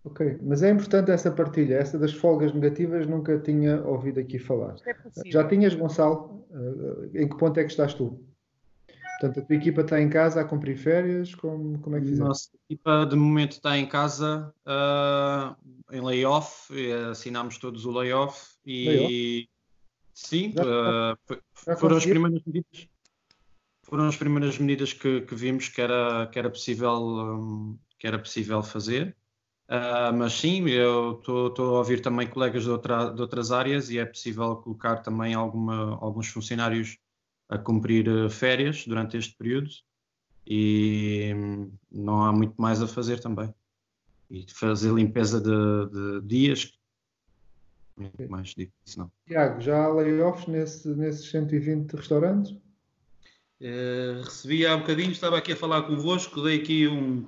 Ok, 0.04 0.38
mas 0.42 0.62
é 0.62 0.70
importante 0.70 1.10
essa 1.10 1.30
partilha, 1.30 1.74
essa 1.74 1.98
das 1.98 2.14
folgas 2.14 2.52
negativas 2.54 3.06
nunca 3.06 3.38
tinha 3.40 3.82
ouvido 3.82 4.20
aqui 4.20 4.38
falar. 4.38 4.76
É 4.86 4.94
Já 5.26 5.46
tinhas, 5.46 5.74
Gonçalo? 5.74 6.46
Eh, 6.50 7.22
em 7.22 7.28
que 7.28 7.36
ponto 7.36 7.58
é 7.58 7.64
que 7.64 7.70
estás 7.70 7.92
tu? 7.94 8.24
Portanto, 9.18 9.40
a 9.40 9.42
tua 9.42 9.56
equipa 9.56 9.80
está 9.80 10.00
em 10.00 10.08
casa 10.08 10.40
a 10.40 10.44
cumprir 10.44 10.78
férias? 10.78 11.34
Como, 11.34 11.76
como 11.80 11.96
é 11.96 12.00
que 12.00 12.06
fizeste? 12.06 12.28
Nossa 12.28 12.50
equipa 12.70 13.04
de 13.04 13.16
momento 13.16 13.52
está 13.52 13.76
em 13.76 13.84
casa 13.84 14.54
uh, 14.64 15.56
em 15.92 16.00
layoff, 16.00 16.70
assinámos 17.10 17.58
todos 17.58 17.84
o 17.84 17.90
layoff 17.90 18.54
e 18.64 18.86
layoff? 18.86 19.48
sim, 20.14 20.54
uh, 20.60 21.36
já 21.66 21.76
foram 21.76 21.96
as 21.96 22.06
primeiras 22.06 22.42
medidas. 22.46 22.88
Foram 23.82 24.06
as 24.06 24.16
primeiras 24.16 24.58
medidas 24.58 24.92
que, 24.92 25.22
que 25.22 25.34
vimos 25.34 25.68
que 25.68 25.80
era, 25.80 26.28
que 26.28 26.38
era, 26.38 26.48
possível, 26.48 27.02
um, 27.02 27.78
que 27.98 28.06
era 28.06 28.20
possível 28.20 28.62
fazer. 28.62 29.16
Uh, 29.68 30.14
mas 30.16 30.34
sim, 30.34 30.68
eu 30.68 31.18
estou 31.18 31.74
a 31.74 31.78
ouvir 31.78 32.00
também 32.00 32.28
colegas 32.28 32.62
de, 32.62 32.70
outra, 32.70 33.10
de 33.10 33.20
outras 33.20 33.50
áreas 33.50 33.90
e 33.90 33.98
é 33.98 34.04
possível 34.04 34.56
colocar 34.56 34.98
também 34.98 35.34
alguma, 35.34 35.98
alguns 36.00 36.28
funcionários 36.28 36.98
a 37.48 37.58
cumprir 37.58 38.08
eh, 38.08 38.28
férias 38.28 38.84
durante 38.86 39.16
este 39.16 39.36
período 39.36 39.70
e 40.46 41.32
hum, 41.34 41.72
não 41.90 42.24
há 42.24 42.32
muito 42.32 42.54
mais 42.60 42.82
a 42.82 42.86
fazer 42.86 43.20
também. 43.20 43.52
E 44.30 44.44
fazer 44.52 44.92
limpeza 44.92 45.40
de, 45.40 46.20
de 46.20 46.26
dias, 46.26 46.78
muito 47.96 48.30
mais 48.30 48.48
digo 48.54 48.72
isso 48.84 48.98
não. 48.98 49.10
Tiago, 49.26 49.60
já 49.60 49.84
há 49.84 49.88
layoffs 49.88 50.46
nesse, 50.46 50.88
nesses 50.88 51.30
120 51.30 51.92
restaurantes? 51.92 52.52
Uh, 53.60 54.22
recebi 54.22 54.66
há 54.66 54.76
bocadinho, 54.76 55.10
estava 55.10 55.36
aqui 55.36 55.52
a 55.52 55.56
falar 55.56 55.82
convosco, 55.82 56.42
dei 56.42 56.60
aqui 56.60 56.86
um, 56.86 57.26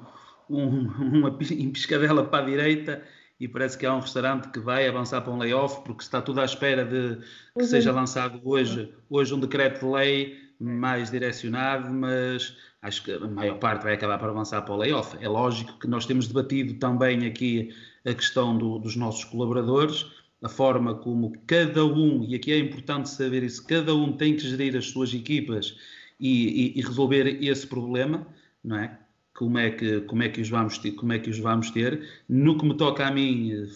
um, 0.48 0.87
uma 1.18 1.33
piscadela 1.37 2.24
para 2.24 2.44
a 2.44 2.46
direita 2.46 3.02
e 3.40 3.48
parece 3.48 3.79
que 3.79 3.87
há 3.87 3.94
um 3.94 4.00
restaurante 4.00 4.48
que 4.50 4.61
vai 4.61 4.87
avançar 4.87 5.22
para 5.22 5.33
um 5.33 5.38
layoff 5.38 5.83
porque 5.83 6.03
está 6.03 6.20
tudo 6.20 6.42
à 6.42 6.44
espera 6.44 6.85
de 6.85 7.16
que 7.55 7.62
uhum. 7.62 7.64
seja 7.64 7.90
lançado 7.90 8.38
hoje, 8.44 8.92
hoje 9.09 9.35
um 9.35 9.40
decreto 9.40 9.81
de 9.81 9.92
lei 9.92 10.38
mais 10.61 11.11
direcionado, 11.11 11.90
mas 11.90 12.55
acho 12.83 13.03
que 13.03 13.12
a 13.12 13.20
maior 13.20 13.59
parte 13.59 13.83
vai 13.83 13.94
acabar 13.94 14.18
por 14.18 14.29
avançar 14.29 14.61
para 14.61 14.74
o 14.74 14.76
layoff. 14.76 15.16
É 15.22 15.26
lógico 15.26 15.79
que 15.79 15.88
nós 15.88 16.05
temos 16.05 16.29
debatido 16.29 16.74
também 16.74 17.26
aqui 17.26 17.74
a 18.05 18.12
questão 18.12 18.57
do, 18.57 18.79
dos 18.79 18.94
nossos 18.94 19.24
colaboradores, 19.24 20.07
a 20.42 20.48
forma 20.48 20.94
como 20.94 21.33
cada 21.46 21.85
um, 21.85 22.22
e 22.24 22.35
aqui 22.35 22.53
é 22.53 22.59
importante 22.59 23.09
saber 23.09 23.42
isso, 23.42 23.66
cada 23.66 23.94
um 23.94 24.12
tem 24.12 24.37
que 24.37 24.42
gerir 24.42 24.76
as 24.76 24.87
suas 24.87 25.14
equipas 25.14 25.76
e, 26.18 26.74
e, 26.74 26.79
e 26.79 26.83
resolver 26.83 27.42
esse 27.42 27.66
problema, 27.66 28.26
não 28.62 28.76
é? 28.76 28.98
Como 29.40 29.57
é 29.59 29.70
que 29.70 30.03
como 30.03 30.22
é 30.22 30.29
que 30.29 30.38
os 30.42 30.50
vamos 30.50 30.76
ter, 30.76 30.92
como 30.92 31.14
é 31.14 31.18
que 31.18 31.31
os 31.31 31.38
vamos 31.38 31.70
ter. 31.70 32.07
No 32.29 32.59
que 32.59 32.66
me 32.66 32.76
toca 32.76 33.07
a 33.07 33.11
mim 33.11 33.66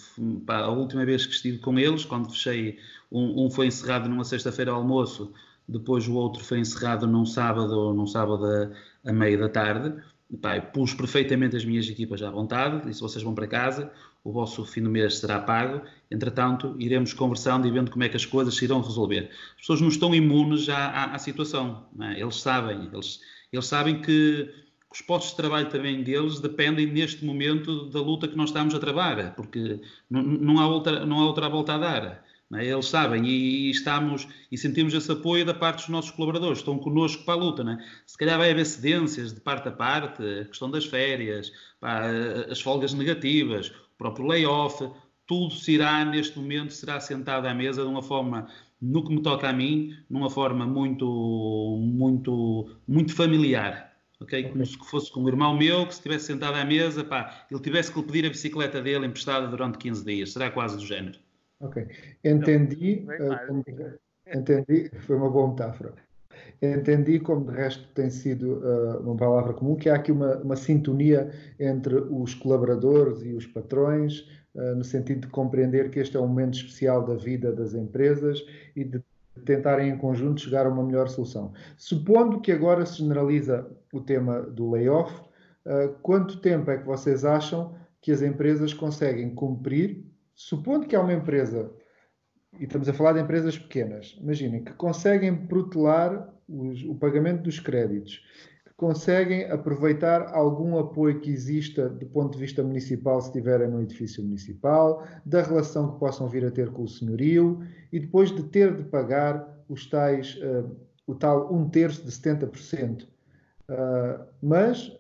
pá, 0.45 0.59
a 0.59 0.69
última 0.69 1.07
vez 1.07 1.25
que 1.25 1.33
estive 1.33 1.57
com 1.57 1.79
eles 1.79 2.05
quando 2.05 2.29
fechei 2.31 2.79
um, 3.11 3.47
um 3.47 3.51
foi 3.51 3.69
encerrado 3.69 4.07
numa 4.07 4.25
sexta-feira 4.25 4.73
ao 4.73 4.77
almoço 4.77 5.33
depois 5.67 6.07
o 6.07 6.15
outro 6.17 6.45
foi 6.45 6.59
encerrado 6.59 7.07
num 7.07 7.25
sábado 7.25 7.95
num 7.95 8.07
sábado 8.07 8.45
a, 8.45 9.09
a 9.09 9.13
meio 9.13 9.39
da 9.39 9.49
tarde. 9.49 9.95
Pá, 10.43 10.61
pus 10.61 10.93
perfeitamente 10.93 11.57
as 11.57 11.65
minhas 11.65 11.89
equipas 11.89 12.23
à 12.23 12.31
vontade 12.31 12.87
disse 12.87 13.01
vocês 13.01 13.25
vão 13.25 13.35
para 13.35 13.47
casa 13.47 13.91
o 14.23 14.33
vosso 14.33 14.67
fim 14.67 14.83
do 14.83 14.91
mês 14.91 15.17
será 15.17 15.41
pago. 15.41 15.81
Entretanto 16.11 16.77
iremos 16.79 17.15
conversando 17.15 17.67
e 17.67 17.71
vendo 17.71 17.91
como 17.91 18.05
é 18.05 18.09
que 18.11 18.17
as 18.17 18.27
coisas 18.27 18.55
se 18.55 18.67
irão 18.67 18.83
resolver. 18.83 19.31
As 19.55 19.61
pessoas 19.61 19.81
não 19.81 19.89
estão 19.89 20.15
imunes 20.15 20.69
à, 20.69 20.89
à, 20.89 21.15
à 21.15 21.19
situação 21.19 21.87
é? 22.03 22.21
eles 22.21 22.39
sabem 22.43 22.91
eles 22.93 23.21
eles 23.51 23.67
sabem 23.67 24.03
que 24.03 24.65
os 24.95 25.03
postos 25.03 25.33
de 25.33 25.37
trabalho 25.39 25.69
também 25.69 26.05
deles 26.05 26.39
dependem 26.39 26.87
neste 26.87 27.25
momento 27.25 27.87
da 27.87 28.01
luta 28.01 28.29
que 28.29 28.37
nós 28.37 28.51
estamos 28.51 28.73
a 28.77 28.79
travar, 28.79 29.35
porque 29.35 29.81
não, 30.09 30.61
há, 30.61 30.69
outra, 30.69 31.05
não 31.05 31.19
há 31.19 31.27
outra 31.27 31.49
volta 31.49 31.75
a 31.75 31.79
dar. 31.79 32.25
É? 32.55 32.65
Eles 32.65 32.87
sabem 32.87 33.27
e, 33.27 33.67
e, 33.67 33.71
estamos 33.71 34.29
e 34.53 34.57
sentimos 34.57 34.95
esse 34.95 35.11
apoio 35.11 35.45
da 35.45 35.53
parte 35.53 35.79
dos 35.79 35.89
nossos 35.89 36.13
colaboradores, 36.13 36.59
estão 36.59 36.79
connosco 36.79 37.25
para 37.25 37.35
a 37.35 37.37
luta. 37.37 37.63
É? 37.69 37.79
Se 38.07 38.17
calhar 38.17 38.39
vai 38.39 38.53
haver 38.53 38.65
cedências 38.65 39.35
de 39.35 39.41
parte 39.41 39.67
a 39.67 39.73
parte, 39.73 40.23
a 40.23 40.45
questão 40.45 40.71
das 40.71 40.85
férias, 40.85 41.51
pá, 41.81 42.05
as 42.49 42.61
folgas 42.61 42.95
negativas, 42.95 43.71
o 43.71 43.99
próprio 43.99 44.29
layoff, 44.29 44.89
tudo 45.27 45.55
se 45.55 45.73
irá 45.73 46.05
neste 46.05 46.39
momento, 46.39 46.73
será 46.73 47.01
sentado 47.01 47.47
à 47.47 47.55
mesa 47.55 47.83
de 47.83 47.89
uma 47.89 48.03
forma, 48.03 48.47
no 48.81 49.03
que 49.03 49.13
me 49.13 49.23
toca 49.23 49.49
a 49.49 49.53
mim, 49.53 49.97
numa 50.09 50.31
forma 50.31 50.65
muito, 50.65 51.81
muito, 51.83 52.71
muito 52.87 53.13
familiar 53.13 53.94
ok? 54.25 54.51
Como 54.51 54.67
se 54.67 54.77
fosse 54.79 55.13
com 55.13 55.21
um 55.21 55.29
irmão 55.29 55.57
meu 55.57 55.87
que 55.87 55.93
se 55.93 56.01
estivesse 56.01 56.25
sentado 56.27 56.57
à 56.57 56.65
mesa, 56.65 57.05
pá, 57.05 57.47
ele 57.51 57.61
tivesse 57.61 57.93
que 57.93 58.01
lhe 58.01 58.07
pedir 58.07 58.27
a 58.27 58.31
bicicleta 58.31 58.83
dele 58.83 59.07
emprestada 59.07 59.47
durante 59.47 59.79
15 59.79 60.05
dias. 60.05 60.33
Será 60.33 60.51
quase 60.51 60.77
do 60.77 60.85
género. 60.85 61.19
Ok. 61.61 61.87
Entendi. 62.25 63.07
Uh, 63.07 63.65
entendi. 64.35 64.91
Foi 65.01 65.17
uma 65.17 65.31
boa 65.31 65.49
metáfora. 65.49 65.95
Entendi, 66.61 67.21
como 67.21 67.51
de 67.51 67.57
resto 67.57 67.87
tem 67.95 68.11
sido 68.11 68.59
uh, 68.59 69.01
uma 69.01 69.17
palavra 69.17 69.53
comum, 69.53 69.77
que 69.77 69.89
há 69.89 69.97
aqui 69.97 70.11
uma, 70.11 70.37
uma, 70.39 70.57
sintonia 70.57 71.31
entre 71.59 71.95
os 71.95 72.35
colaboradores 72.35 73.23
e 73.23 73.33
os 73.35 73.47
patrões, 73.47 74.21
uh, 74.55 74.75
no 74.77 74.85
sentido 74.85 75.23
de 75.23 75.27
compreender 75.29 75.91
que 75.91 76.01
este 76.01 76.17
é 76.17 76.21
um 76.21 76.27
momento 76.27 76.55
especial 76.55 77.05
da 77.05 77.15
vida 77.15 77.53
das 77.53 77.75
empresas 77.75 78.45
e 78.75 78.85
de 78.85 79.03
tentarem 79.45 79.91
em 79.91 79.99
conjunto 79.99 80.41
chegar 80.41 80.67
a 80.67 80.69
uma 80.69 80.85
melhor 80.85 81.09
solução. 81.09 81.53
Supondo 81.77 82.41
que 82.41 82.53
agora 82.53 82.87
se 82.87 82.99
generaliza 82.99 83.69
o 83.93 84.01
tema 84.01 84.43
do 84.43 84.71
layoff, 84.71 85.13
uh, 85.67 85.93
quanto 86.03 86.41
tempo 86.41 86.71
é 86.71 86.79
que 86.79 86.87
vocês 86.87 87.25
acham 87.25 87.75
que 88.01 88.13
as 88.13 88.23
empresas 88.23 88.73
conseguem 88.73 89.35
cumprir? 89.35 90.05
Supondo 90.35 90.87
que 90.87 90.97
há 90.97 91.01
uma 91.01 91.13
empresa, 91.13 91.71
e 92.59 92.65
estamos 92.65 92.89
a 92.89 92.93
falar 92.93 93.13
de 93.13 93.21
empresas 93.21 93.59
pequenas, 93.59 94.17
imaginem, 94.21 94.63
que 94.63 94.73
conseguem 94.73 95.47
protelar 95.47 96.33
os, 96.49 96.83
o 96.85 96.95
pagamento 96.95 97.43
dos 97.43 97.59
créditos, 97.59 98.23
conseguem 98.77 99.45
aproveitar 99.51 100.35
algum 100.35 100.79
apoio 100.79 101.21
que 101.21 101.31
exista 101.31 101.89
do 101.89 102.07
ponto 102.07 102.33
de 102.33 102.39
vista 102.39 102.63
municipal, 102.63 103.21
se 103.21 103.29
estiverem 103.29 103.69
no 103.69 103.81
edifício 103.81 104.23
municipal, 104.23 105.07
da 105.25 105.43
relação 105.43 105.93
que 105.93 105.99
possam 105.99 106.29
vir 106.29 106.45
a 106.45 106.51
ter 106.51 106.71
com 106.71 106.83
o 106.83 106.89
senhorio 106.89 107.61
e 107.93 108.01
depois 108.01 108.35
de 108.35 108.43
ter 108.43 108.77
de 108.77 108.85
pagar 108.85 109.65
os 109.69 109.87
tais, 109.89 110.37
uh, 110.37 110.77
o 111.07 111.15
tal 111.15 111.53
um 111.55 111.69
terço 111.69 112.05
de 112.05 112.11
70%. 112.11 113.05
Uh, 113.05 113.09
eh, 113.69 114.21
mas 114.43 114.93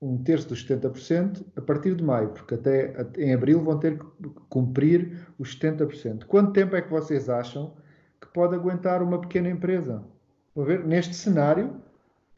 um 0.00 0.22
terço 0.22 0.48
dos 0.48 0.66
70% 0.66 1.44
a 1.56 1.60
partir 1.60 1.94
de 1.94 2.04
maio, 2.04 2.28
porque 2.30 2.54
até 2.54 2.94
em 3.18 3.34
abril 3.34 3.62
vão 3.62 3.78
ter 3.78 3.98
que 3.98 4.06
cumprir 4.48 5.26
os 5.38 5.58
70%. 5.58 6.24
Quanto 6.26 6.52
tempo 6.52 6.76
é 6.76 6.82
que 6.82 6.90
vocês 6.90 7.28
acham 7.28 7.74
que 8.20 8.28
pode 8.28 8.54
aguentar 8.54 9.02
uma 9.02 9.20
pequena 9.20 9.48
empresa. 9.48 10.04
Neste 10.86 11.14
cenário, 11.14 11.82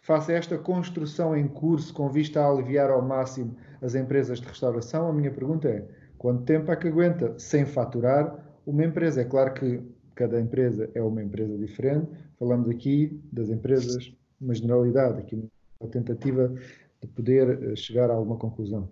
face 0.00 0.32
a 0.32 0.36
esta 0.36 0.58
construção 0.58 1.36
em 1.36 1.46
curso 1.46 1.94
com 1.94 2.08
vista 2.08 2.40
a 2.40 2.50
aliviar 2.50 2.90
ao 2.90 3.00
máximo 3.00 3.56
as 3.80 3.94
empresas 3.94 4.40
de 4.40 4.48
restauração, 4.48 5.08
a 5.08 5.12
minha 5.12 5.30
pergunta 5.30 5.68
é: 5.68 5.86
quanto 6.18 6.42
tempo 6.42 6.72
é 6.72 6.76
que 6.76 6.88
aguenta 6.88 7.38
sem 7.38 7.64
faturar 7.64 8.44
uma 8.66 8.84
empresa? 8.84 9.20
É 9.20 9.24
claro 9.24 9.54
que 9.54 9.80
cada 10.16 10.40
empresa 10.40 10.90
é 10.94 11.00
uma 11.00 11.22
empresa 11.22 11.56
diferente, 11.56 12.10
falamos 12.40 12.68
aqui 12.68 13.20
das 13.32 13.50
empresas, 13.50 14.12
uma 14.40 14.52
generalidade, 14.52 15.20
aqui 15.20 15.48
uma 15.78 15.88
tentativa 15.88 16.52
de 17.00 17.06
poder 17.06 17.62
eh, 17.62 17.76
chegar 17.76 18.10
a 18.10 18.14
alguma 18.14 18.36
conclusão. 18.36 18.90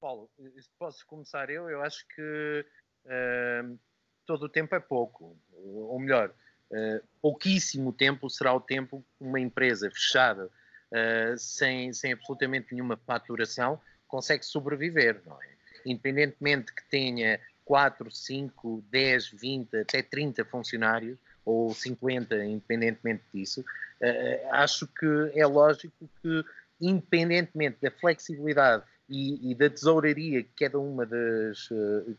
Paulo, 0.00 0.30
se 0.38 0.70
posso 0.78 1.04
começar 1.04 1.50
eu, 1.50 1.68
eu 1.68 1.82
acho 1.82 2.06
que 2.14 2.64
uh, 3.06 3.78
todo 4.24 4.44
o 4.44 4.48
tempo 4.48 4.72
é 4.76 4.80
pouco 4.80 5.36
ou 5.52 5.98
melhor, 5.98 6.32
uh, 6.70 7.02
pouquíssimo 7.20 7.92
tempo 7.92 8.28
será 8.30 8.52
o 8.54 8.60
tempo 8.60 9.04
uma 9.20 9.40
empresa 9.40 9.90
fechada, 9.90 10.46
uh, 10.46 11.38
sem, 11.38 11.92
sem 11.92 12.12
absolutamente 12.12 12.72
nenhuma 12.72 12.96
faturação, 12.96 13.80
consegue 14.06 14.44
sobreviver, 14.44 15.20
não 15.26 15.40
é? 15.40 15.46
Independentemente 15.84 16.74
que 16.74 16.84
tenha 16.90 17.40
4, 17.64 18.10
5, 18.10 18.84
10, 18.90 19.28
20, 19.30 19.76
até 19.78 20.02
30 20.02 20.44
funcionários, 20.44 21.18
ou 21.44 21.74
50, 21.74 22.44
independentemente 22.44 23.22
disso, 23.32 23.60
uh, 23.60 24.48
acho 24.52 24.86
que 24.86 25.32
é 25.34 25.46
lógico 25.46 26.08
que, 26.22 26.44
independentemente 26.80 27.78
da 27.80 27.90
flexibilidade 27.90 28.84
e, 29.08 29.50
e, 29.50 29.54
da 29.54 29.68
tesouraria 29.68 30.42
que 30.42 30.50
cada 30.66 30.78
uma 30.78 31.04
das, 31.04 31.68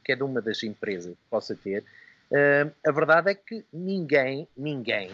cada 0.06 0.26
uma 0.26 0.41
das 0.41 0.62
empresas 0.62 1.16
possa 1.30 1.56
ter, 1.56 1.86
Uh, 2.32 2.74
a 2.88 2.92
verdade 2.94 3.32
é 3.32 3.36
que 3.36 3.66
ninguém, 3.74 4.48
ninguém 4.56 5.12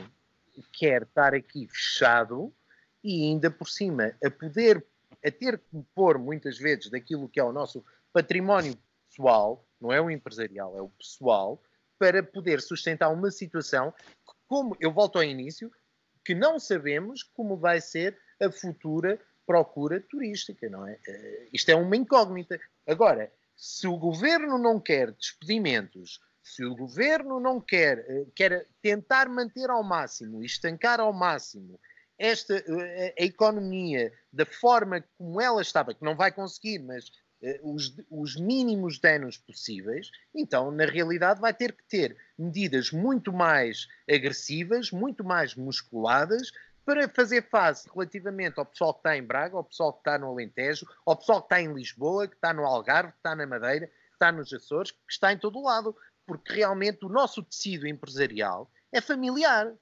quer 0.72 1.02
estar 1.02 1.34
aqui 1.34 1.68
fechado 1.68 2.54
e 3.04 3.24
ainda 3.24 3.50
por 3.50 3.68
cima 3.68 4.14
a 4.24 4.30
poder, 4.30 4.86
a 5.26 5.32
ter 5.32 5.58
que 5.58 5.84
pôr 5.96 6.20
muitas 6.20 6.60
vezes 6.60 6.92
daquilo 6.92 7.28
que 7.28 7.40
é 7.40 7.44
o 7.44 7.52
nosso 7.52 7.84
património 8.14 8.78
pessoal, 9.10 9.66
não 9.82 9.92
é 9.92 10.00
o 10.00 10.12
empresarial, 10.12 10.78
é 10.78 10.82
o 10.82 10.90
pessoal, 10.90 11.60
para 11.98 12.22
poder 12.22 12.62
sustentar 12.62 13.10
uma 13.10 13.32
situação 13.32 13.92
que, 13.92 14.34
como 14.48 14.78
eu 14.80 14.94
volto 14.94 15.18
ao 15.18 15.24
início, 15.24 15.72
que 16.24 16.36
não 16.36 16.60
sabemos 16.60 17.24
como 17.24 17.58
vai 17.58 17.82
ser 17.82 18.16
a 18.40 18.52
futura 18.52 19.20
procura 19.44 20.02
turística, 20.02 20.70
não 20.70 20.86
é? 20.86 20.94
Uh, 20.94 21.50
isto 21.52 21.70
é 21.70 21.76
uma 21.76 21.96
incógnita. 21.96 22.60
Agora, 22.86 23.32
se 23.56 23.88
o 23.88 23.98
governo 23.98 24.58
não 24.60 24.80
quer 24.80 25.12
despedimentos 25.14 26.20
se 26.48 26.64
o 26.64 26.76
governo 26.76 27.40
não 27.40 27.60
quer, 27.60 28.00
eh, 28.08 28.26
quer 28.34 28.68
tentar 28.82 29.28
manter 29.28 29.70
ao 29.70 29.84
máximo, 29.84 30.44
estancar 30.44 31.00
ao 31.00 31.12
máximo 31.12 31.78
esta 32.18 32.56
eh, 32.56 33.14
a 33.20 33.24
economia 33.24 34.14
da 34.32 34.46
forma 34.46 35.04
como 35.18 35.42
ela 35.42 35.62
estava, 35.62 35.94
que 35.94 36.04
não 36.04 36.16
vai 36.16 36.32
conseguir, 36.32 36.80
mas 36.80 37.10
uh, 37.42 37.74
os, 37.74 37.96
os 38.10 38.36
mínimos 38.40 38.98
danos 38.98 39.38
possíveis, 39.38 40.10
então 40.34 40.72
na 40.72 40.86
realidade 40.86 41.42
vai 41.42 41.54
ter 41.54 41.74
que 41.74 41.84
ter 41.84 42.18
medidas 42.40 42.92
muito 42.92 43.34
mais 43.34 43.86
agressivas, 44.10 44.90
muito 44.90 45.24
mais 45.24 45.54
musculadas 45.54 46.52
para 46.86 47.10
fazer 47.10 47.48
face 47.50 47.90
relativamente 47.94 48.58
ao 48.58 48.66
pessoal 48.66 48.94
que 48.94 49.00
está 49.00 49.18
em 49.18 49.24
Braga, 49.24 49.58
ao 49.58 49.64
pessoal 49.66 49.92
que 49.92 50.00
está 50.00 50.18
no 50.18 50.28
Alentejo, 50.28 50.88
ao 51.06 51.18
pessoal 51.18 51.42
que 51.42 51.48
está 51.48 51.62
em 51.62 51.74
Lisboa, 51.74 52.28
que 52.28 52.36
está 52.36 52.54
no 52.54 52.66
Algarve, 52.66 53.12
que 53.12 53.18
está 53.18 53.36
na 53.36 53.46
Madeira, 53.46 53.88
que 53.88 54.14
está 54.14 54.32
nos 54.32 54.52
Açores, 54.54 54.92
que 54.92 54.98
está 55.10 55.34
em 55.34 55.38
todo 55.38 55.60
o 55.60 55.64
lado 55.64 55.96
porque 56.28 56.54
realmente 56.54 57.06
o 57.06 57.10
nosso 57.10 57.42
tecido 57.42 57.88
empresarial 57.88 58.70
é 58.92 59.00
familiar. 59.00 59.74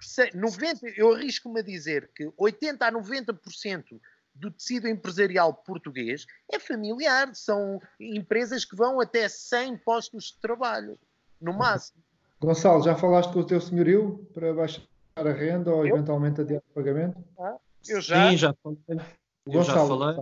Seja, 0.00 0.36
90, 0.36 0.88
eu 0.96 1.14
arrisco-me 1.14 1.60
a 1.60 1.62
dizer 1.62 2.10
que 2.14 2.30
80 2.36 2.86
a 2.86 2.92
90% 2.92 4.00
do 4.34 4.50
tecido 4.50 4.88
empresarial 4.88 5.54
português 5.54 6.26
é 6.50 6.58
familiar. 6.58 7.34
São 7.34 7.80
empresas 7.98 8.64
que 8.64 8.76
vão 8.76 9.00
até 9.00 9.28
100 9.28 9.78
postos 9.78 10.32
de 10.32 10.40
trabalho, 10.40 10.98
no 11.40 11.52
máximo. 11.52 12.02
Gonçalo, 12.40 12.82
já 12.82 12.96
falaste 12.96 13.32
com 13.32 13.38
o 13.38 13.46
teu 13.46 13.60
senhorio 13.60 14.28
para 14.34 14.52
baixar 14.52 14.82
a 15.14 15.32
renda 15.32 15.72
ou 15.72 15.86
eu? 15.86 15.94
eventualmente 15.94 16.40
adiar 16.40 16.60
o 16.70 16.74
pagamento? 16.74 17.16
Ah, 17.38 17.56
eu 17.88 18.00
já. 18.00 18.30
Sim, 18.30 18.36
já 18.36 18.54
falei. 18.62 18.78
Eu 19.46 19.62
já 19.62 19.74
falei. 19.74 20.18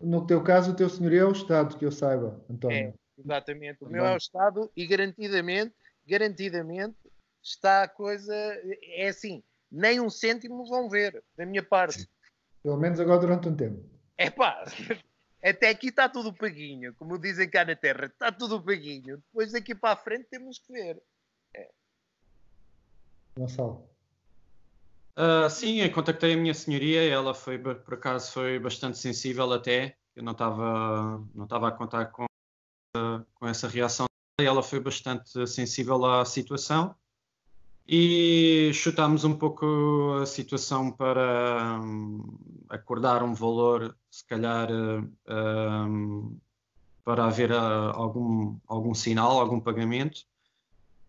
No 0.00 0.26
teu 0.26 0.42
caso, 0.42 0.72
o 0.72 0.74
teu 0.74 0.88
senhorio 0.90 1.20
é 1.20 1.24
o 1.26 1.32
Estado, 1.32 1.76
que 1.76 1.84
eu 1.84 1.92
saiba, 1.92 2.42
António. 2.50 2.76
É. 2.76 2.99
Exatamente. 3.24 3.84
O 3.84 3.88
meu 3.88 4.04
é 4.04 4.14
o 4.14 4.16
Estado 4.16 4.70
e 4.76 4.86
garantidamente, 4.86 5.74
garantidamente, 6.06 6.96
está 7.42 7.84
a 7.84 7.88
coisa. 7.88 8.34
É 8.34 9.08
assim, 9.08 9.42
nem 9.70 10.00
um 10.00 10.10
cêntimo 10.10 10.64
vão 10.66 10.88
ver, 10.88 11.22
da 11.36 11.46
minha 11.46 11.62
parte. 11.62 12.08
Pelo 12.62 12.76
menos 12.76 12.98
agora 13.00 13.20
durante 13.20 13.48
um 13.48 13.56
tempo. 13.56 13.82
É 14.18 14.30
pá, 14.30 14.64
até 15.42 15.70
aqui 15.70 15.88
está 15.88 16.08
tudo 16.08 16.34
paguinho, 16.34 16.94
como 16.94 17.18
dizem 17.18 17.48
cá 17.48 17.64
na 17.64 17.76
Terra, 17.76 18.06
está 18.06 18.30
tudo 18.32 18.62
paguinho. 18.62 19.16
Depois 19.18 19.52
daqui 19.52 19.74
para 19.74 19.94
a 19.94 19.96
frente 19.96 20.26
temos 20.30 20.58
que 20.58 20.72
ver. 20.72 21.02
É. 21.54 21.70
Gonçalo. 23.36 23.88
Uh, 25.16 25.50
sim, 25.50 25.80
eu 25.80 25.92
contactei 25.92 26.34
a 26.34 26.36
minha 26.36 26.54
senhoria, 26.54 27.02
ela 27.02 27.34
foi, 27.34 27.58
por 27.58 27.94
acaso, 27.94 28.32
foi 28.32 28.58
bastante 28.58 28.98
sensível 28.98 29.52
até. 29.52 29.96
Eu 30.14 30.22
não 30.22 30.32
estava 30.32 31.22
não 31.34 31.44
estava 31.44 31.68
a 31.68 31.72
contar 31.72 32.06
com 32.06 32.24
com 32.24 32.29
essa 33.50 33.68
reação 33.68 34.06
ela 34.38 34.62
foi 34.62 34.80
bastante 34.80 35.46
sensível 35.46 36.04
à 36.04 36.24
situação 36.24 36.94
e 37.92 38.70
chutámos 38.72 39.24
um 39.24 39.34
pouco 39.34 40.14
a 40.22 40.26
situação 40.26 40.92
para 40.92 41.80
um, 41.82 42.38
acordar 42.68 43.22
um 43.22 43.34
valor, 43.34 43.96
se 44.08 44.24
calhar 44.26 44.68
um, 44.70 46.38
para 47.04 47.24
haver 47.24 47.50
uh, 47.50 47.90
algum, 47.94 48.56
algum 48.68 48.94
sinal, 48.94 49.40
algum 49.40 49.58
pagamento. 49.58 50.20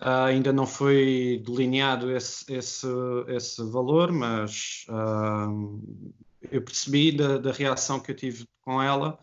Uh, 0.01 0.25
ainda 0.25 0.51
não 0.51 0.65
foi 0.65 1.43
delineado 1.45 2.09
esse, 2.09 2.51
esse, 2.51 2.87
esse 3.27 3.63
valor, 3.69 4.11
mas 4.11 4.87
uh, 4.89 6.09
eu 6.49 6.63
percebi 6.63 7.11
da, 7.11 7.37
da 7.37 7.51
reação 7.51 7.99
que 7.99 8.09
eu 8.09 8.15
tive 8.15 8.47
com 8.61 8.81
ela 8.81 9.19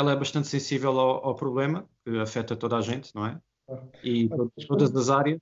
ela 0.00 0.12
é 0.12 0.16
bastante 0.16 0.48
sensível 0.48 0.98
ao, 0.98 1.24
ao, 1.24 1.34
problema, 1.34 1.86
que 2.04 2.18
afeta 2.18 2.56
toda 2.56 2.76
a 2.76 2.80
gente, 2.80 3.14
não 3.14 3.26
é? 3.26 3.40
E 4.02 4.28
todas, 4.28 4.66
todas 4.66 4.96
as 4.96 5.10
áreas. 5.10 5.40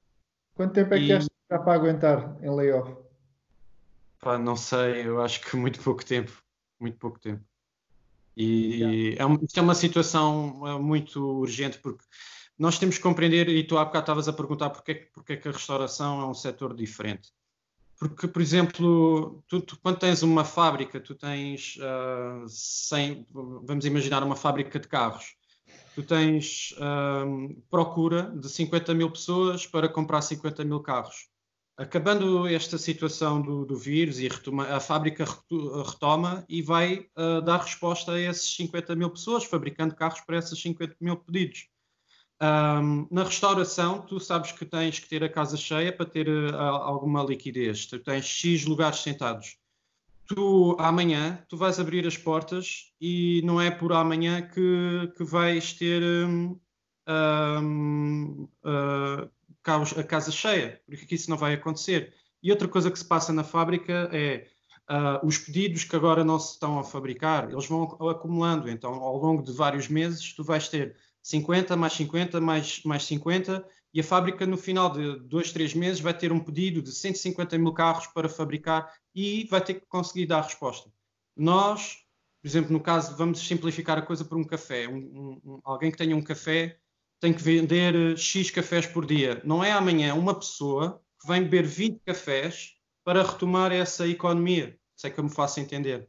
Quanto 0.54 0.74
tempo 0.74 0.94
é 0.94 0.98
que 0.98 1.18
que 1.18 1.26
dá 1.48 1.59
para 1.59 1.74
aguentar 1.74 2.36
em 2.42 2.54
layoff? 2.54 2.94
Pá, 4.20 4.36
não 4.36 4.56
sei, 4.56 5.06
eu 5.06 5.22
acho 5.22 5.40
que 5.40 5.56
muito 5.56 5.80
pouco 5.80 6.04
tempo. 6.04 6.32
Muito 6.78 6.98
pouco 6.98 7.18
tempo. 7.18 7.42
E 8.36 9.16
é, 9.18 9.44
isto 9.44 9.59
é 9.59 9.62
uma 9.62 9.74
situação 9.74 10.62
é, 10.66 10.78
muito 10.78 11.20
urgente 11.40 11.78
porque 11.78 12.04
nós 12.59 12.78
temos 12.78 12.96
que 12.96 13.02
compreender, 13.02 13.48
e 13.48 13.64
tu 13.64 13.78
há 13.78 13.84
bocado 13.84 14.02
estavas 14.02 14.28
a 14.28 14.32
perguntar 14.32 14.70
porque, 14.70 15.09
porque 15.12 15.34
é 15.34 15.36
que 15.36 15.48
a 15.48 15.52
restauração 15.52 16.20
é 16.20 16.26
um 16.26 16.34
setor 16.34 16.74
diferente. 16.74 17.30
Porque, 17.99 18.28
por 18.28 18.40
exemplo, 18.40 19.42
tu, 19.49 19.61
tu, 19.61 19.76
quando 19.80 19.99
tens 19.99 20.22
uma 20.22 20.44
fábrica, 20.44 21.01
tu 21.01 21.16
tens 21.16 21.76
uh, 21.78 22.44
ah, 22.44 22.46
100, 22.46 23.26
vamos 23.32 23.84
imaginar 23.84 24.22
uma 24.22 24.36
fábrica 24.36 24.78
de 24.78 24.86
carros, 24.86 25.34
tu 25.96 26.05
tens 26.05 26.72
um, 27.26 27.61
procura 27.68 28.30
de 28.36 28.49
50 28.49 28.94
mil 28.94 29.11
pessoas 29.11 29.66
para 29.66 29.88
comprar 29.88 30.22
50 30.22 30.64
mil 30.64 30.80
carros. 30.80 31.28
Acabando 31.76 32.46
esta 32.46 32.78
situação 32.78 33.42
do, 33.42 33.64
do 33.64 33.76
vírus 33.76 34.20
e 34.20 34.28
retoma, 34.28 34.64
a 34.68 34.80
fábrica 34.80 35.24
retoma 35.84 36.44
e 36.49 36.62
vai 36.62 37.07
uh, 37.16 37.42
dar 37.42 37.62
resposta 37.62 38.12
a 38.12 38.20
esses 38.20 38.55
50 38.55 38.94
mil 38.94 39.11
pessoas, 39.11 39.44
fabricando 39.44 39.94
carros 39.94 40.20
para 40.20 40.38
esses 40.38 40.61
50 40.61 40.96
mil 41.01 41.16
pedidos. 41.16 41.68
Um, 42.41 43.09
na 43.11 43.24
restauração, 43.24 44.01
tu 44.01 44.20
sabes 44.20 44.53
que 44.53 44.64
tens 44.64 45.01
que 45.01 45.09
ter 45.09 45.24
a 45.24 45.28
casa 45.28 45.57
cheia 45.57 45.93
para 45.93 46.07
ter 46.07 46.28
uh, 46.28 46.57
alguma 46.57 47.22
liquidez. 47.22 47.86
Tu 47.86 47.99
tens 47.99 48.24
X 48.26 48.64
lugares 48.64 49.01
sentados. 49.01 49.59
Tu, 50.26 50.76
amanhã, 50.78 51.45
tu 51.49 51.57
vais 51.57 51.80
abrir 51.80 52.07
as 52.07 52.16
portas 52.16 52.93
e 53.01 53.43
não 53.45 53.61
é 53.61 53.70
por 53.70 53.93
amanhã 53.93 54.43
que, 54.43 55.12
que 55.16 55.24
vais 55.24 55.72
ter 55.72 56.03
um, 56.03 56.61
um, 57.09 58.49
uh, 58.64 59.30
a 59.97 60.05
casa 60.05 60.30
cheia, 60.30 60.80
porque 60.86 61.14
isso 61.14 61.30
não 61.30 61.36
vai 61.36 61.55
acontecer. 61.55 62.14
E 62.43 62.51
outra 62.53 62.68
coisa 62.68 62.91
que 62.91 62.99
se 62.99 63.05
passa 63.05 63.32
na 63.32 63.43
fábrica 63.43 64.09
é 64.12 64.47
uh, 64.89 65.26
os 65.26 65.39
pedidos 65.39 65.84
que 65.84 65.97
agora 65.97 66.24
não 66.24 66.39
se 66.39 66.53
estão 66.53 66.78
a 66.78 66.84
fabricar, 66.84 67.51
eles 67.51 67.66
vão 67.66 67.84
acumulando. 68.09 68.68
Então, 68.68 68.95
ao 68.95 69.16
longo 69.16 69.43
de 69.43 69.53
vários 69.53 69.89
meses, 69.89 70.32
tu 70.34 70.45
vais 70.45 70.68
ter 70.68 70.97
50, 71.29 71.76
mais 71.76 71.93
50, 71.93 72.41
mais, 72.41 72.83
mais 72.85 73.05
50, 73.05 73.62
e 73.93 74.01
a 74.01 74.05
fábrica, 74.05 74.47
no 74.47 74.57
final 74.57 74.91
de 74.91 75.18
dois, 75.20 75.53
três 75.53 75.74
meses, 75.74 76.01
vai 76.01 76.16
ter 76.16 76.33
um 76.33 76.41
pedido 76.41 76.81
de 76.81 76.91
150 76.91 77.59
mil 77.59 77.72
carros 77.74 78.07
para 78.07 78.31
fabricar 78.31 78.91
e 79.14 79.45
vai 79.51 79.61
ter 79.61 79.74
que 79.74 79.87
conseguir 79.87 80.24
dar 80.24 80.41
resposta. 80.41 80.91
Nós, 81.37 81.99
por 82.41 82.49
exemplo, 82.49 82.72
no 82.72 82.81
caso, 82.81 83.14
vamos 83.14 83.47
simplificar 83.47 83.99
a 83.99 84.03
coisa 84.03 84.24
por 84.24 84.39
um 84.39 84.45
café. 84.45 84.89
Um, 84.89 85.39
um, 85.45 85.61
alguém 85.64 85.91
que 85.91 85.99
tenha 85.99 86.16
um 86.16 86.22
café 86.22 86.79
tem 87.20 87.35
que 87.35 87.43
vender 87.43 88.16
X 88.16 88.51
cafés 88.51 88.87
por 88.87 89.05
dia. 89.05 89.43
Não 89.45 89.62
é 89.62 89.70
amanhã 89.70 90.14
uma 90.14 90.35
pessoa 90.35 91.03
que 91.20 91.29
vem 91.29 91.43
beber 91.43 91.66
20 91.66 92.01
cafés 92.07 92.74
para 93.05 93.22
retomar 93.22 93.70
essa 93.70 94.09
economia. 94.09 94.79
Sei 94.97 95.11
que 95.11 95.20
eu 95.20 95.24
me 95.24 95.31
faço 95.31 95.61
entender. 95.61 96.09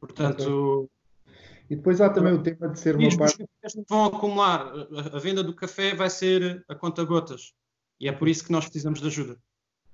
Portanto, 0.00 0.88
e 1.68 1.76
depois 1.76 2.00
há 2.00 2.08
também 2.08 2.32
o 2.32 2.42
tema 2.42 2.68
de 2.68 2.78
ser 2.78 2.96
uma 2.96 3.08
os 3.08 3.16
parte. 3.16 3.44
Os 3.64 3.84
vão 3.88 4.04
acumular. 4.06 4.72
A 5.12 5.18
venda 5.18 5.42
do 5.42 5.54
café 5.54 5.94
vai 5.94 6.08
ser 6.08 6.64
a 6.68 6.74
conta 6.74 7.04
gotas. 7.04 7.52
E 8.00 8.08
é 8.08 8.12
por 8.12 8.28
isso 8.28 8.44
que 8.44 8.52
nós 8.52 8.64
precisamos 8.64 9.00
de 9.00 9.06
ajuda. 9.06 9.36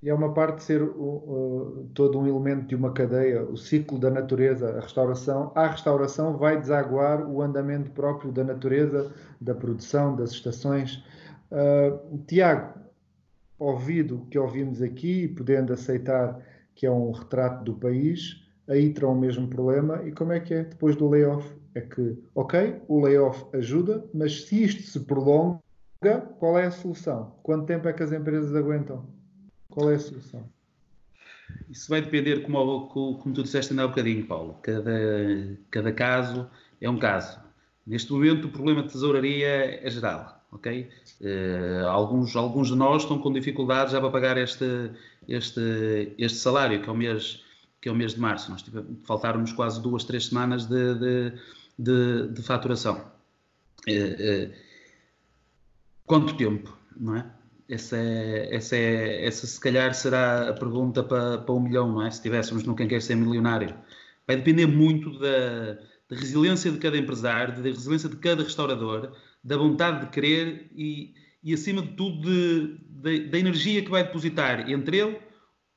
E 0.03 0.11
é 0.11 0.15
uma 0.15 0.35
parte 0.35 0.57
de 0.57 0.65
ser 0.65 0.83
uh, 0.83 1.89
todo 1.95 2.19
um 2.19 2.27
elemento 2.27 2.67
de 2.67 2.75
uma 2.75 2.93
cadeia, 2.93 3.45
o 3.45 3.57
ciclo 3.57 3.99
da 4.01 4.11
natureza, 4.11 4.77
a 4.77 4.81
restauração. 4.81 5.53
A 5.55 5.69
restauração 5.69 6.37
vai 6.37 6.61
desaguar 6.61 7.25
o 7.25 7.41
andamento 7.41 7.91
próprio 7.93 8.33
da 8.33 8.43
natureza, 8.43 9.15
da 9.41 9.55
produção, 9.55 10.17
das 10.17 10.33
estações. 10.33 11.05
Uh, 11.51 12.19
Tiago, 12.27 12.81
ouvido 13.59 14.17
o 14.17 14.27
que 14.27 14.37
ouvimos 14.37 14.83
aqui, 14.83 15.29
podendo 15.29 15.73
aceitar 15.73 16.37
que 16.75 16.85
é 16.85 16.91
um 16.91 17.13
retrato 17.13 17.63
do 17.65 17.75
país, 17.75 18.43
aí 18.69 18.93
terão 18.93 19.13
o 19.13 19.19
mesmo 19.19 19.47
problema. 19.47 20.03
E 20.05 20.11
como 20.11 20.33
é 20.33 20.41
que 20.41 20.53
é 20.53 20.65
depois 20.65 20.97
do 20.97 21.09
layoff? 21.09 21.62
É 21.75 21.81
que, 21.81 22.19
ok, 22.35 22.83
o 22.89 23.01
layoff 23.01 23.45
ajuda, 23.57 24.05
mas 24.13 24.45
se 24.45 24.63
isto 24.63 24.83
se 24.83 25.01
prolonga, 25.01 25.61
qual 26.39 26.59
é 26.59 26.67
a 26.67 26.71
solução? 26.71 27.35
Quanto 27.43 27.67
tempo 27.67 27.89
é 27.89 27.93
que 27.93 28.03
as 28.03 28.13
empresas 28.13 28.55
aguentam? 28.55 29.07
Qual 29.71 29.91
é 29.91 29.95
a 29.95 29.99
solução? 29.99 30.49
Isso 31.71 31.89
vai 31.89 32.03
depender, 32.03 32.43
como, 32.43 32.89
como 32.89 33.35
tu 33.35 33.43
disseste 33.43 33.73
ainda 33.73 33.85
há 33.85 33.87
um 33.87 33.91
bocadinho, 33.91 34.27
Paulo. 34.27 34.59
Cada, 34.63 34.93
cada 35.71 35.93
caso 35.93 36.49
é 36.81 36.89
um 36.89 36.99
caso. 36.99 37.41
Neste 37.87 38.13
momento, 38.13 38.47
o 38.47 38.51
problema 38.51 38.83
de 38.83 38.89
tesouraria 38.93 39.81
é 39.83 39.91
geral, 39.91 40.45
ok? 40.53 40.89
Uh, 41.21 41.87
alguns, 41.89 42.37
alguns 42.37 42.69
de 42.69 42.77
nós 42.77 43.03
estão 43.03 43.19
com 43.19 43.33
dificuldades 43.33 43.93
já 43.93 44.01
para 44.01 44.11
pagar 44.11 44.37
este, 44.39 44.91
este, 45.29 46.13
este 46.19 46.39
salário, 46.39 46.83
que 46.83 46.89
é 46.89 46.93
o 46.93 46.97
mês, 46.97 47.43
que 47.81 47.89
é 47.89 47.93
o 47.93 47.95
mês 47.95 48.15
de 48.15 48.21
março. 48.21 48.51
Nós 48.51 48.65
faltaram-nos 49.05 49.53
quase 49.53 49.81
duas, 49.83 50.05
três 50.05 50.27
semanas 50.27 50.67
de, 50.67 50.95
de 50.95 51.33
de, 51.83 52.29
de 52.29 52.43
faturação. 52.43 53.11
É, 53.87 53.93
é, 53.95 54.51
quanto 56.07 56.37
tempo, 56.37 56.77
não 56.97 57.17
é? 57.17 57.27
Essa, 57.69 57.97
é, 57.97 58.55
essa, 58.55 58.77
é, 58.77 59.27
essa 59.27 59.47
se 59.47 59.59
calhar 59.59 59.95
será 59.95 60.51
a 60.51 60.53
pergunta 60.53 61.03
para, 61.03 61.39
para 61.39 61.55
um 61.55 61.61
milhão, 61.61 61.91
não 61.91 62.07
é? 62.07 62.11
Se 62.11 62.23
tivéssemos 62.23 62.65
no 62.65 62.77
Quem 62.77 62.87
Quer 62.87 63.03
Ser 63.03 63.17
Milionário. 63.17 63.75
Vai 64.27 64.37
depender 64.37 64.67
muito 64.67 65.19
da, 65.19 65.75
da 66.09 66.17
resiliência 66.17 66.71
de 66.71 66.79
cada 66.79 66.97
empresário, 66.97 67.63
da 67.63 67.69
resiliência 67.69 68.09
de 68.09 68.17
cada 68.17 68.43
restaurador, 68.43 69.13
da 69.43 69.57
vontade 69.57 70.05
de 70.05 70.11
querer 70.11 70.71
e, 70.77 71.15
e 71.43 71.53
acima 71.53 71.83
de 71.83 71.89
tudo, 71.97 72.21
de, 72.21 72.79
de, 72.89 73.29
da 73.29 73.39
energia 73.39 73.83
que 73.83 73.91
vai 73.91 74.05
depositar 74.05 74.71
entre 74.71 74.99
ele, 74.99 75.19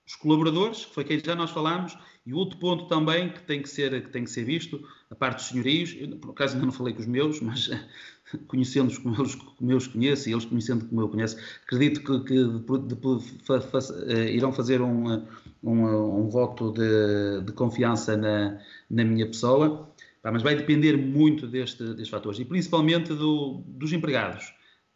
os 0.05 0.15
colaboradores, 0.15 0.85
que 0.85 0.93
foi 0.93 1.03
quem 1.03 1.19
já 1.19 1.35
nós 1.35 1.49
falámos, 1.49 1.97
e 2.25 2.33
outro 2.33 2.57
ponto 2.57 2.85
também 2.85 3.29
que 3.29 3.41
tem 3.43 3.61
que 3.61 3.69
ser, 3.69 4.03
que 4.03 4.09
tem 4.09 4.23
que 4.23 4.29
ser 4.29 4.43
visto, 4.43 4.83
a 5.09 5.15
parte 5.15 5.37
dos 5.37 5.47
senhorios, 5.47 5.95
eu, 5.99 6.17
por 6.17 6.31
acaso 6.31 6.53
ainda 6.53 6.65
não 6.65 6.73
falei 6.73 6.93
com 6.93 6.99
os 6.99 7.07
meus, 7.07 7.39
mas 7.39 7.69
conhecendo-os 8.47 8.97
como, 8.97 9.15
eles, 9.21 9.35
como 9.35 9.71
eu 9.71 9.77
os 9.77 9.87
conheço 9.87 10.29
e 10.29 10.33
eles 10.33 10.45
conhecendo 10.45 10.85
como 10.85 11.01
eu 11.01 11.09
conheço, 11.09 11.37
acredito 11.63 12.01
que, 12.01 12.19
que 12.27 12.43
de, 12.43 12.95
de, 12.95 13.43
fa, 13.43 13.61
fa, 13.61 13.77
uh, 13.77 14.11
irão 14.29 14.51
fazer 14.51 14.81
um, 14.81 15.23
um, 15.63 16.21
um 16.21 16.29
voto 16.29 16.71
de, 16.71 17.41
de, 17.43 17.51
confiança 17.53 18.17
na, 18.17 18.59
na 18.89 19.03
minha 19.03 19.27
pessoa, 19.27 19.89
mas 20.23 20.41
vai 20.41 20.55
depender 20.55 20.97
muito 20.97 21.45
deste, 21.45 21.83
destes 21.83 22.09
fatores 22.09 22.39
e 22.39 22.45
principalmente 22.45 23.13
do, 23.13 23.63
dos 23.67 23.93
empregados 23.93 24.51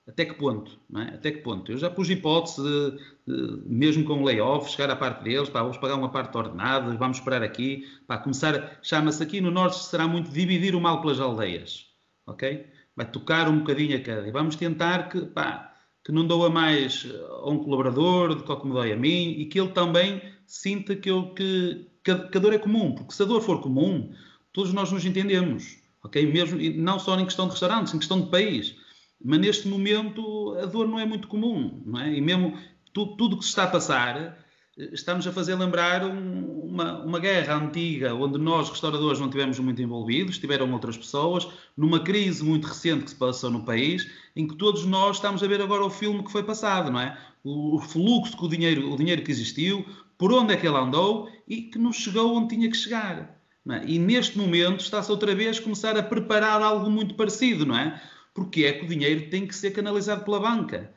até 0.10 0.26
que 0.26 0.34
ponto? 0.34 0.80
É? 0.97 1.16
Até 1.16 1.32
que 1.32 1.38
ponto? 1.39 1.72
Eu 1.72 1.78
já 1.78 1.89
pus 1.89 2.10
hipótese, 2.10 2.62
de, 2.62 2.91
de, 3.28 3.62
mesmo 3.66 4.03
com 4.03 4.22
o 4.22 4.26
layoff, 4.26 4.70
chegar 4.72 4.89
à 4.89 4.95
parte 4.95 5.24
deles, 5.24 5.49
pá, 5.49 5.62
vamos 5.62 5.78
pagar 5.78 5.95
uma 5.95 6.10
parte 6.10 6.32
de 6.32 6.38
ordenados, 6.38 6.95
vamos 6.97 7.18
esperar 7.18 7.43
aqui, 7.43 7.88
pá, 8.07 8.18
começar, 8.18 8.80
chama-se 8.82 9.22
aqui 9.22 9.39
no 9.39 9.51
Norte, 9.51 9.78
será 9.78 10.07
muito 10.07 10.32
dividir 10.32 10.76
o 10.76 10.82
mal 10.82 10.99
pelas 10.99 11.20
aldeias, 11.20 11.86
ok? 12.26 12.66
Vai 12.95 13.05
tocar 13.05 13.47
um 13.47 13.60
bocadinho 13.60 13.95
a 13.97 14.01
cada. 14.01 14.28
E 14.28 14.32
vamos 14.32 14.55
tentar 14.55 15.10
que, 15.10 15.22
pá, 15.22 15.74
que 16.03 16.12
não 16.12 16.26
doa 16.26 16.49
mais 16.49 17.07
a 17.43 17.49
um 17.49 17.60
colaborador 17.60 18.34
do 18.34 18.43
que 18.43 18.68
me 18.68 18.74
dói 18.74 18.91
a 18.91 18.97
mim 18.97 19.36
e 19.38 19.45
que 19.45 19.60
ele 19.60 19.70
também 19.70 20.22
sinta 20.47 20.95
que, 20.95 21.12
eu, 21.12 21.34
que, 21.36 21.88
que, 22.03 22.12
a, 22.12 22.39
dor 22.39 22.53
é 22.53 22.57
comum, 22.57 22.95
porque 22.95 23.14
se 23.14 23.22
a 23.22 23.26
dor 23.26 23.41
for 23.41 23.62
comum, 23.62 24.12
todos 24.51 24.74
nós 24.74 24.91
nos 24.91 25.05
entendemos, 25.05 25.78
ok? 26.03 26.26
Mesmo, 26.26 26.60
não 26.82 26.97
só 26.97 27.18
em 27.20 27.26
questão 27.26 27.45
de 27.45 27.51
restaurantes, 27.51 27.93
em 27.93 27.99
questão 27.99 28.22
de 28.22 28.30
país. 28.32 28.76
Mas 29.24 29.39
neste 29.39 29.67
momento 29.67 30.55
a 30.61 30.65
dor 30.65 30.88
não 30.88 30.99
é 30.99 31.05
muito 31.05 31.28
comum, 31.28 31.82
não 31.86 31.99
é? 31.99 32.13
E 32.13 32.22
mesmo 32.22 32.57
tu, 32.93 33.07
tudo 33.17 33.36
o 33.36 33.39
que 33.39 33.43
se 33.43 33.49
está 33.49 33.63
a 33.63 33.67
passar, 33.67 34.38
estamos 34.78 35.28
a 35.28 35.32
fazer 35.32 35.55
lembrar 35.55 36.05
um, 36.05 36.61
uma, 36.63 37.03
uma 37.03 37.20
guerra 37.20 37.55
antiga, 37.55 38.15
onde 38.15 38.38
nós, 38.38 38.70
restauradores, 38.70 39.20
não 39.20 39.30
tivemos 39.30 39.59
muito 39.59 39.82
envolvidos, 39.82 40.38
tiveram 40.38 40.72
outras 40.72 40.97
pessoas, 40.97 41.47
numa 41.76 41.99
crise 41.99 42.43
muito 42.43 42.65
recente 42.65 43.03
que 43.03 43.09
se 43.09 43.15
passou 43.15 43.51
no 43.51 43.63
país, 43.63 44.09
em 44.36 44.47
que 44.47 44.55
todos 44.55 44.86
nós 44.86 45.17
estamos 45.17 45.43
a 45.43 45.47
ver 45.47 45.61
agora 45.61 45.84
o 45.84 45.89
filme 45.89 46.24
que 46.24 46.32
foi 46.32 46.43
passado, 46.43 46.91
não 46.91 46.99
é? 46.99 47.17
O, 47.43 47.76
o 47.76 47.80
fluxo 47.80 48.38
que 48.38 48.45
o 48.45 48.47
dinheiro, 48.47 48.91
o 48.91 48.95
dinheiro 48.95 49.22
que 49.22 49.32
existiu, 49.32 49.86
por 50.17 50.32
onde 50.32 50.53
é 50.53 50.57
que 50.57 50.67
ele 50.67 50.78
andou 50.78 51.30
e 51.47 51.63
que 51.63 51.78
não 51.78 51.91
chegou 51.91 52.36
onde 52.36 52.55
tinha 52.55 52.70
que 52.70 52.78
chegar. 52.78 53.38
É? 53.70 53.86
E 53.86 53.99
neste 53.99 54.38
momento 54.38 54.82
está-se 54.82 55.11
outra 55.11 55.36
vez 55.36 55.57
a 55.57 55.61
começar 55.61 55.97
a 55.97 56.03
preparar 56.03 56.61
algo 56.61 56.89
muito 56.89 57.15
parecido, 57.15 57.65
não 57.65 57.78
é? 57.78 58.01
Porque 58.39 58.63
é 58.63 58.71
que 58.71 58.85
o 58.85 58.87
dinheiro 58.87 59.29
tem 59.29 59.45
que 59.45 59.53
ser 59.53 59.71
canalizado 59.71 60.23
pela 60.23 60.39
banca. 60.39 60.93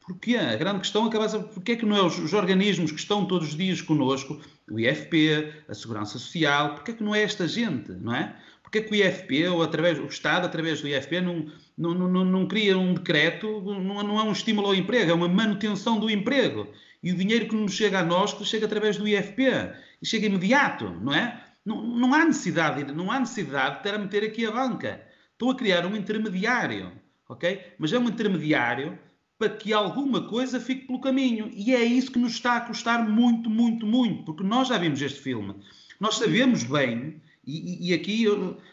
Porquê? 0.00 0.36
A 0.36 0.54
grande 0.54 0.80
questão 0.80 1.06
acaba 1.06 1.26
ser 1.26 1.38
porque 1.44 1.72
é 1.72 1.76
que 1.76 1.86
não 1.86 1.96
é 1.96 2.02
os, 2.02 2.18
os, 2.18 2.34
organismos 2.34 2.92
que 2.92 2.98
estão 2.98 3.24
todos 3.24 3.48
os 3.48 3.56
dias 3.56 3.80
connosco, 3.80 4.38
o 4.70 4.78
IFP, 4.78 5.50
a 5.66 5.72
Segurança 5.72 6.18
Social, 6.18 6.74
porque 6.74 6.90
é 6.90 6.94
que 6.94 7.02
não 7.02 7.14
é 7.14 7.22
esta 7.22 7.48
gente, 7.48 7.90
não 7.92 8.14
é? 8.14 8.36
Porque 8.62 8.78
é 8.78 8.82
que 8.82 8.92
o 8.92 8.94
IFP, 8.94 9.48
ou 9.48 9.62
através, 9.62 9.98
o 9.98 10.04
Estado, 10.04 10.44
através 10.44 10.82
do 10.82 10.88
IFP, 10.88 11.22
não, 11.22 11.46
não, 11.78 11.94
não, 11.94 12.24
não 12.24 12.46
cria 12.46 12.76
um 12.76 12.92
decreto, 12.92 13.62
não, 13.62 14.02
não 14.02 14.20
é 14.20 14.22
um 14.24 14.32
estímulo 14.32 14.68
ao 14.68 14.74
emprego, 14.74 15.10
é 15.10 15.14
uma 15.14 15.28
manutenção 15.28 15.98
do 15.98 16.10
emprego. 16.10 16.68
E 17.02 17.12
o 17.12 17.16
dinheiro 17.16 17.48
que 17.48 17.56
nos 17.56 17.72
chega 17.72 18.00
a 18.00 18.04
nós, 18.04 18.34
que 18.34 18.44
chega 18.44 18.66
através 18.66 18.98
do 18.98 19.08
IFP, 19.08 19.42
e 20.02 20.06
chega 20.06 20.26
imediato, 20.26 20.90
não 21.00 21.14
é? 21.14 21.42
Não, 21.64 21.82
não 21.82 22.12
há 22.12 22.26
necessidade, 22.26 22.92
não 22.92 23.10
há 23.10 23.18
necessidade 23.18 23.78
de 23.78 23.82
ter 23.82 23.94
a 23.94 23.98
meter 23.98 24.22
aqui 24.22 24.44
a 24.44 24.50
banca. 24.50 25.13
Estou 25.44 25.52
a 25.52 25.58
criar 25.58 25.84
um 25.84 25.94
intermediário, 25.94 26.90
ok? 27.28 27.60
Mas 27.78 27.92
é 27.92 27.98
um 27.98 28.08
intermediário 28.08 28.98
para 29.38 29.50
que 29.50 29.74
alguma 29.74 30.26
coisa 30.26 30.58
fique 30.58 30.86
pelo 30.86 31.02
caminho. 31.02 31.50
E 31.52 31.74
é 31.74 31.84
isso 31.84 32.10
que 32.10 32.18
nos 32.18 32.32
está 32.32 32.56
a 32.56 32.60
custar 32.62 33.06
muito, 33.06 33.50
muito, 33.50 33.84
muito, 33.84 34.24
porque 34.24 34.42
nós 34.42 34.68
já 34.68 34.78
vimos 34.78 35.02
este 35.02 35.20
filme. 35.20 35.54
Nós 36.00 36.14
sabemos 36.14 36.64
bem, 36.64 37.20
e, 37.46 37.90
e 37.90 37.92
aqui, 37.92 38.24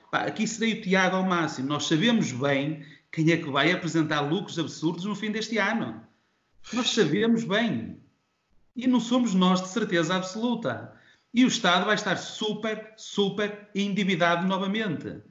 pá, 0.10 0.20
aqui 0.20 0.48
serei 0.48 0.76
o 0.76 0.82
Tiago 0.82 1.18
ao 1.18 1.26
máximo, 1.26 1.68
nós 1.68 1.88
sabemos 1.88 2.32
bem 2.32 2.86
quem 3.12 3.30
é 3.34 3.36
que 3.36 3.50
vai 3.50 3.70
apresentar 3.74 4.22
lucros 4.22 4.58
absurdos 4.58 5.04
no 5.04 5.14
fim 5.14 5.30
deste 5.30 5.58
ano. 5.58 6.02
Nós 6.72 6.92
sabemos 6.92 7.44
bem. 7.44 7.98
E 8.78 8.88
não 8.88 9.02
somos 9.02 9.34
nós 9.34 9.62
de 9.62 9.68
certeza 9.68 10.16
absoluta. 10.16 10.94
E 11.34 11.44
o 11.44 11.50
Estado 11.50 11.86
vai 11.86 11.96
estar 11.96 12.16
super, 12.16 12.94
super 12.96 13.70
endividado 13.76 14.48
novamente. 14.48 15.22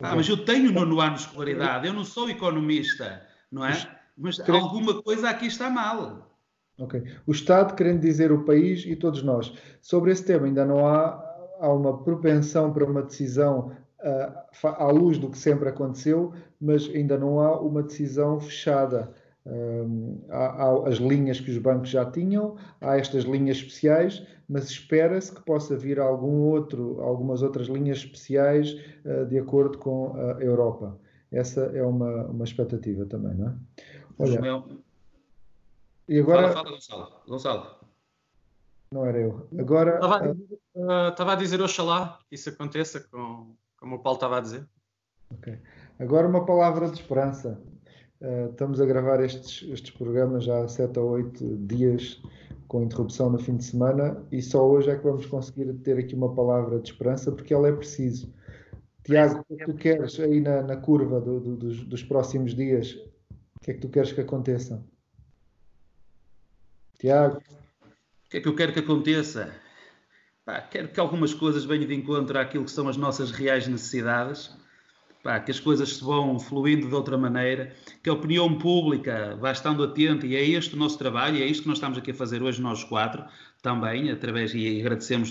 Ah, 0.00 0.16
mas 0.16 0.28
eu 0.28 0.44
tenho 0.44 0.72
nono 0.72 1.00
ano 1.00 1.14
de 1.14 1.20
escolaridade, 1.20 1.86
eu 1.86 1.92
não 1.92 2.04
sou 2.04 2.28
economista, 2.30 3.22
não 3.50 3.64
é? 3.64 3.72
Mas 4.16 4.40
alguma 4.48 5.02
coisa 5.02 5.28
aqui 5.28 5.46
está 5.46 5.70
mal. 5.70 6.30
Ok. 6.78 7.02
O 7.26 7.32
Estado 7.32 7.74
querendo 7.74 8.00
dizer 8.00 8.32
o 8.32 8.44
país 8.44 8.84
e 8.86 8.96
todos 8.96 9.22
nós. 9.22 9.52
Sobre 9.82 10.10
esse 10.10 10.24
tema 10.24 10.46
ainda 10.46 10.64
não 10.64 10.86
há, 10.86 11.22
há 11.60 11.72
uma 11.72 12.02
propensão 12.02 12.72
para 12.72 12.84
uma 12.84 13.02
decisão 13.02 13.72
uh, 14.02 14.66
à 14.66 14.90
luz 14.90 15.18
do 15.18 15.28
que 15.30 15.36
sempre 15.36 15.68
aconteceu, 15.68 16.32
mas 16.60 16.88
ainda 16.88 17.18
não 17.18 17.38
há 17.40 17.60
uma 17.60 17.82
decisão 17.82 18.40
fechada. 18.40 19.12
Um, 19.46 20.20
há, 20.28 20.64
há, 20.64 20.88
as 20.88 20.96
linhas 20.96 21.40
que 21.40 21.50
os 21.50 21.58
bancos 21.58 21.88
já 21.88 22.04
tinham, 22.04 22.56
há 22.80 22.98
estas 22.98 23.24
linhas 23.24 23.56
especiais, 23.56 24.26
mas 24.48 24.68
espera-se 24.68 25.34
que 25.34 25.40
possa 25.42 25.76
vir 25.76 25.98
algum 25.98 26.42
outro, 26.50 27.00
algumas 27.00 27.42
outras 27.42 27.66
linhas 27.66 27.98
especiais 27.98 28.76
uh, 29.04 29.24
de 29.26 29.38
acordo 29.38 29.78
com 29.78 30.14
a 30.16 30.42
Europa. 30.42 30.98
Essa 31.32 31.62
é 31.74 31.82
uma, 31.82 32.26
uma 32.26 32.44
expectativa 32.44 33.06
também, 33.06 33.34
não 33.34 33.48
é? 33.48 33.54
Olha, 34.18 34.64
e 36.10 36.18
agora... 36.18 36.48
Fala, 36.48 36.54
fala, 36.54 36.70
Gonçalo. 36.70 37.12
Gonçalo. 37.28 37.66
Não 38.92 39.06
era 39.06 39.20
eu. 39.20 39.46
Agora... 39.56 39.94
Estava 39.94 40.16
a 40.16 40.32
dizer, 40.32 40.58
uh, 40.74 41.08
estava 41.08 41.32
a 41.32 41.36
dizer 41.36 41.62
oxalá 41.62 42.18
que 42.28 42.34
isso 42.34 42.48
aconteça, 42.48 43.00
com, 43.00 43.54
como 43.78 43.94
o 43.94 43.98
Paulo 44.00 44.16
estava 44.16 44.38
a 44.38 44.40
dizer. 44.40 44.66
Ok. 45.32 45.56
Agora 46.00 46.26
uma 46.26 46.44
palavra 46.44 46.88
de 46.88 46.94
esperança. 46.94 47.60
Uh, 48.20 48.50
estamos 48.50 48.78
a 48.80 48.84
gravar 48.84 49.24
estes, 49.24 49.66
estes 49.70 49.92
programas 49.92 50.44
já 50.44 50.62
há 50.62 50.68
7 50.68 50.98
ou 50.98 51.10
8 51.12 51.56
dias 51.66 52.20
com 52.68 52.82
interrupção 52.82 53.30
no 53.30 53.38
fim 53.38 53.56
de 53.56 53.64
semana 53.64 54.22
e 54.30 54.42
só 54.42 54.68
hoje 54.68 54.90
é 54.90 54.96
que 54.96 55.02
vamos 55.02 55.24
conseguir 55.24 55.72
ter 55.78 55.98
aqui 55.98 56.14
uma 56.14 56.34
palavra 56.34 56.78
de 56.78 56.90
esperança 56.90 57.32
porque 57.32 57.54
ela 57.54 57.68
é 57.68 57.72
preciso. 57.72 58.30
Tiago, 59.04 59.40
o 59.40 59.44
que 59.44 59.54
é 59.54 59.56
que 59.56 59.64
tu 59.64 59.74
queres 59.74 60.20
aí 60.20 60.38
na, 60.38 60.62
na 60.62 60.76
curva 60.76 61.18
do, 61.18 61.40
do, 61.40 61.56
dos, 61.56 61.82
dos, 61.84 62.02
próximos 62.02 62.54
dias? 62.54 62.92
O 63.56 63.60
que 63.64 63.70
é 63.70 63.74
que 63.74 63.80
tu 63.80 63.88
queres 63.88 64.12
que 64.12 64.20
aconteça? 64.20 64.84
Tiago? 66.98 67.38
O 67.38 68.30
que 68.30 68.36
é 68.36 68.40
que 68.40 68.48
eu 68.48 68.54
quero 68.54 68.74
que 68.74 68.80
aconteça? 68.80 69.50
Pá, 70.44 70.60
quero 70.60 70.88
que 70.88 71.00
algumas 71.00 71.32
coisas 71.32 71.64
venham 71.64 71.88
de 71.88 71.94
encontro 71.94 72.38
àquilo 72.38 72.66
que 72.66 72.70
são 72.70 72.86
as 72.86 72.98
nossas 72.98 73.30
reais 73.30 73.66
necessidades 73.66 74.54
Pá, 75.22 75.38
que 75.38 75.50
as 75.50 75.60
coisas 75.60 75.96
se 75.96 76.02
vão 76.02 76.38
fluindo 76.38 76.88
de 76.88 76.94
outra 76.94 77.18
maneira, 77.18 77.74
que 78.02 78.08
a 78.08 78.12
opinião 78.12 78.56
pública 78.56 79.36
vá 79.38 79.52
estando 79.52 79.84
atenta, 79.84 80.26
e 80.26 80.34
é 80.34 80.42
este 80.42 80.74
o 80.74 80.78
nosso 80.78 80.96
trabalho, 80.96 81.36
e 81.36 81.42
é 81.42 81.46
isto 81.46 81.62
que 81.62 81.68
nós 81.68 81.76
estamos 81.76 81.98
aqui 81.98 82.12
a 82.12 82.14
fazer 82.14 82.42
hoje, 82.42 82.62
nós 82.62 82.82
quatro, 82.84 83.22
também, 83.60 84.10
através, 84.10 84.54
e 84.54 84.80
agradecemos 84.80 85.28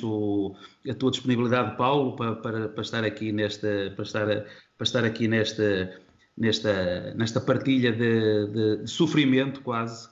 a 0.88 0.94
tua 0.94 1.10
disponibilidade, 1.10 1.76
Paulo, 1.76 2.16
para, 2.16 2.36
para, 2.36 2.70
para 2.70 2.82
estar 2.84 3.04
aqui 3.04 3.32
nesta, 3.32 3.92
para 3.96 4.04
estar, 4.04 4.28
para 4.28 4.84
estar 4.84 5.04
aqui 5.04 5.28
nesta, 5.28 6.00
nesta, 6.38 7.14
nesta 7.16 7.42
partilha 7.42 7.92
de, 7.92 8.48
de, 8.48 8.84
de 8.84 8.90
sofrimento, 8.90 9.62
quase, 9.62 10.08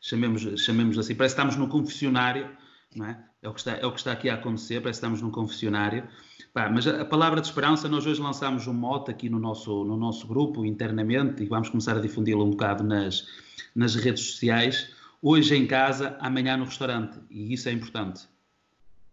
chamemos, 0.00 0.42
chamemos 0.60 0.98
assim, 0.98 1.14
parece 1.14 1.36
que 1.36 1.40
estamos 1.40 1.56
num 1.56 1.68
confessionário, 1.68 2.50
não 2.96 3.06
é? 3.06 3.24
É 3.42 3.48
o, 3.48 3.52
que 3.52 3.60
está, 3.60 3.72
é 3.72 3.84
o 3.84 3.90
que 3.90 3.98
está 3.98 4.12
aqui 4.12 4.28
a 4.30 4.34
acontecer, 4.34 4.80
parece 4.80 5.00
que 5.00 5.06
estamos 5.06 5.20
num 5.20 5.30
confessionário. 5.30 6.06
Pá, 6.52 6.68
mas 6.68 6.86
a, 6.86 7.04
palavra 7.04 7.40
de 7.40 7.46
esperança, 7.46 7.88
nós 7.88 8.06
hoje 8.06 8.20
lançámos 8.20 8.66
um 8.66 8.74
mote 8.74 9.10
aqui 9.10 9.28
no 9.28 9.38
nosso, 9.38 9.84
no 9.84 9.96
nosso 9.96 10.26
grupo, 10.26 10.66
internamente, 10.66 11.42
e 11.42 11.46
vamos 11.46 11.70
começar 11.70 11.96
a 11.96 12.00
difundi-lo 12.00 12.44
um 12.44 12.50
bocado 12.50 12.84
nas, 12.84 13.26
nas 13.74 13.94
redes 13.94 14.22
sociais. 14.24 14.92
Hoje 15.22 15.56
em 15.56 15.66
casa, 15.66 16.16
amanhã 16.20 16.58
no 16.58 16.64
restaurante. 16.64 17.18
E 17.30 17.54
isso 17.54 17.70
é 17.70 17.72
importante. 17.72 18.28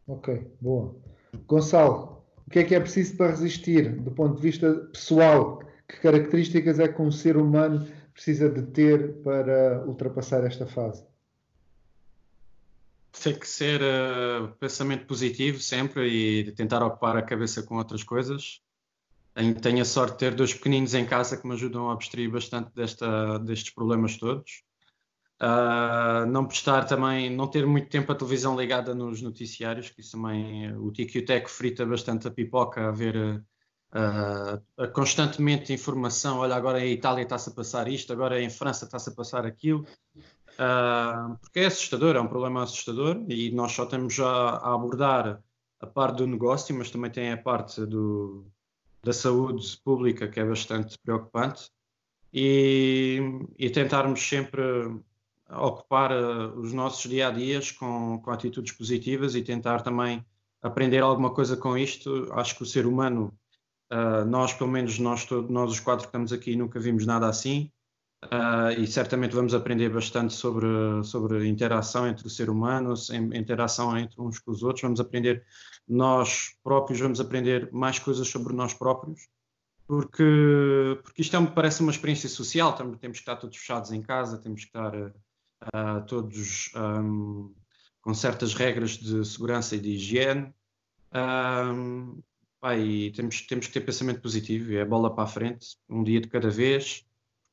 Ok, 0.06 0.52
boa. 0.60 0.94
Gonçalo, 1.48 2.24
o 2.46 2.50
que 2.50 2.60
é 2.60 2.64
que 2.64 2.76
é 2.76 2.80
preciso 2.80 3.16
para 3.16 3.30
resistir, 3.30 3.96
do 4.02 4.12
ponto 4.12 4.36
de 4.36 4.42
vista 4.42 4.74
pessoal? 4.92 5.64
Que 5.88 5.98
características 6.02 6.78
é 6.80 6.88
que 6.90 7.02
um 7.02 7.12
ser 7.12 7.38
humano 7.38 7.88
precisa 8.14 8.50
de 8.50 8.64
ter 8.64 9.14
para 9.24 9.86
ultrapassar 9.88 10.44
esta 10.44 10.66
fase? 10.66 11.06
Tem 13.12 13.38
que 13.38 13.48
ser 13.48 13.82
uh, 13.82 14.50
pensamento 14.60 15.06
positivo 15.06 15.60
sempre 15.60 16.08
e 16.08 16.52
tentar 16.52 16.84
ocupar 16.84 17.18
a 17.18 17.22
cabeça 17.22 17.64
com 17.64 17.78
outras 17.78 18.04
coisas. 18.04 18.62
Tenho 19.62 19.82
a 19.82 19.86
sorte 19.86 20.14
de 20.14 20.18
ter 20.20 20.36
dois 20.36 20.54
pequeninos 20.54 20.94
em 20.94 21.06
casa 21.06 21.38
que 21.38 21.48
me 21.48 21.54
ajudam 21.54 21.90
a 21.90 21.94
abstrair 21.94 22.30
bastante 22.30 22.74
desta, 22.76 23.40
destes 23.40 23.74
problemas 23.74 24.18
todos. 24.18 24.64
Uh, 25.42 26.26
não 26.30 26.46
prestar 26.46 26.84
também, 26.84 27.34
não 27.34 27.48
ter 27.48 27.66
muito 27.66 27.88
tempo 27.88 28.12
a 28.12 28.16
televisão 28.16 28.60
ligada 28.60 28.94
nos 28.94 29.22
noticiários, 29.22 29.90
que 29.90 30.02
isso 30.02 30.12
também, 30.12 30.76
o 30.76 30.92
Tico 30.92 31.18
o 31.18 31.50
frita 31.50 31.86
bastante 31.86 32.28
a 32.28 32.32
pipoca 32.32 32.90
a 32.90 32.92
ver 32.92 33.42
uh, 33.96 34.92
constantemente 34.92 35.72
informação. 35.72 36.40
Olha, 36.40 36.56
agora 36.56 36.86
em 36.86 36.92
Itália 36.92 37.24
está-se 37.24 37.50
a 37.50 37.54
passar 37.54 37.88
isto, 37.88 38.12
agora 38.12 38.42
em 38.42 38.50
França 38.50 38.84
está-se 38.84 39.10
a 39.10 39.14
passar 39.14 39.46
aquilo. 39.46 39.86
Uh, 40.60 41.38
porque 41.40 41.62
é 41.62 41.68
assustador, 41.68 42.18
é 42.18 42.20
um 42.20 42.28
problema 42.28 42.64
assustador 42.64 43.24
e 43.30 43.50
nós 43.52 43.72
só 43.72 43.84
estamos 43.84 44.20
a, 44.20 44.58
a, 44.58 44.76
abordar 44.76 45.42
a 45.80 45.88
parte 45.88 46.18
do 46.18 46.28
negócio, 46.28 46.76
mas 46.76 46.92
também 46.92 47.10
tem 47.10 47.32
a 47.32 47.38
parte 47.38 47.86
do, 47.86 48.46
da 49.02 49.14
saúde 49.14 49.66
pública 49.86 50.28
que 50.28 50.38
é 50.38 50.44
bastante 50.44 51.00
preocupante 51.00 51.72
e, 52.34 53.22
e 53.58 53.70
tentarmos 53.70 54.20
sempre 54.20 54.62
ocupar 55.50 56.12
uh, 56.12 56.60
os 56.60 56.74
nossos 56.74 57.10
dia 57.10 57.30
a 57.30 57.32
dias 57.32 57.72
com, 57.72 58.20
com 58.20 58.30
atitudes 58.30 58.74
positivas 58.74 59.36
e 59.36 59.42
tentar 59.42 59.80
também 59.80 60.26
aprender 60.62 61.00
alguma 61.02 61.34
coisa 61.34 61.56
com 61.56 61.78
isto. 61.78 62.28
Acho 62.34 62.58
que 62.58 62.64
o 62.64 62.66
ser 62.66 62.86
humano, 62.86 63.34
uh, 63.94 64.26
nós, 64.26 64.54
pelo 64.54 64.70
menos 64.70 65.00
nós, 65.00 65.24
todos, 65.24 65.50
nós 65.50 65.72
os 65.72 65.80
quatro 65.80 66.04
que 66.04 66.10
estamos 66.10 66.34
aqui, 66.34 66.58
nunca 66.58 66.82
vimos 66.82 67.06
nada 67.06 67.30
assim. 67.30 67.72
Uh, 68.26 68.78
e 68.78 68.86
certamente 68.86 69.34
vamos 69.34 69.54
aprender 69.54 69.90
bastante 69.90 70.34
sobre, 70.34 70.68
sobre 71.06 71.48
interação 71.48 72.06
entre 72.06 72.28
o 72.28 72.30
ser 72.30 72.50
humano, 72.50 72.94
interação 73.34 73.98
entre 73.98 74.20
uns 74.22 74.40
com 74.40 74.52
os 74.52 74.62
outros. 74.62 74.82
Vamos 74.82 75.00
aprender 75.00 75.46
nós 75.88 76.54
próprios, 76.62 77.00
vamos 77.00 77.22
aprender 77.22 77.72
mais 77.72 77.98
coisas 77.98 78.28
sobre 78.28 78.54
nós 78.54 78.74
próprios, 78.74 79.30
porque, 79.88 81.00
porque 81.02 81.22
isto 81.22 81.36
é, 81.36 81.46
parece 81.48 81.82
uma 81.82 81.92
experiência 81.92 82.28
social. 82.28 82.74
Temos, 82.74 83.00
que 83.00 83.08
estar 83.08 83.38
todos 83.38 83.56
fechados 83.56 83.92
em 83.92 84.02
casa, 84.02 84.38
temos 84.38 84.62
que 84.62 84.68
estar 84.68 84.94
uh, 84.94 86.06
todos 86.06 86.72
um, 86.76 87.54
com 88.02 88.14
certas 88.14 88.54
regras 88.54 88.92
de 88.92 89.24
segurança 89.26 89.78
e 89.78 89.80
de 89.80 89.92
higiene. 89.92 90.54
Um, 91.14 92.22
e 92.78 93.12
temos, 93.12 93.42
temos 93.44 93.68
que 93.68 93.74
ter 93.74 93.82
pensamento 93.82 94.22
positivo, 94.22 94.74
é 94.74 94.84
bola 94.84 95.10
para 95.10 95.24
a 95.24 95.28
frente, 95.28 95.78
um 95.90 96.04
dia 96.04 96.20
de 96.20 96.28
cada 96.28 96.50
vez 96.50 97.06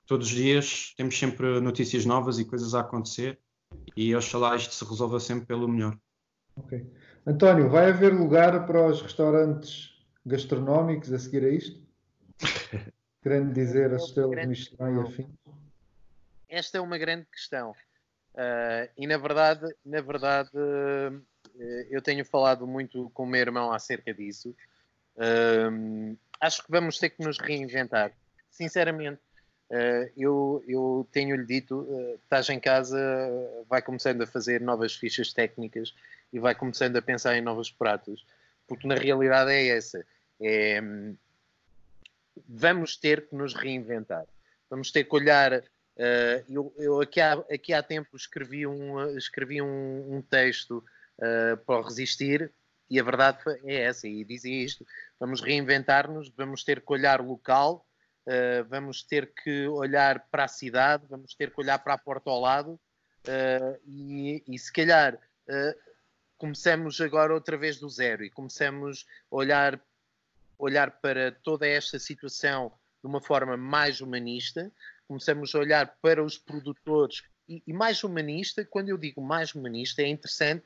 todos 0.07 0.29
os 0.29 0.35
dias 0.35 0.95
temos 0.97 1.19
sempre 1.19 1.61
notícias 1.61 2.05
novas 2.05 2.39
e 2.39 2.45
coisas 2.45 2.75
a 2.75 2.81
acontecer 2.81 3.39
e 3.97 4.15
oxalá 4.15 4.57
isto 4.57 4.73
se 4.73 4.85
resolva 4.85 5.21
sempre 5.21 5.47
pelo 5.47 5.69
melhor. 5.69 5.99
Ok. 6.57 6.87
António, 7.27 7.69
vai 7.69 7.91
haver 7.91 8.15
lugar 8.15 8.67
para 8.67 8.87
os 8.87 9.03
restaurantes 9.03 9.95
gastronómicos 10.25 11.13
a 11.13 11.19
seguir 11.19 11.45
a 11.45 11.49
isto? 11.49 11.87
Querendo 13.23 13.53
dizer 13.53 13.93
as 13.93 14.05
estrelas 14.05 14.47
Michelin 14.47 14.97
e 14.97 15.01
afim? 15.01 15.29
Esta 16.49 16.79
é 16.79 16.81
uma 16.81 16.97
grande 16.97 17.27
questão. 17.27 17.73
Uh, 18.35 18.89
e 18.97 19.07
na 19.07 19.19
verdade, 19.19 19.67
na 19.85 20.01
verdade 20.01 20.51
uh, 20.55 21.23
eu 21.91 22.01
tenho 22.03 22.25
falado 22.25 22.67
muito 22.67 23.11
com 23.11 23.25
o 23.25 23.27
meu 23.27 23.41
irmão 23.41 23.73
acerca 23.73 24.15
disso. 24.15 24.55
Uh, 25.17 26.17
acho 26.41 26.63
que 26.63 26.71
vamos 26.71 26.99
ter 26.99 27.11
que 27.11 27.25
nos 27.25 27.39
reinventar. 27.39 28.13
Sinceramente, 28.51 29.21
eu, 30.17 30.63
eu 30.67 31.09
tenho-lhe 31.11 31.45
dito, 31.45 31.81
uh, 31.81 32.15
estás 32.23 32.49
em 32.49 32.61
casa, 32.61 32.99
vai 33.69 33.83
começando 33.83 34.23
a 34.23 34.27
fazer 34.27 34.61
novas 34.61 34.95
fichas 34.95 35.33
técnicas 35.33 35.95
e 36.33 36.39
vai 36.39 36.55
começando 36.55 36.97
a 36.97 37.03
pensar 37.03 37.37
em 37.37 37.41
novos 37.41 37.71
pratos, 37.71 38.25
porque 38.69 38.87
na 38.87 38.95
realidade 38.95 39.51
é 39.51 39.69
essa. 39.69 40.05
É, 40.41 40.81
vamos 42.49 42.97
ter 42.97 43.29
que 43.29 43.35
nos 43.35 43.55
reinventar. 43.55 44.27
Vamos 44.71 44.91
ter 44.91 45.05
que 45.05 45.15
olhar. 45.15 45.53
Uh, 45.55 46.45
eu, 46.49 46.75
eu 46.77 47.01
aqui, 47.01 47.21
há, 47.21 47.33
aqui 47.51 47.73
há 47.73 47.83
tempo 47.83 48.17
escrevi 48.17 48.67
um, 48.67 49.17
escrevi 49.17 49.63
um, 49.63 50.17
um 50.17 50.23
texto 50.23 50.85
para 51.65 51.81
resistir 51.83 52.53
e 52.89 53.01
a 53.01 53.03
verdade 53.03 53.39
é 53.65 53.83
essa, 53.83 54.07
e 54.07 54.25
dizia 54.25 54.65
isto: 54.65 54.87
vamos 55.19 55.41
reinventar-nos, 55.41 56.29
vamos 56.31 56.63
ter 56.63 56.81
que 56.81 56.93
olhar 56.93 57.21
local 57.21 57.86
uh, 58.27 58.65
vamos 58.69 59.03
ter 59.03 59.33
que 59.33 59.67
olhar 59.69 60.27
para 60.31 60.45
a 60.45 60.49
cidade, 60.49 61.07
vamos 61.09 61.35
ter 61.35 61.51
que 61.51 61.61
olhar 61.61 61.79
para 61.79 61.95
a 61.95 61.99
porta 61.99 62.31
ao 62.31 62.41
lado 62.41 62.73
uh, 62.73 63.81
e, 63.87 64.43
e, 64.47 64.59
se 64.59 64.73
calhar 64.73 65.15
uh, 65.15 65.79
começamos 66.37 67.01
agora 67.01 67.33
outra 67.33 67.57
vez 67.57 67.79
do 67.79 67.89
zero 67.89 68.25
e 68.25 68.31
começamos 68.31 69.07
a 69.31 69.37
olhar, 69.37 69.81
olhar 70.59 70.91
para 70.91 71.33
toda 71.33 71.67
esta 71.67 71.99
situação 71.99 72.73
de 73.03 73.09
uma 73.09 73.21
forma 73.21 73.57
mais 73.57 74.01
humanista, 74.01 74.71
começamos 75.07 75.55
a 75.55 75.59
olhar 75.59 75.97
para 76.03 76.23
os 76.23 76.37
produtores 76.37 77.23
e, 77.49 77.63
e 77.67 77.73
mais 77.73 78.03
humanista, 78.03 78.65
quando 78.65 78.89
eu 78.89 78.99
digo 78.99 79.21
mais 79.23 79.55
humanista, 79.55 80.03
é 80.03 80.09
interessante 80.09 80.65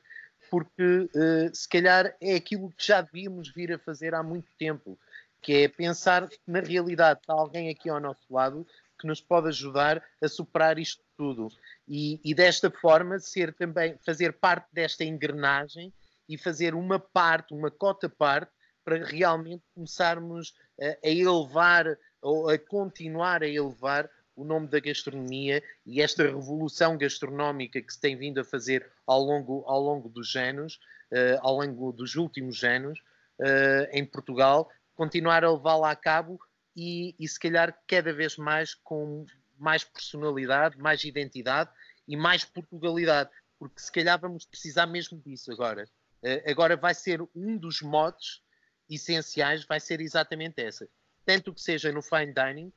porque 0.49 1.09
se 1.53 1.69
calhar 1.69 2.13
é 2.19 2.35
aquilo 2.35 2.71
que 2.71 2.85
já 2.85 2.99
devíamos 2.99 3.53
vir 3.53 3.71
a 3.71 3.79
fazer 3.79 4.13
há 4.13 4.21
muito 4.21 4.51
tempo 4.57 4.99
que 5.41 5.53
é 5.63 5.67
pensar 5.67 6.29
que 6.29 6.37
na 6.47 6.59
realidade 6.59 7.19
está 7.19 7.33
alguém 7.33 7.69
aqui 7.69 7.89
ao 7.89 7.99
nosso 7.99 8.25
lado 8.29 8.65
que 8.99 9.07
nos 9.07 9.19
pode 9.19 9.47
ajudar 9.47 10.03
a 10.21 10.27
superar 10.27 10.77
isto 10.77 11.03
tudo. 11.17 11.47
E, 11.87 12.21
e 12.23 12.35
desta 12.35 12.69
forma 12.69 13.19
ser 13.19 13.53
também, 13.53 13.97
fazer 14.05 14.33
parte 14.33 14.67
desta 14.71 15.03
engrenagem 15.03 15.91
e 16.29 16.37
fazer 16.37 16.75
uma 16.75 16.99
parte, 16.99 17.53
uma 17.53 17.71
cota 17.71 18.07
parte, 18.07 18.51
para 18.85 19.03
realmente 19.03 19.63
começarmos 19.73 20.53
a, 20.79 21.07
a 21.07 21.09
elevar 21.09 21.97
ou 22.21 22.49
a 22.49 22.57
continuar 22.57 23.43
a 23.43 23.47
elevar 23.47 24.09
o 24.35 24.43
nome 24.43 24.67
da 24.67 24.79
gastronomia 24.79 25.61
e 25.85 26.01
esta 26.01 26.23
revolução 26.23 26.97
gastronómica 26.97 27.81
que 27.81 27.93
se 27.93 27.99
tem 27.99 28.15
vindo 28.15 28.39
a 28.39 28.43
fazer 28.43 28.89
ao 29.05 29.21
longo, 29.21 29.63
ao 29.67 29.81
longo 29.81 30.09
dos 30.09 30.35
anos, 30.35 30.79
uh, 31.11 31.39
ao 31.41 31.57
longo 31.57 31.91
dos 31.91 32.15
últimos 32.15 32.63
anos, 32.63 32.99
uh, 33.39 33.87
em 33.91 34.05
Portugal, 34.05 34.69
continuar 35.01 35.43
a 35.43 35.51
levá-la 35.51 35.89
a 35.89 35.95
cabo 35.95 36.39
e, 36.75 37.15
e 37.19 37.27
se 37.27 37.39
calhar 37.39 37.75
cada 37.87 38.13
vez 38.13 38.37
mais 38.37 38.75
com 38.75 39.25
mais 39.57 39.83
personalidade, 39.83 40.77
mais 40.77 41.03
identidade 41.03 41.71
e 42.07 42.15
mais 42.15 42.45
Portugalidade, 42.45 43.31
porque 43.57 43.81
se 43.81 43.91
calhar 43.91 44.19
vamos 44.21 44.45
precisar 44.45 44.85
mesmo 44.85 45.19
disso 45.19 45.51
agora. 45.51 45.85
Uh, 46.21 46.51
agora 46.51 46.77
vai 46.77 46.93
ser 46.93 47.19
um 47.35 47.57
dos 47.57 47.81
modos 47.81 48.43
essenciais, 48.87 49.65
vai 49.65 49.79
ser 49.79 50.01
exatamente 50.01 50.61
essa. 50.61 50.87
Tanto 51.25 51.51
que 51.51 51.61
seja 51.61 51.91
no 51.91 52.03
fine 52.03 52.31
dining, 52.31 52.71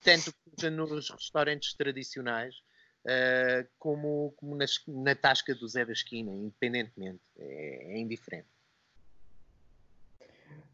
tanto 0.00 0.32
que 0.32 0.38
seja 0.56 0.70
nos 0.70 1.10
restaurantes 1.10 1.74
tradicionais, 1.74 2.54
uh, 3.04 3.68
como, 3.78 4.32
como 4.38 4.56
nas, 4.56 4.80
na 4.88 5.14
tasca 5.14 5.54
do 5.54 5.68
Zé 5.68 5.84
da 5.84 5.92
Esquina, 5.92 6.30
independentemente. 6.32 7.20
É, 7.36 7.96
é 7.96 7.98
indiferente. 7.98 8.48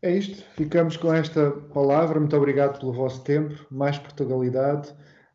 É 0.07 0.17
isto, 0.17 0.41
ficamos 0.55 0.97
com 0.97 1.13
esta 1.13 1.51
palavra. 1.75 2.21
Muito 2.21 2.37
obrigado 2.37 2.79
pelo 2.79 2.93
vosso 2.93 3.25
tempo. 3.25 3.67
Mais 3.73 3.99
Portugalidade. 3.99 4.95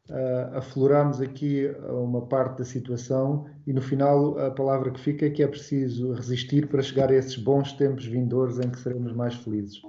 Uh, 0.09 0.57
afloramos 0.57 1.19
aqui 1.19 1.67
uma 1.89 2.21
parte 2.25 2.59
da 2.59 2.65
situação 2.65 3.49
e 3.67 3.73
no 3.73 3.81
final 3.81 4.37
a 4.39 4.49
palavra 4.51 4.91
que 4.91 4.99
fica 4.99 5.25
é 5.25 5.29
que 5.29 5.43
é 5.43 5.47
preciso 5.47 6.13
resistir 6.13 6.67
para 6.67 6.81
chegar 6.81 7.11
a 7.11 7.15
esses 7.15 7.37
bons 7.37 7.73
tempos 7.73 8.05
vindouros 8.05 8.59
em 8.59 8.69
que 8.69 8.79
seremos 8.79 9.13
mais 9.13 9.35
felizes. 9.35 9.81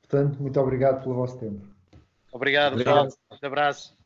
Portanto, 0.00 0.40
muito 0.40 0.58
obrigado 0.58 1.02
pelo 1.02 1.16
vosso 1.16 1.38
tempo. 1.38 1.66
Obrigado, 2.32 2.72
obrigado. 2.72 3.12
Um 3.42 3.46
abraço. 3.46 3.99